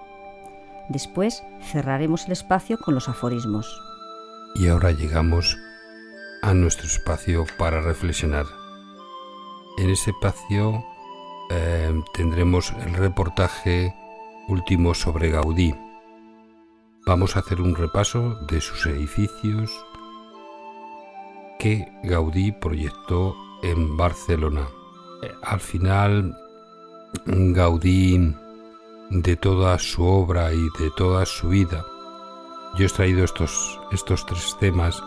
Después 0.89 1.43
cerraremos 1.61 2.27
el 2.27 2.33
espacio 2.35 2.79
con 2.79 2.95
los 2.95 3.09
aforismos. 3.09 3.67
Y 4.55 4.69
ahora 4.69 4.93
llegamos 4.93 5.59
a 6.43 6.55
nuestro 6.55 6.87
espacio 6.87 7.45
para 7.59 7.81
reflexionar. 7.81 8.47
En 9.79 9.91
ese 9.91 10.13
espacio 10.13 10.85
eh, 11.51 11.93
tendremos 12.15 12.73
el 12.87 12.95
reportaje 12.95 13.97
último 14.49 14.95
sobre 14.95 15.31
Gaudí. 15.31 15.75
Vamos 17.07 17.37
a 17.37 17.41
hacer 17.41 17.61
un 17.61 17.75
repaso 17.75 18.37
de 18.49 18.61
sus 18.61 18.87
edificios 18.87 19.71
que 21.59 21.89
Gaudí 22.03 22.53
proyectó 22.53 23.37
en 23.63 23.97
Barcelona. 23.97 24.69
Eh, 25.23 25.33
Al 25.43 25.61
final, 25.61 26.37
Gaudí, 27.27 28.35
de 29.11 29.37
toda 29.37 29.79
su 29.79 30.05
obra 30.05 30.53
y 30.53 30.69
de 30.79 30.91
toda 30.97 31.25
su 31.27 31.49
vida, 31.49 31.85
yo 32.77 32.87
he 32.87 32.91
traído 32.91 33.25
estos, 33.25 33.81
estos 33.93 34.27
tres 34.27 34.57
temas 34.61 35.03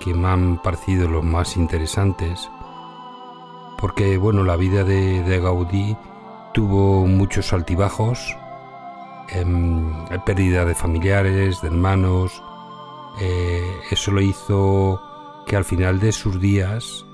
que 0.00 0.14
me 0.14 0.28
han 0.28 0.62
parecido 0.62 1.08
los 1.08 1.22
más 1.22 1.56
interesantes, 1.56 2.48
porque 3.78 4.16
bueno, 4.16 4.44
la 4.44 4.56
vida 4.56 4.84
de, 4.84 5.22
de 5.22 5.40
Gaudí 5.40 5.96
tuvo 6.54 7.06
muchos 7.06 7.52
altibajos, 7.52 8.36
em, 9.32 9.92
pérdida 10.24 10.64
de 10.64 10.74
familiares, 10.74 11.60
de 11.60 11.68
hermanos, 11.68 12.42
eh, 13.20 13.80
eso 13.90 14.12
lo 14.12 14.20
hizo 14.20 15.00
que 15.46 15.56
al 15.56 15.64
final 15.64 16.00
de 16.00 16.12
sus 16.12 16.40
días 16.40 17.04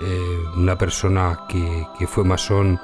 eh, 0.00 0.44
una 0.56 0.76
persona 0.76 1.40
que, 1.48 2.06
fue 2.06 2.24
masón, 2.24 2.80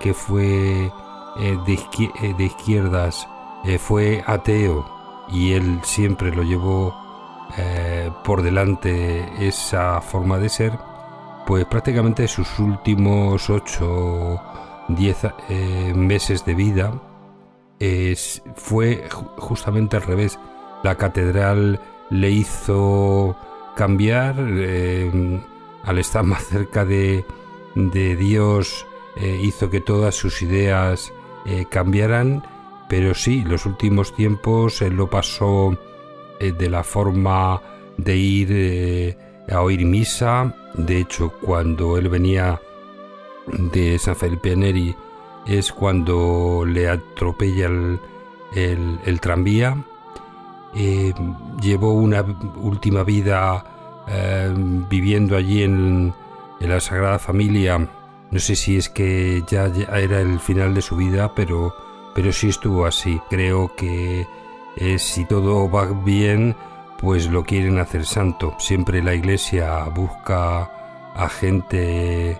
que 0.00 0.14
fue 0.14 0.92
eh, 1.38 1.58
de, 1.66 1.74
eh, 1.74 2.34
de 2.36 2.44
izquierdas, 2.44 3.26
eh, 3.64 3.78
fue 3.78 4.22
ateo 4.26 4.84
y 5.28 5.52
él 5.52 5.80
siempre 5.82 6.34
lo 6.34 6.42
llevó 6.42 6.94
eh, 7.56 8.10
por 8.24 8.42
delante 8.42 9.46
esa 9.46 10.00
forma 10.00 10.38
de 10.38 10.48
ser, 10.48 10.78
pues 11.46 11.64
prácticamente 11.64 12.28
sus 12.28 12.58
últimos 12.58 13.48
8 13.48 14.40
10 14.88 15.24
eh, 15.48 15.92
meses 15.94 16.44
de 16.44 16.54
vida 16.54 16.92
fue 18.56 19.08
ju- 19.10 19.28
justamente 19.38 19.96
al 19.96 20.02
revés. 20.02 20.38
La 20.82 20.96
catedral 20.96 21.80
le 22.10 22.30
hizo 22.30 23.36
cambiar, 23.76 24.36
eh, 24.38 25.40
al 25.82 25.98
estar 25.98 26.24
más 26.24 26.44
cerca 26.46 26.84
de, 26.84 27.24
de 27.74 28.16
Dios, 28.16 28.86
eh, 29.16 29.40
hizo 29.42 29.70
que 29.70 29.80
todas 29.80 30.14
sus 30.14 30.42
ideas 30.42 31.12
eh, 31.46 31.66
cambiaran, 31.68 32.46
pero 32.88 33.14
sí, 33.14 33.42
los 33.44 33.66
últimos 33.66 34.14
tiempos 34.14 34.80
él 34.82 34.94
lo 34.94 35.08
pasó 35.10 35.76
de 36.40 36.68
la 36.68 36.82
forma 36.84 37.62
de 37.96 38.16
ir 38.16 39.16
a 39.50 39.60
oír 39.62 39.86
misa. 39.86 40.54
De 40.74 40.98
hecho, 40.98 41.32
cuando 41.40 41.96
él 41.96 42.08
venía 42.08 42.60
de 43.46 43.98
San 43.98 44.16
Felipe 44.16 44.54
Neri 44.56 44.94
es 45.46 45.72
cuando 45.72 46.64
le 46.66 46.88
atropella 46.88 47.66
el, 47.66 48.00
el- 48.54 49.20
tranvía. 49.20 49.76
Eh, 50.74 51.12
llevó 51.60 51.92
una 51.92 52.24
última 52.56 53.04
vida 53.04 53.64
eh, 54.08 54.52
viviendo 54.88 55.36
allí 55.36 55.62
en, 55.62 56.12
en 56.60 56.68
la 56.68 56.80
Sagrada 56.80 57.18
Familia. 57.18 57.78
No 58.30 58.38
sé 58.40 58.56
si 58.56 58.76
es 58.76 58.88
que 58.88 59.44
ya, 59.46 59.68
ya 59.68 59.84
era 59.98 60.20
el 60.20 60.40
final 60.40 60.74
de 60.74 60.82
su 60.82 60.96
vida, 60.96 61.32
pero, 61.34 61.74
pero 62.14 62.32
sí 62.32 62.48
estuvo 62.48 62.86
así. 62.86 63.20
Creo 63.30 63.72
que 63.76 64.26
eh, 64.76 64.98
si 64.98 65.24
todo 65.26 65.70
va 65.70 65.86
bien, 65.86 66.56
pues 66.98 67.30
lo 67.30 67.44
quieren 67.44 67.78
hacer 67.78 68.04
santo. 68.04 68.54
Siempre 68.58 69.02
la 69.02 69.14
Iglesia 69.14 69.84
busca 69.94 70.70
a 71.14 71.28
gente 71.28 72.36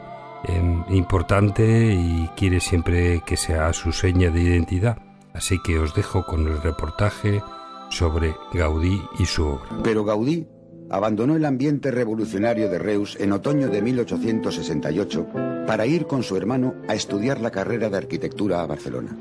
em, 0.47 0.85
importante 0.91 1.95
y 1.95 2.29
quiere 2.37 2.61
siempre 2.61 3.23
que 3.27 3.37
sea 3.37 3.73
su 3.73 3.93
seña 3.93 4.31
de 4.31 4.41
identidad. 4.41 4.99
Así 5.33 5.59
que 5.63 5.79
os 5.79 5.95
dejo 5.95 6.25
con 6.25 6.47
el 6.47 6.63
reportaje 6.63 7.43
sobre 7.91 8.35
Gaudí 8.53 9.01
y 9.19 9.27
su 9.27 9.47
obra. 9.47 9.69
Pero 9.83 10.05
Gaudí 10.05 10.47
abandonó 10.91 11.37
el 11.37 11.45
ambiente 11.45 11.91
revolucionario 11.91 12.69
de 12.69 12.79
Reus 12.79 13.17
en 13.19 13.33
otoño 13.33 13.69
de 13.69 13.83
1868 13.83 15.27
para 15.67 15.87
ir 15.87 16.07
con 16.07 16.23
su 16.23 16.37
hermano 16.37 16.75
a 16.89 16.95
estudiar 16.95 17.41
la 17.41 17.51
carrera 17.51 17.89
de 17.89 17.97
arquitectura 17.97 18.63
a 18.63 18.67
Barcelona. 18.67 19.17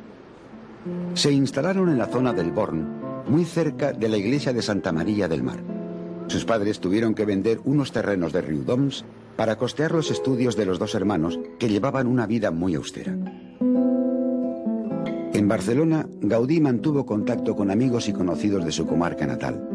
Se 1.14 1.32
instalaron 1.32 1.90
en 1.90 1.98
la 1.98 2.08
zona 2.08 2.34
del 2.34 2.52
Born, 2.52 3.24
muy 3.28 3.46
cerca 3.46 3.94
de 3.94 4.10
la 4.10 4.18
iglesia 4.18 4.54
de 4.54 4.62
Santa 4.62 4.92
María 4.92 5.28
del 5.28 5.44
Mar. 5.44 5.60
Sus 6.28 6.46
padres 6.46 6.80
tuvieron 6.80 7.14
que 7.16 7.26
vender 7.26 7.60
unos 7.64 7.92
terrenos 7.92 8.34
de 8.34 8.42
Riudoms 8.42 9.06
para 9.36 9.58
costear 9.58 9.92
los 9.92 10.12
estudios 10.12 10.56
de 10.56 10.66
los 10.66 10.80
dos 10.80 10.96
hermanos 10.96 11.40
que 11.60 11.70
llevaban 11.70 12.08
una 12.08 12.28
vida 12.28 12.52
muy 12.52 12.76
austera. 12.76 13.18
En 15.34 15.48
Barcelona, 15.48 16.08
Gaudí 16.22 16.62
mantuvo 16.62 17.06
contacto 17.06 17.56
con 17.56 17.72
amigos 17.72 18.08
y 18.08 18.14
conocidos 18.14 18.64
de 18.66 18.72
su 18.72 18.86
comarca 18.86 19.26
natal. 19.26 19.68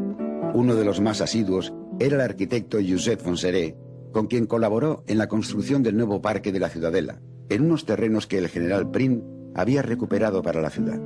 Uno 0.55 0.75
de 0.77 0.85
los 0.85 1.01
más 1.01 1.21
asiduos 1.21 1.73
era 1.99 2.17
el 2.17 2.23
arquitecto 2.23 2.79
Josep 2.87 3.21
Fonseré, 3.21 3.77
con 4.13 4.29
quien 4.29 4.47
colaboró 4.47 5.03
en 5.07 5.19
la 5.19 5.27
construcción 5.27 5.83
del 5.83 5.97
nuevo 5.97 6.23
parque 6.23 6.53
de 6.53 6.61
la 6.61 6.69
Ciudadela, 6.69 7.21
en 7.49 7.65
unos 7.65 7.85
terrenos 7.85 8.27
que 8.27 8.39
el 8.39 8.49
general 8.49 8.91
Prim 8.91 9.23
había 9.55 9.83
recuperado 9.83 10.43
para 10.43 10.63
la 10.63 10.71
ciudad. 10.71 11.01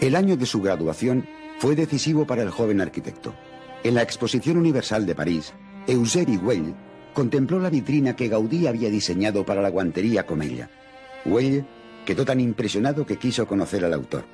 El 0.00 0.16
año 0.16 0.36
de 0.36 0.46
su 0.46 0.60
graduación 0.60 1.26
fue 1.58 1.74
decisivo 1.76 2.26
para 2.26 2.42
el 2.42 2.50
joven 2.50 2.80
arquitecto. 2.80 3.34
En 3.84 3.94
la 3.94 4.02
Exposición 4.02 4.56
Universal 4.56 5.06
de 5.06 5.14
París, 5.14 5.54
Eusebi 5.86 6.36
Güell 6.36 6.74
contempló 7.12 7.58
la 7.58 7.70
vitrina 7.70 8.14
que 8.14 8.28
Gaudí 8.28 8.66
había 8.66 8.88
diseñado 8.88 9.44
para 9.44 9.62
la 9.62 9.70
guantería 9.70 10.26
Comella. 10.26 10.70
Güell 11.24 11.64
quedó 12.04 12.24
tan 12.24 12.40
impresionado 12.40 13.06
que 13.06 13.18
quiso 13.18 13.46
conocer 13.46 13.84
al 13.84 13.92
autor. 13.92 14.24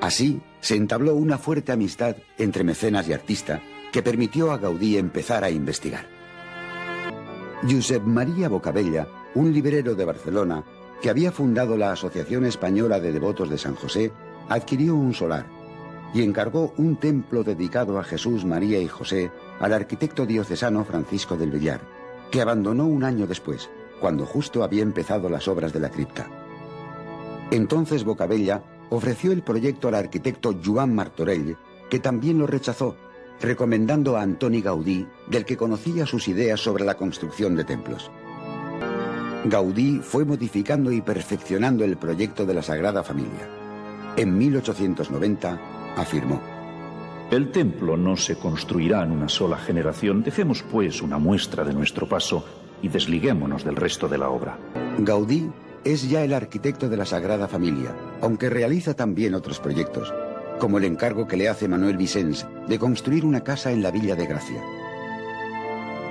Así 0.00 0.40
se 0.60 0.76
entabló 0.76 1.14
una 1.14 1.38
fuerte 1.38 1.72
amistad 1.72 2.16
entre 2.36 2.64
mecenas 2.64 3.08
y 3.08 3.12
artista 3.12 3.60
que 3.92 4.02
permitió 4.02 4.52
a 4.52 4.58
Gaudí 4.58 4.96
empezar 4.96 5.42
a 5.42 5.50
investigar. 5.50 6.06
Josep 7.68 8.02
María 8.04 8.48
Bocabella, 8.48 9.08
un 9.34 9.52
librero 9.52 9.94
de 9.94 10.04
Barcelona 10.04 10.64
que 11.02 11.10
había 11.10 11.32
fundado 11.32 11.76
la 11.76 11.92
Asociación 11.92 12.44
Española 12.44 13.00
de 13.00 13.12
Devotos 13.12 13.50
de 13.50 13.58
San 13.58 13.74
José, 13.74 14.12
adquirió 14.48 14.94
un 14.94 15.14
solar 15.14 15.46
y 16.14 16.22
encargó 16.22 16.72
un 16.76 16.96
templo 16.96 17.42
dedicado 17.42 17.98
a 17.98 18.04
Jesús, 18.04 18.44
María 18.44 18.80
y 18.80 18.88
José 18.88 19.30
al 19.60 19.72
arquitecto 19.72 20.26
diocesano 20.26 20.84
Francisco 20.84 21.36
del 21.36 21.50
Villar, 21.50 21.80
que 22.30 22.40
abandonó 22.40 22.86
un 22.86 23.04
año 23.04 23.26
después, 23.26 23.70
cuando 24.00 24.26
justo 24.26 24.62
había 24.62 24.82
empezado 24.82 25.28
las 25.28 25.48
obras 25.48 25.72
de 25.72 25.80
la 25.80 25.90
cripta. 25.90 26.26
Entonces 27.50 28.04
Bocabella 28.04 28.62
ofreció 28.90 29.32
el 29.32 29.42
proyecto 29.42 29.88
al 29.88 29.94
arquitecto 29.94 30.54
Joan 30.64 30.94
Martorell, 30.94 31.56
que 31.90 31.98
también 31.98 32.38
lo 32.38 32.46
rechazó, 32.46 32.96
recomendando 33.40 34.16
a 34.16 34.22
Antoni 34.22 34.60
Gaudí, 34.60 35.06
del 35.28 35.44
que 35.44 35.56
conocía 35.56 36.06
sus 36.06 36.28
ideas 36.28 36.60
sobre 36.60 36.84
la 36.84 36.96
construcción 36.96 37.56
de 37.56 37.64
templos. 37.64 38.10
Gaudí 39.44 40.00
fue 40.02 40.24
modificando 40.24 40.90
y 40.92 41.00
perfeccionando 41.00 41.84
el 41.84 41.96
proyecto 41.96 42.44
de 42.44 42.54
la 42.54 42.62
Sagrada 42.62 43.04
Familia. 43.04 43.48
En 44.16 44.36
1890 44.36 45.94
afirmó, 45.96 46.40
El 47.30 47.50
templo 47.52 47.98
no 47.98 48.16
se 48.16 48.36
construirá 48.36 49.02
en 49.02 49.10
una 49.10 49.28
sola 49.28 49.58
generación. 49.58 50.22
Dejemos 50.22 50.62
pues 50.62 51.02
una 51.02 51.18
muestra 51.18 51.62
de 51.62 51.74
nuestro 51.74 52.08
paso 52.08 52.42
y 52.80 52.88
desliguémonos 52.88 53.64
del 53.64 53.76
resto 53.76 54.08
de 54.08 54.16
la 54.16 54.30
obra. 54.30 54.58
Gaudí 54.98 55.50
es 55.84 56.08
ya 56.08 56.24
el 56.24 56.32
arquitecto 56.32 56.88
de 56.88 56.96
la 56.96 57.04
Sagrada 57.04 57.46
Familia, 57.46 57.94
aunque 58.22 58.48
realiza 58.48 58.94
también 58.94 59.34
otros 59.34 59.60
proyectos, 59.60 60.12
como 60.58 60.78
el 60.78 60.84
encargo 60.84 61.28
que 61.28 61.36
le 61.36 61.50
hace 61.50 61.68
Manuel 61.68 61.98
Vicens 61.98 62.46
de 62.66 62.78
construir 62.78 63.26
una 63.26 63.44
casa 63.44 63.72
en 63.72 63.82
la 63.82 63.90
Villa 63.90 64.16
de 64.16 64.26
Gracia. 64.26 64.62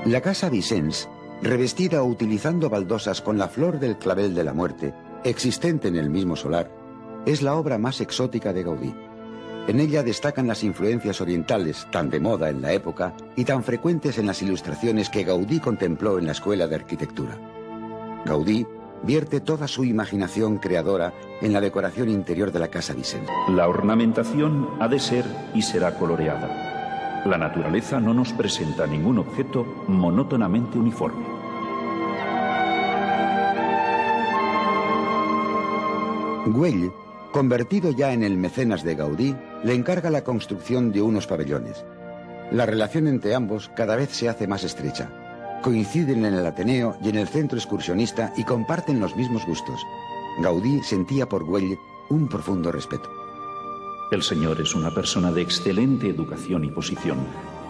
La 0.05 0.22
casa 0.22 0.49
Vicens, 0.49 1.09
revestida 1.41 2.03
o 2.03 2.05
utilizando 2.05 2.70
baldosas 2.70 3.22
con 3.22 3.39
la 3.39 3.47
flor 3.47 3.80
del 3.80 3.97
clavel 3.97 4.36
de 4.36 4.43
la 4.43 4.53
muerte, 4.53 4.93
existente 5.24 5.88
en 5.88 5.95
el 5.95 6.11
mismo 6.11 6.36
solar, 6.36 6.72
es 7.26 7.41
la 7.41 7.55
obra 7.55 7.80
más 7.80 8.01
exótica 8.01 8.53
de 8.53 8.63
Gaudí. 8.63 8.93
En 9.68 9.82
ella 9.82 10.01
destacan 10.01 10.47
las 10.47 10.63
influencias 10.63 11.20
orientales, 11.20 11.88
tan 11.91 12.09
de 12.09 12.22
moda 12.22 12.49
en 12.49 12.61
la 12.61 12.72
época 12.72 13.13
y 13.36 13.43
tan 13.43 13.63
frecuentes 13.63 14.18
en 14.18 14.26
las 14.26 14.41
ilustraciones 14.41 15.09
que 15.09 15.26
Gaudí 15.26 15.59
contempló 15.59 16.18
en 16.18 16.26
la 16.26 16.32
escuela 16.32 16.68
de 16.68 16.76
arquitectura. 16.76 17.38
Gaudí 18.26 18.65
vierte 19.03 19.41
toda 19.41 19.68
su 19.68 19.84
imaginación 19.84 20.57
creadora 20.57 21.13
en 21.41 21.51
la 21.51 21.59
decoración 21.59 22.07
interior 22.07 22.53
de 22.53 22.59
la 22.59 22.70
casa 22.70 22.93
Vicens. 22.93 23.30
La 23.49 23.68
ornamentación 23.68 24.70
ha 24.80 24.88
de 24.88 24.99
ser 24.99 25.26
y 25.53 25.61
será 25.61 25.95
coloreada. 25.95 27.24
La 27.26 27.38
naturaleza 27.38 27.99
no 27.99 28.13
nos 28.13 28.32
presenta 28.32 28.88
ningún 28.88 29.18
objeto 29.18 29.65
monótonamente 29.89 30.78
uniforme. 30.78 31.26
Güell, 36.45 36.93
convertido 37.34 37.91
ya 37.91 38.13
en 38.13 38.24
el 38.24 38.38
mecenas 38.38 38.84
de 38.84 38.95
Gaudí, 38.95 39.36
le 39.64 39.74
encarga 39.74 40.10
la 40.10 40.24
construcción 40.24 40.91
de 40.91 41.01
unos 41.01 41.28
pabellones. 41.28 41.84
La 42.51 42.66
relación 42.66 43.08
entre 43.08 43.36
ambos 43.36 43.70
cada 43.76 43.95
vez 43.95 44.10
se 44.12 44.30
hace 44.30 44.47
más 44.47 44.64
estrecha. 44.64 45.10
Coinciden 45.62 46.26
en 46.26 46.34
el 46.34 46.45
Ateneo 46.45 46.97
y 47.01 47.10
en 47.10 47.18
el 47.18 47.28
centro 47.28 47.58
excursionista 47.58 48.34
y 48.38 48.43
comparten 48.43 48.99
los 48.99 49.16
mismos 49.16 49.45
gustos. 49.45 49.82
Gaudí 50.41 50.82
sentía 50.84 51.28
por 51.28 51.43
Güell 51.43 51.78
un 52.10 52.30
profundo 52.30 52.72
respeto. 52.72 53.10
El 54.12 54.24
señor 54.24 54.62
es 54.62 54.74
una 54.76 54.93
persona 54.93 55.32
de 55.32 55.41
excelente 55.41 56.08
educación 56.08 56.64
y 56.64 56.70
posición. 56.70 57.18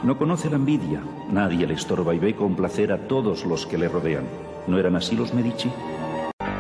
No 0.04 0.18
conoce 0.20 0.50
la 0.50 0.58
envidia, 0.58 1.02
nadie 1.32 1.66
le 1.66 1.74
estorba 1.74 2.14
y 2.14 2.20
ve 2.20 2.36
con 2.36 2.56
placer 2.56 2.92
a 2.92 3.08
todos 3.08 3.46
los 3.46 3.66
que 3.66 3.80
le 3.80 3.90
rodean. 3.90 4.26
¿No 4.68 4.78
eran 4.78 4.96
así 4.96 5.16
los 5.16 5.34
Medici? 5.34 5.72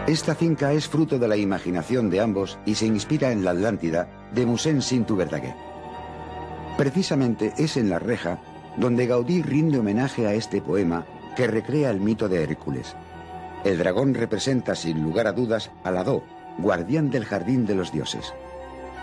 Esta 0.07 0.35
finca 0.35 0.71
es 0.71 0.87
fruto 0.87 1.19
de 1.19 1.27
la 1.27 1.35
imaginación 1.35 2.09
de 2.09 2.21
ambos 2.21 2.57
y 2.65 2.75
se 2.75 2.85
inspira 2.85 3.33
en 3.33 3.43
la 3.43 3.51
Atlántida 3.51 4.07
de 4.33 4.45
Musen 4.45 4.81
Sintu 4.81 5.17
Verdaguer. 5.17 5.53
Precisamente 6.77 7.53
es 7.57 7.75
en 7.75 7.89
La 7.89 7.99
Reja 7.99 8.39
donde 8.77 9.05
Gaudí 9.05 9.41
rinde 9.41 9.79
homenaje 9.79 10.25
a 10.25 10.33
este 10.33 10.61
poema 10.61 11.05
que 11.35 11.47
recrea 11.47 11.89
el 11.89 11.99
mito 11.99 12.29
de 12.29 12.41
Hércules. 12.41 12.95
El 13.65 13.79
dragón 13.79 14.13
representa 14.13 14.75
sin 14.75 15.03
lugar 15.03 15.27
a 15.27 15.33
dudas 15.33 15.71
al 15.83 15.97
Adó, 15.97 16.23
guardián 16.57 17.09
del 17.09 17.25
jardín 17.25 17.65
de 17.65 17.75
los 17.75 17.91
dioses. 17.91 18.33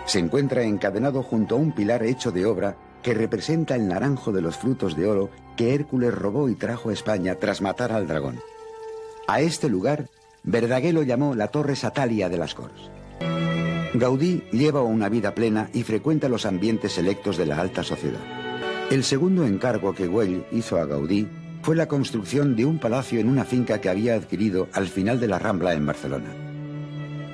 Se 0.07 0.17
encuentra 0.17 0.63
encadenado 0.63 1.21
junto 1.21 1.53
a 1.53 1.59
un 1.59 1.71
pilar 1.71 2.01
hecho 2.01 2.31
de 2.31 2.47
obra 2.47 2.77
que 3.03 3.13
representa 3.13 3.75
el 3.75 3.87
naranjo 3.87 4.31
de 4.31 4.41
los 4.41 4.57
frutos 4.57 4.95
de 4.95 5.05
oro 5.05 5.29
que 5.55 5.75
Hércules 5.75 6.15
robó 6.15 6.49
y 6.49 6.55
trajo 6.55 6.89
a 6.89 6.93
España 6.93 7.35
tras 7.35 7.61
matar 7.61 7.91
al 7.91 8.07
dragón. 8.07 8.39
A 9.27 9.41
este 9.41 9.69
lugar, 9.69 10.09
Verdaguer 10.45 10.93
lo 10.93 11.01
llamó 11.01 11.33
la 11.33 11.47
Torre 11.47 11.75
Satalia 11.75 12.29
de 12.29 12.37
las 12.37 12.53
Corts. 12.53 12.91
Gaudí 13.95 14.43
lleva 14.51 14.83
una 14.83 15.09
vida 15.09 15.33
plena 15.33 15.69
y 15.73 15.83
frecuenta 15.83 16.29
los 16.29 16.45
ambientes 16.45 16.93
selectos 16.93 17.37
de 17.37 17.45
la 17.45 17.59
alta 17.59 17.81
sociedad. 17.81 18.19
El 18.91 19.03
segundo 19.03 19.45
encargo 19.45 19.93
que 19.93 20.07
Güell 20.07 20.45
hizo 20.51 20.77
a 20.77 20.85
Gaudí 20.85 21.27
fue 21.63 21.75
la 21.75 21.87
construcción 21.87 22.55
de 22.55 22.65
un 22.65 22.77
palacio 22.77 23.19
en 23.19 23.27
una 23.27 23.43
finca 23.43 23.81
que 23.81 23.89
había 23.89 24.13
adquirido 24.13 24.67
al 24.73 24.87
final 24.87 25.19
de 25.19 25.27
la 25.27 25.39
Rambla 25.39 25.73
en 25.73 25.85
Barcelona. 25.85 26.31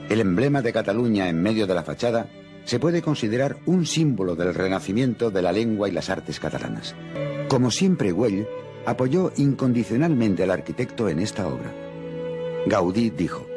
El 0.08 0.22
emblema 0.22 0.62
de 0.62 0.72
Cataluña 0.72 1.28
en 1.28 1.42
medio 1.42 1.68
de 1.68 1.76
la 1.76 1.84
fachada 1.84 2.28
se 2.64 2.80
puede 2.80 3.02
considerar 3.02 3.58
un 3.66 3.86
símbolo 3.86 4.36
del 4.36 4.54
renacimiento 4.54 5.32
de 5.32 5.42
la 5.42 5.52
lengua 5.52 5.90
y 5.90 5.92
las 5.92 6.10
artes 6.10 6.40
catalanas. 6.40 6.96
Como 7.50 7.72
siempre, 7.72 8.14
Güell 8.14 8.48
apoyó 8.86 9.34
incondicionalmente 9.36 10.44
al 10.44 10.52
arquitecto 10.52 11.10
en 11.10 11.20
esta 11.20 11.48
obra. 11.48 11.81
Gaudí 12.66 13.10
dijo, 13.10 13.48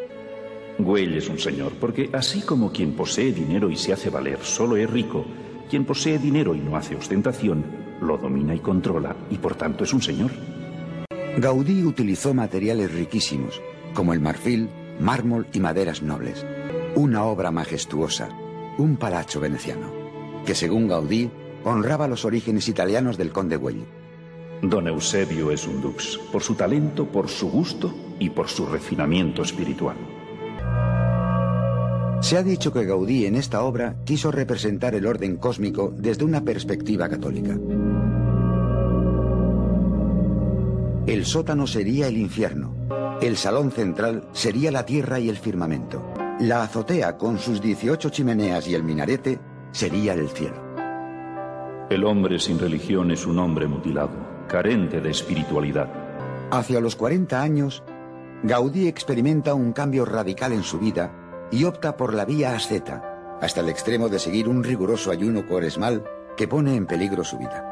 Güell 0.79 1.19
es 1.19 1.29
un 1.29 1.39
señor, 1.39 1.73
porque 1.79 2.09
así 2.15 2.41
como 2.41 2.73
quien 2.73 2.95
posee 2.95 3.33
dinero 3.33 3.71
y 3.71 3.77
se 3.77 3.93
hace 3.93 4.09
valer 4.09 4.39
solo 4.43 4.77
es 4.77 4.89
rico, 4.89 5.27
quien 5.69 5.85
posee 5.85 6.19
dinero 6.19 6.55
y 6.55 6.61
no 6.61 6.77
hace 6.77 6.97
ostentación, 6.97 7.65
lo 8.01 8.17
domina 8.17 8.55
y 8.55 8.61
controla, 8.61 9.15
y 9.31 9.37
por 9.37 9.57
tanto 9.57 9.85
es 9.85 9.93
un 9.93 10.01
señor. 10.01 10.31
Gaudí 11.37 11.85
utilizó 11.85 12.33
materiales 12.33 12.93
riquísimos, 12.93 13.61
como 13.93 14.15
el 14.15 14.21
marfil, 14.21 14.71
mármol 14.99 15.47
y 15.53 15.61
maderas 15.61 16.03
nobles. 16.03 16.45
Una 16.95 17.25
obra 17.25 17.51
majestuosa, 17.51 18.31
un 18.79 18.97
palacio 18.97 19.39
veneciano, 19.41 19.93
que 20.47 20.55
según 20.55 20.89
Gaudí 20.89 21.31
honraba 21.63 22.09
los 22.09 22.25
orígenes 22.25 22.69
italianos 22.69 23.19
del 23.19 23.33
conde 23.33 23.57
Güell. 23.57 23.85
Don 24.63 24.89
Eusebio 24.89 25.51
es 25.51 25.67
un 25.67 25.83
dux, 25.83 26.19
por 26.33 26.43
su 26.43 26.55
talento, 26.55 27.07
por 27.07 27.29
su 27.29 27.51
gusto 27.51 27.93
y 28.19 28.31
por 28.31 28.49
su 28.49 28.67
refinamiento 28.67 29.43
espiritual. 29.43 29.97
Se 32.21 32.39
ha 32.39 32.43
dicho 32.43 32.73
que 32.73 32.85
Gaudí 32.85 33.27
en 33.27 33.37
esta 33.37 33.63
obra 33.63 33.97
quiso 34.05 34.31
representar 34.31 34.95
el 34.95 35.07
orden 35.07 35.37
cósmico 35.37 35.93
desde 35.95 36.25
una 36.25 36.43
perspectiva 36.43 37.09
católica. 37.09 37.59
El 41.07 41.27
sótano 41.27 41.67
sería 41.67 42.09
el 42.09 42.17
infierno, 42.17 42.75
el 43.21 43.37
salón 43.37 43.71
central 43.71 44.27
sería 44.33 44.73
la 44.73 44.87
tierra 44.87 45.21
y 45.21 45.29
el 45.29 45.37
firmamento, 45.37 46.03
la 46.41 46.63
azotea 46.63 47.19
con 47.19 47.39
sus 47.39 47.61
18 47.61 48.09
chimeneas 48.09 48.67
y 48.69 48.75
el 48.75 48.83
minarete 48.83 49.39
sería 49.71 50.15
el 50.15 50.29
cielo. 50.31 50.57
El 51.91 52.05
hombre 52.05 52.39
sin 52.39 52.59
religión 52.59 53.11
es 53.11 53.27
un 53.27 53.39
hombre 53.39 53.69
mutilado, 53.69 54.47
carente 54.49 55.03
de 55.03 55.11
espiritualidad. 55.11 55.91
Hacia 56.51 56.81
los 56.81 56.97
40 56.97 57.41
años, 57.43 57.83
Gaudí 58.47 58.89
experimenta 58.89 59.55
un 59.55 59.73
cambio 59.73 60.05
radical 60.05 60.53
en 60.53 60.65
su 60.65 60.79
vida 60.79 61.49
y 61.51 61.65
opta 61.65 61.97
por 61.97 62.13
la 62.13 62.27
vía 62.27 62.55
asceta, 62.55 63.39
hasta 63.41 63.61
el 63.61 63.71
extremo 63.71 64.11
de 64.11 64.19
seguir 64.19 64.51
un 64.51 64.63
riguroso 64.63 65.11
ayuno 65.11 65.49
cuaresmal 65.49 66.05
que 66.37 66.47
pone 66.47 66.77
en 66.77 66.85
peligro 66.85 67.25
su 67.25 67.39
vida. 67.39 67.65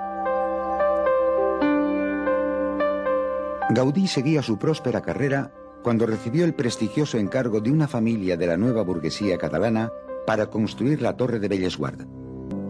Gaudí 3.68 4.07
seguía 4.07 4.41
su 4.41 4.59
próspera 4.59 5.03
carrera 5.03 5.53
cuando 5.83 6.07
recibió 6.07 6.47
el 6.47 6.55
prestigioso 6.55 7.18
encargo 7.18 7.61
de 7.61 7.70
una 7.70 7.87
familia 7.87 8.39
de 8.39 8.47
la 8.47 8.57
nueva 8.57 8.83
burguesía 8.83 9.37
catalana 9.37 9.93
para 10.27 10.47
construir 10.47 11.03
la 11.03 11.18
Torre 11.18 11.39
de 11.39 11.49
Bellesguard. 11.49 12.07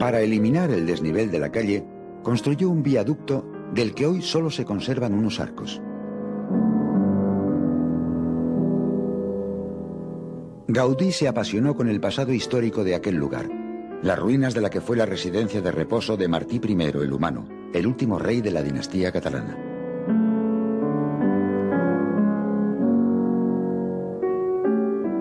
Para 0.00 0.22
eliminar 0.22 0.72
el 0.72 0.86
desnivel 0.86 1.30
de 1.30 1.38
la 1.38 1.52
calle, 1.52 1.86
construyó 2.24 2.68
un 2.68 2.82
viaducto 2.82 3.46
del 3.72 3.94
que 3.94 4.06
hoy 4.06 4.22
solo 4.22 4.50
se 4.50 4.64
conservan 4.64 5.14
unos 5.14 5.38
arcos. 5.38 5.80
Gaudí 10.68 11.10
se 11.10 11.26
apasionó 11.26 11.74
con 11.74 11.88
el 11.88 12.00
pasado 12.00 12.32
histórico 12.32 12.84
de 12.84 12.94
aquel 12.94 13.16
lugar, 13.16 13.48
las 14.02 14.18
ruinas 14.18 14.54
de 14.54 14.60
la 14.60 14.70
que 14.70 14.80
fue 14.80 14.96
la 14.96 15.06
residencia 15.06 15.60
de 15.60 15.72
reposo 15.72 16.16
de 16.16 16.28
Martí 16.28 16.60
I 16.62 16.82
el 16.82 17.12
Humano, 17.12 17.48
el 17.74 17.86
último 17.86 18.18
rey 18.18 18.40
de 18.40 18.52
la 18.52 18.62
dinastía 18.62 19.10
catalana. 19.10 19.58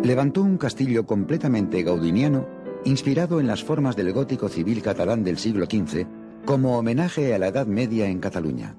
Levantó 0.04 0.44
un 0.44 0.58
castillo 0.58 1.06
completamente 1.08 1.82
gaudiniano, 1.82 2.48
inspirado 2.86 3.40
en 3.40 3.48
las 3.48 3.64
formas 3.64 3.96
del 3.96 4.14
gótico 4.14 4.48
civil 4.48 4.82
catalán 4.84 5.24
del 5.24 5.38
siglo 5.38 5.66
XV, 5.66 6.06
como 6.46 6.78
homenaje 6.78 7.34
a 7.34 7.40
la 7.40 7.48
Edad 7.48 7.66
Media 7.66 8.08
en 8.08 8.20
Cataluña. 8.20 8.76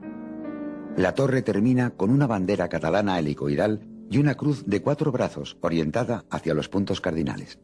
La 0.96 1.14
torre 1.14 1.42
termina 1.42 1.90
con 1.90 2.10
una 2.10 2.26
bandera 2.26 2.68
catalana 2.68 3.18
helicoidal 3.18 3.80
y 4.12 4.18
una 4.18 4.34
cruz 4.34 4.64
de 4.66 4.82
cuatro 4.82 5.10
brazos 5.10 5.56
orientada 5.62 6.26
hacia 6.28 6.52
los 6.52 6.68
puntos 6.68 7.00
cardinales. 7.00 7.58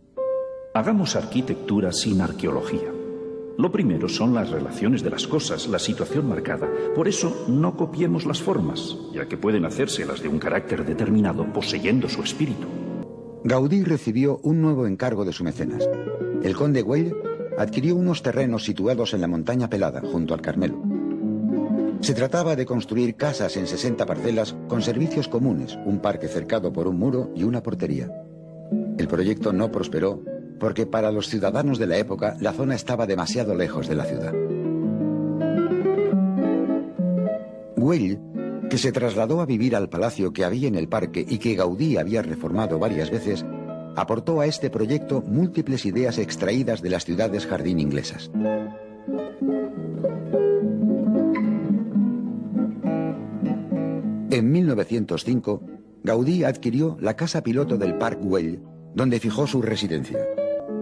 Hagamos 0.72 1.14
arquitectura 1.14 1.92
sin 1.92 2.22
arqueología. 2.22 2.90
Lo 3.58 3.70
primero 3.70 4.08
son 4.08 4.32
las 4.32 4.50
relaciones 4.50 5.02
de 5.02 5.10
las 5.10 5.26
cosas, 5.26 5.68
la 5.68 5.78
situación 5.78 6.26
marcada. 6.26 6.66
Por 6.94 7.06
eso 7.06 7.44
no 7.48 7.76
copiemos 7.76 8.24
las 8.24 8.40
formas, 8.40 8.96
ya 9.12 9.28
que 9.28 9.36
pueden 9.36 9.66
hacerse 9.66 10.06
las 10.06 10.22
de 10.22 10.28
un 10.28 10.38
carácter 10.38 10.86
determinado 10.86 11.52
poseyendo 11.52 12.08
su 12.08 12.22
espíritu. 12.22 12.66
Gaudí 13.44 13.84
recibió 13.84 14.38
un 14.42 14.62
nuevo 14.62 14.86
encargo 14.86 15.26
de 15.26 15.32
su 15.32 15.44
mecenas. 15.44 15.86
El 16.42 16.56
conde 16.56 16.80
Güell 16.80 17.14
adquirió 17.58 17.94
unos 17.94 18.22
terrenos 18.22 18.64
situados 18.64 19.12
en 19.12 19.20
la 19.20 19.28
montaña 19.28 19.68
pelada, 19.68 20.00
junto 20.00 20.32
al 20.32 20.40
Carmelo. 20.40 20.80
Se 22.00 22.14
trataba 22.14 22.56
de 22.56 22.64
construir 22.64 23.16
casas 23.16 23.56
en 23.56 23.66
60 23.66 24.06
parcelas 24.06 24.56
con 24.68 24.82
servicios 24.82 25.28
comunes, 25.28 25.78
un 25.84 25.98
parque 25.98 26.28
cercado 26.28 26.72
por 26.72 26.86
un 26.86 26.98
muro 26.98 27.30
y 27.34 27.44
una 27.44 27.62
portería. 27.62 28.08
El 28.96 29.08
proyecto 29.08 29.52
no 29.52 29.70
prosperó 29.70 30.22
porque 30.58 30.86
para 30.86 31.12
los 31.12 31.28
ciudadanos 31.28 31.78
de 31.78 31.86
la 31.86 31.98
época 31.98 32.36
la 32.40 32.52
zona 32.52 32.74
estaba 32.74 33.06
demasiado 33.06 33.54
lejos 33.54 33.88
de 33.88 33.94
la 33.94 34.04
ciudad. 34.04 34.32
Güell, 37.76 38.18
que 38.68 38.78
se 38.78 38.92
trasladó 38.92 39.40
a 39.40 39.46
vivir 39.46 39.74
al 39.74 39.88
palacio 39.88 40.32
que 40.32 40.44
había 40.44 40.68
en 40.68 40.74
el 40.74 40.88
parque 40.88 41.24
y 41.26 41.38
que 41.38 41.54
Gaudí 41.54 41.96
había 41.96 42.22
reformado 42.22 42.78
varias 42.78 43.10
veces, 43.10 43.44
aportó 43.96 44.40
a 44.40 44.46
este 44.46 44.70
proyecto 44.70 45.22
múltiples 45.22 45.86
ideas 45.86 46.18
extraídas 46.18 46.82
de 46.82 46.90
las 46.90 47.04
ciudades 47.04 47.46
jardín 47.46 47.80
inglesas. 47.80 48.30
En 54.30 54.52
1905, 54.52 55.62
Gaudí 56.04 56.44
adquirió 56.44 56.98
la 57.00 57.16
casa 57.16 57.42
piloto 57.42 57.78
del 57.78 57.96
Parc 57.96 58.20
Güell, 58.22 58.60
donde 58.94 59.20
fijó 59.20 59.46
su 59.46 59.62
residencia. 59.62 60.18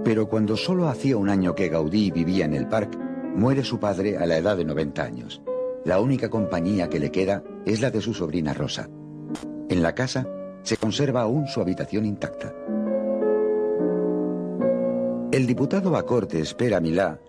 Pero 0.02 0.28
cuando 0.28 0.56
solo 0.56 0.88
hacía 0.88 1.16
un 1.16 1.28
año 1.28 1.54
que 1.54 1.68
Gaudí 1.68 2.10
vivía 2.10 2.44
en 2.44 2.54
el 2.54 2.66
parque, 2.66 2.98
muere 3.36 3.62
su 3.62 3.78
padre 3.78 4.18
a 4.18 4.26
la 4.26 4.36
edad 4.36 4.56
de 4.56 4.64
90 4.64 5.02
años. 5.02 5.42
La 5.84 6.00
única 6.00 6.28
compañía 6.28 6.88
que 6.88 6.98
le 6.98 7.12
queda 7.12 7.44
es 7.64 7.80
la 7.80 7.92
de 7.92 8.00
su 8.00 8.14
sobrina 8.14 8.52
Rosa. 8.52 8.88
En 9.68 9.80
la 9.80 9.94
casa 9.94 10.26
se 10.64 10.76
conserva 10.76 11.22
aún 11.22 11.46
su 11.46 11.60
habitación 11.60 12.04
intacta. 12.04 12.52
El 15.30 15.46
diputado 15.46 15.96
a 15.96 16.04
Cortes, 16.04 16.54
Pere 16.54 16.80
Milá, 16.80 17.20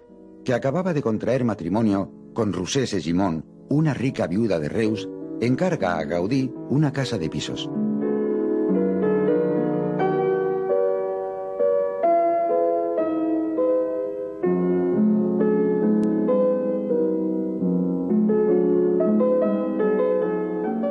que 0.44 0.56
acababa 0.56 0.94
de 0.96 1.04
contraer 1.04 1.44
matrimonio 1.44 2.12
con 2.34 2.54
Rusé 2.54 2.88
Segimón, 2.88 3.46
una 3.70 3.94
rica 3.94 4.26
viuda 4.26 4.60
de 4.60 4.70
Reus, 4.70 5.08
encarga 5.40 5.98
a 5.98 6.04
Gaudí 6.04 6.52
una 6.70 6.92
casa 6.92 7.18
de 7.18 7.30
pisos. 7.30 7.70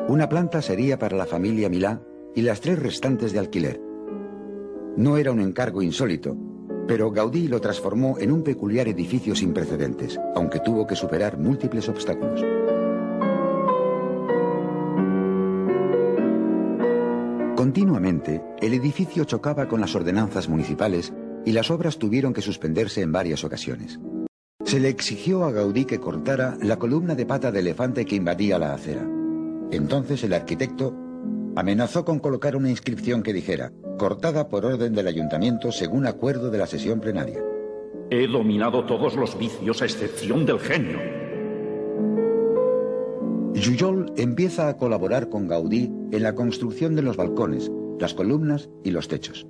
Una 0.08 0.28
planta 0.28 0.62
sería 0.62 0.98
para 0.98 1.16
la 1.16 1.26
familia 1.26 1.68
Milá 1.68 2.00
y 2.34 2.42
las 2.42 2.60
tres 2.60 2.78
restantes 2.78 3.32
de 3.32 3.38
alquiler. 3.38 3.80
No 4.96 5.16
era 5.16 5.30
un 5.30 5.40
encargo 5.40 5.82
insólito, 5.82 6.36
pero 6.86 7.10
Gaudí 7.10 7.48
lo 7.48 7.60
transformó 7.60 8.16
en 8.18 8.32
un 8.32 8.42
peculiar 8.42 8.88
edificio 8.88 9.34
sin 9.34 9.52
precedentes, 9.52 10.18
aunque 10.34 10.60
tuvo 10.60 10.86
que 10.86 10.96
superar 10.96 11.36
múltiples 11.38 11.88
obstáculos. 11.88 12.42
Continuamente, 17.76 18.40
el 18.62 18.72
edificio 18.72 19.24
chocaba 19.24 19.68
con 19.68 19.82
las 19.82 19.94
ordenanzas 19.94 20.48
municipales 20.48 21.12
y 21.44 21.52
las 21.52 21.70
obras 21.70 21.98
tuvieron 21.98 22.32
que 22.32 22.40
suspenderse 22.40 23.02
en 23.02 23.12
varias 23.12 23.44
ocasiones. 23.44 24.00
Se 24.64 24.80
le 24.80 24.88
exigió 24.88 25.44
a 25.44 25.52
Gaudí 25.52 25.84
que 25.84 26.00
cortara 26.00 26.56
la 26.62 26.78
columna 26.78 27.14
de 27.14 27.26
pata 27.26 27.52
de 27.52 27.60
elefante 27.60 28.06
que 28.06 28.16
invadía 28.16 28.58
la 28.58 28.72
acera. 28.72 29.06
Entonces 29.70 30.24
el 30.24 30.32
arquitecto 30.32 30.94
amenazó 31.54 32.06
con 32.06 32.18
colocar 32.18 32.56
una 32.56 32.70
inscripción 32.70 33.22
que 33.22 33.34
dijera, 33.34 33.72
cortada 33.98 34.48
por 34.48 34.64
orden 34.64 34.94
del 34.94 35.08
ayuntamiento 35.08 35.70
según 35.70 36.06
acuerdo 36.06 36.50
de 36.50 36.56
la 36.56 36.66
sesión 36.66 36.98
plenaria. 37.00 37.44
He 38.08 38.26
dominado 38.26 38.86
todos 38.86 39.16
los 39.16 39.38
vicios 39.38 39.82
a 39.82 39.84
excepción 39.84 40.46
del 40.46 40.60
genio. 40.60 40.98
Jujol 43.62 44.12
empieza 44.16 44.68
a 44.68 44.76
colaborar 44.76 45.30
con 45.30 45.48
Gaudí 45.48 45.90
en 46.12 46.22
la 46.22 46.34
construcción 46.34 46.94
de 46.94 47.00
los 47.00 47.16
balcones, 47.16 47.70
las 47.98 48.12
columnas 48.12 48.68
y 48.84 48.90
los 48.90 49.08
techos. 49.08 49.46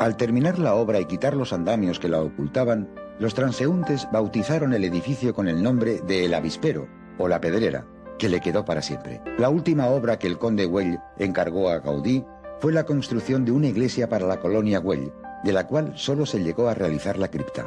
Al 0.00 0.16
terminar 0.16 0.58
la 0.58 0.74
obra 0.74 0.98
y 1.00 1.04
quitar 1.04 1.36
los 1.36 1.52
andamios 1.52 1.98
que 1.98 2.08
la 2.08 2.22
ocultaban, 2.22 2.88
los 3.18 3.34
transeúntes 3.34 4.08
bautizaron 4.10 4.72
el 4.72 4.84
edificio 4.84 5.34
con 5.34 5.46
el 5.46 5.62
nombre 5.62 6.00
de 6.06 6.24
El 6.24 6.34
Avispero 6.34 6.88
o 7.18 7.28
La 7.28 7.40
Pedrera, 7.40 7.86
que 8.18 8.30
le 8.30 8.40
quedó 8.40 8.64
para 8.64 8.82
siempre. 8.82 9.20
La 9.38 9.50
última 9.50 9.88
obra 9.88 10.18
que 10.18 10.26
el 10.26 10.38
conde 10.38 10.64
Güell 10.64 10.98
encargó 11.18 11.68
a 11.68 11.80
Gaudí 11.80 12.24
fue 12.60 12.72
la 12.72 12.84
construcción 12.84 13.44
de 13.44 13.52
una 13.52 13.68
iglesia 13.68 14.08
para 14.08 14.26
la 14.26 14.40
colonia 14.40 14.78
Güell, 14.78 15.12
de 15.44 15.52
la 15.52 15.66
cual 15.66 15.92
solo 15.96 16.24
se 16.24 16.42
llegó 16.42 16.68
a 16.68 16.74
realizar 16.74 17.18
la 17.18 17.28
cripta. 17.28 17.64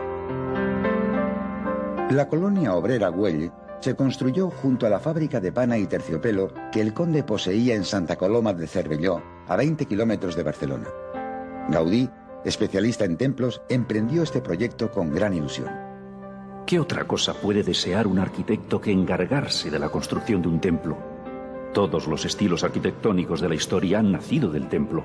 La 2.10 2.30
colonia 2.30 2.74
obrera 2.74 3.10
Güell 3.10 3.52
se 3.82 3.94
construyó 3.94 4.50
junto 4.50 4.88
a 4.88 4.90
la 4.90 5.00
fábrica 5.00 5.42
de 5.42 5.52
pana 5.52 5.78
y 5.78 5.88
terciopelo 5.88 6.54
que 6.72 6.80
el 6.80 6.94
conde 6.94 7.22
poseía 7.24 7.76
en 7.76 7.84
Santa 7.84 8.16
Coloma 8.16 8.54
de 8.54 8.66
Cervelló, 8.66 9.22
a 9.46 9.58
20 9.58 9.86
kilómetros 9.86 10.38
de 10.38 10.44
Barcelona. 10.44 10.88
Gaudí, 11.68 12.10
especialista 12.46 13.04
en 13.04 13.18
templos, 13.18 13.62
emprendió 13.68 14.24
este 14.24 14.40
proyecto 14.40 14.90
con 14.90 15.14
gran 15.14 15.34
ilusión. 15.34 15.70
¿Qué 16.66 16.80
otra 16.80 17.06
cosa 17.06 17.34
puede 17.34 17.62
desear 17.62 18.08
un 18.08 18.20
arquitecto 18.20 18.80
que 18.80 18.92
encargarse 18.92 19.70
de 19.70 19.80
la 19.80 19.90
construcción 19.90 20.42
de 20.42 20.48
un 20.48 20.62
templo? 20.62 20.98
Todos 21.74 22.08
los 22.08 22.24
estilos 22.24 22.64
arquitectónicos 22.64 23.42
de 23.42 23.50
la 23.50 23.56
historia 23.56 24.00
han 24.00 24.14
nacido 24.14 24.50
del 24.50 24.70
templo. 24.70 25.04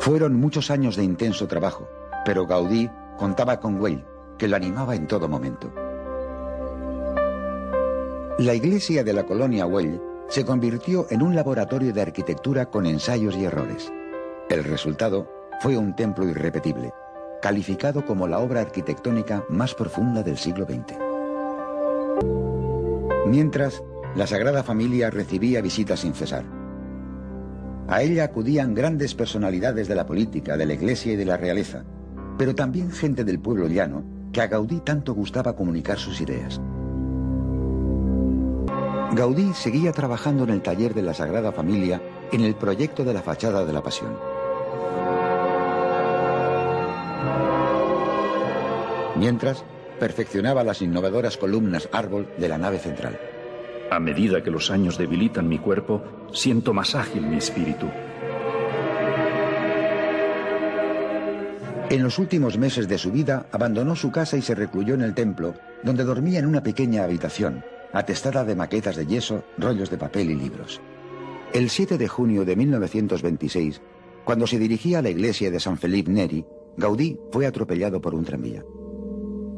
Fueron 0.00 0.40
muchos 0.40 0.70
años 0.70 0.96
de 0.96 1.04
intenso 1.04 1.46
trabajo, 1.46 1.86
pero 2.24 2.46
Gaudí 2.46 2.88
contaba 3.18 3.60
con 3.60 3.78
Güell, 3.78 4.06
que 4.38 4.48
lo 4.48 4.56
animaba 4.56 4.94
en 4.94 5.06
todo 5.06 5.28
momento. 5.28 5.83
La 8.38 8.52
iglesia 8.52 9.04
de 9.04 9.12
la 9.12 9.24
colonia 9.26 9.64
Güell 9.64 10.00
se 10.28 10.44
convirtió 10.44 11.06
en 11.08 11.22
un 11.22 11.36
laboratorio 11.36 11.92
de 11.92 12.02
arquitectura 12.02 12.66
con 12.66 12.84
ensayos 12.84 13.36
y 13.36 13.44
errores. 13.44 13.92
El 14.50 14.64
resultado 14.64 15.30
fue 15.60 15.76
un 15.76 15.94
templo 15.94 16.28
irrepetible, 16.28 16.92
calificado 17.40 18.04
como 18.04 18.26
la 18.26 18.40
obra 18.40 18.62
arquitectónica 18.62 19.44
más 19.48 19.72
profunda 19.76 20.24
del 20.24 20.36
siglo 20.36 20.64
XX. 20.64 20.98
Mientras, 23.28 23.84
la 24.16 24.26
Sagrada 24.26 24.64
Familia 24.64 25.10
recibía 25.10 25.62
visitas 25.62 26.00
sin 26.00 26.12
cesar. 26.12 26.42
A 27.86 28.02
ella 28.02 28.24
acudían 28.24 28.74
grandes 28.74 29.14
personalidades 29.14 29.86
de 29.86 29.94
la 29.94 30.06
política, 30.06 30.56
de 30.56 30.66
la 30.66 30.74
iglesia 30.74 31.12
y 31.12 31.16
de 31.16 31.24
la 31.24 31.36
realeza, 31.36 31.84
pero 32.36 32.52
también 32.56 32.90
gente 32.90 33.22
del 33.22 33.38
pueblo 33.38 33.68
llano 33.68 34.02
que 34.32 34.40
a 34.40 34.48
Gaudí 34.48 34.80
tanto 34.80 35.14
gustaba 35.14 35.54
comunicar 35.54 36.00
sus 36.00 36.20
ideas. 36.20 36.60
Gaudí 39.14 39.54
seguía 39.54 39.92
trabajando 39.92 40.42
en 40.42 40.50
el 40.50 40.60
taller 40.60 40.92
de 40.92 41.02
la 41.02 41.14
Sagrada 41.14 41.52
Familia 41.52 42.02
en 42.32 42.40
el 42.40 42.56
proyecto 42.56 43.04
de 43.04 43.14
la 43.14 43.22
fachada 43.22 43.64
de 43.64 43.72
la 43.72 43.80
Pasión. 43.80 44.18
Mientras, 49.16 49.62
perfeccionaba 50.00 50.64
las 50.64 50.82
innovadoras 50.82 51.36
columnas 51.36 51.88
árbol 51.92 52.28
de 52.38 52.48
la 52.48 52.58
nave 52.58 52.80
central. 52.80 53.16
A 53.88 54.00
medida 54.00 54.42
que 54.42 54.50
los 54.50 54.72
años 54.72 54.98
debilitan 54.98 55.48
mi 55.48 55.60
cuerpo, 55.60 56.02
siento 56.32 56.74
más 56.74 56.96
ágil 56.96 57.22
mi 57.22 57.36
espíritu. 57.36 57.86
En 61.88 62.02
los 62.02 62.18
últimos 62.18 62.58
meses 62.58 62.88
de 62.88 62.98
su 62.98 63.12
vida 63.12 63.46
abandonó 63.52 63.94
su 63.94 64.10
casa 64.10 64.36
y 64.36 64.42
se 64.42 64.56
recluyó 64.56 64.94
en 64.94 65.02
el 65.02 65.14
templo, 65.14 65.54
donde 65.84 66.02
dormía 66.02 66.40
en 66.40 66.46
una 66.46 66.64
pequeña 66.64 67.04
habitación, 67.04 67.62
atestada 67.94 68.44
de 68.44 68.56
maquetas 68.56 68.96
de 68.96 69.06
yeso, 69.06 69.44
rollos 69.56 69.88
de 69.88 69.96
papel 69.96 70.30
y 70.30 70.34
libros. 70.34 70.80
El 71.52 71.70
7 71.70 71.96
de 71.96 72.08
junio 72.08 72.44
de 72.44 72.56
1926, 72.56 73.80
cuando 74.24 74.46
se 74.46 74.58
dirigía 74.58 74.98
a 74.98 75.02
la 75.02 75.10
iglesia 75.10 75.50
de 75.50 75.60
San 75.60 75.78
Felipe 75.78 76.10
Neri, 76.10 76.44
Gaudí 76.76 77.18
fue 77.30 77.46
atropellado 77.46 78.00
por 78.00 78.14
un 78.14 78.24
tranvía. 78.24 78.64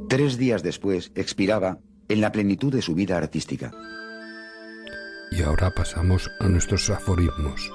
Tres 0.09 0.37
días 0.37 0.63
después 0.63 1.11
expiraba 1.15 1.79
en 2.09 2.21
la 2.21 2.31
plenitud 2.31 2.73
de 2.73 2.83
su 2.83 2.95
vida 2.95 3.17
artística. 3.17 3.73
Y 5.33 5.43
ahora 5.43 5.71
pasamos 5.75 6.31
a 6.39 6.49
nuestros 6.49 6.91
aforismos. 6.91 7.73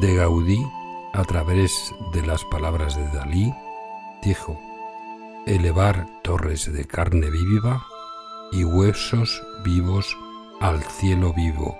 De 0.00 0.14
Gaudí, 0.14 0.58
a 1.12 1.22
través 1.24 1.70
de 2.14 2.26
las 2.26 2.42
palabras 2.46 2.96
de 2.96 3.04
Dalí, 3.16 3.52
dijo, 4.24 4.58
elevar 5.46 6.06
torres 6.22 6.72
de 6.72 6.86
carne 6.86 7.30
viva 7.30 7.86
y 8.54 8.62
huesos 8.62 9.42
vivos 9.64 10.16
al 10.60 10.80
cielo 10.84 11.32
vivo, 11.32 11.76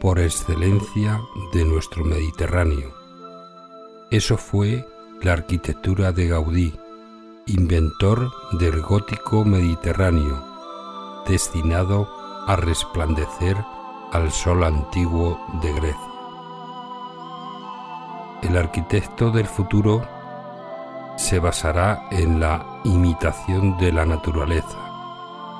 por 0.00 0.20
excelencia 0.20 1.20
de 1.52 1.64
nuestro 1.64 2.04
Mediterráneo. 2.04 2.94
Eso 4.10 4.36
fue 4.36 4.86
la 5.20 5.32
arquitectura 5.32 6.12
de 6.12 6.28
Gaudí, 6.28 6.78
inventor 7.46 8.30
del 8.52 8.80
gótico 8.82 9.44
mediterráneo, 9.44 10.44
destinado 11.26 12.08
a 12.46 12.54
resplandecer 12.54 13.56
al 14.12 14.30
sol 14.30 14.62
antiguo 14.62 15.40
de 15.60 15.72
Grecia. 15.72 16.12
El 18.42 18.56
arquitecto 18.56 19.32
del 19.32 19.46
futuro 19.46 20.06
se 21.16 21.40
basará 21.40 22.06
en 22.12 22.38
la 22.38 22.80
imitación 22.84 23.76
de 23.78 23.90
la 23.90 24.04
naturaleza, 24.04 24.83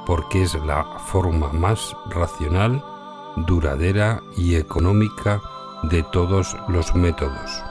porque 0.07 0.43
es 0.43 0.55
la 0.55 0.85
forma 1.07 1.53
más 1.53 1.97
racional, 2.11 2.85
duradera 3.37 4.23
y 4.37 4.57
económica 4.57 5.41
de 5.85 6.03
todos 6.03 6.57
los 6.69 6.95
métodos. 6.95 7.63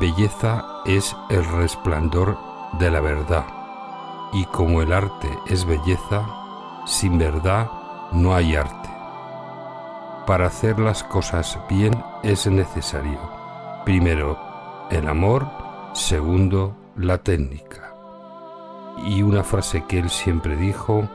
Belleza 0.00 0.64
es 0.84 1.16
el 1.30 1.44
resplandor 1.44 2.36
de 2.78 2.90
la 2.90 3.00
verdad, 3.00 3.44
y 4.32 4.44
como 4.46 4.82
el 4.82 4.92
arte 4.92 5.38
es 5.46 5.64
belleza, 5.64 6.26
sin 6.86 7.18
verdad 7.18 7.70
no 8.12 8.34
hay 8.34 8.56
arte. 8.56 8.90
Para 10.26 10.46
hacer 10.46 10.78
las 10.78 11.04
cosas 11.04 11.58
bien 11.68 12.02
es 12.22 12.46
necesario, 12.46 13.20
primero, 13.84 14.38
el 14.90 15.06
amor, 15.08 15.46
segundo, 15.92 16.74
la 16.96 17.18
técnica. 17.18 17.93
Y 18.96 19.22
una 19.22 19.42
frase 19.42 19.84
que 19.84 19.98
él 19.98 20.10
siempre 20.10 20.56
dijo, 20.56 21.08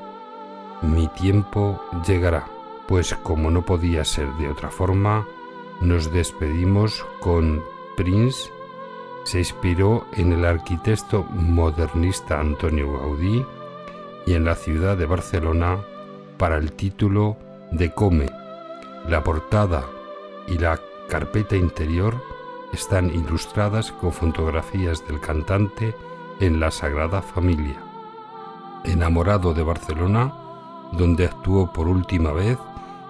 mi 0.81 1.07
tiempo 1.07 1.81
llegará, 2.05 2.47
pues 2.87 3.15
como 3.23 3.51
no 3.51 3.63
podía 3.63 4.03
ser 4.05 4.27
de 4.33 4.49
otra 4.49 4.69
forma, 4.69 5.25
nos 5.81 6.11
despedimos 6.11 7.05
con 7.21 7.63
Prince 7.95 8.51
se 9.29 9.39
inspiró 9.39 10.07
en 10.13 10.33
el 10.33 10.45
arquitecto 10.45 11.23
modernista 11.23 12.39
Antonio 12.39 12.99
Gaudí 12.99 13.45
y 14.25 14.33
en 14.33 14.45
la 14.45 14.55
ciudad 14.55 14.97
de 14.97 15.05
Barcelona 15.05 15.85
para 16.37 16.57
el 16.57 16.71
título 16.71 17.37
de 17.71 17.93
Come. 17.93 18.31
La 19.07 19.23
portada 19.23 19.85
y 20.47 20.57
la 20.57 20.79
carpeta 21.09 21.55
interior 21.55 22.15
están 22.73 23.13
ilustradas 23.13 23.91
con 23.91 24.13
fotografías 24.13 25.05
del 25.07 25.19
cantante 25.19 25.95
en 26.39 26.59
la 26.59 26.71
Sagrada 26.71 27.21
Familia. 27.21 27.81
Enamorado 28.83 29.53
de 29.53 29.63
Barcelona, 29.63 30.33
donde 30.91 31.25
actuó 31.25 31.71
por 31.71 31.87
última 31.87 32.31
vez 32.31 32.57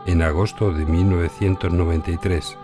en 0.06 0.22
agosto 0.22 0.72
de 0.72 0.86
1993, 0.86 2.58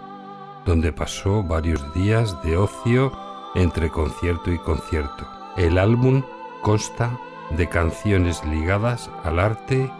donde 0.65 0.91
pasó 0.91 1.43
varios 1.43 1.93
días 1.93 2.41
de 2.43 2.57
ocio 2.57 3.11
entre 3.53 3.89
concierto 3.89 4.51
y 4.51 4.57
concierto. 4.59 5.27
El 5.55 5.77
álbum 5.77 6.23
consta 6.61 7.17
de 7.51 7.69
canciones 7.69 8.43
ligadas 8.45 9.09
al 9.23 9.39
arte 9.39 9.91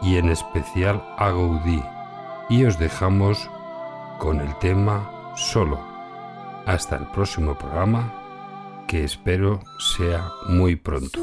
y 0.00 0.16
en 0.16 0.30
especial 0.30 1.02
a 1.18 1.30
Gaudí. 1.30 1.82
Y 2.48 2.64
os 2.64 2.78
dejamos 2.78 3.50
con 4.18 4.40
el 4.40 4.54
tema 4.58 5.10
solo. 5.34 5.80
Hasta 6.66 6.96
el 6.96 7.06
próximo 7.06 7.54
programa, 7.54 8.12
que 8.88 9.04
espero 9.04 9.60
sea 9.78 10.32
muy 10.48 10.74
pronto. 10.74 11.20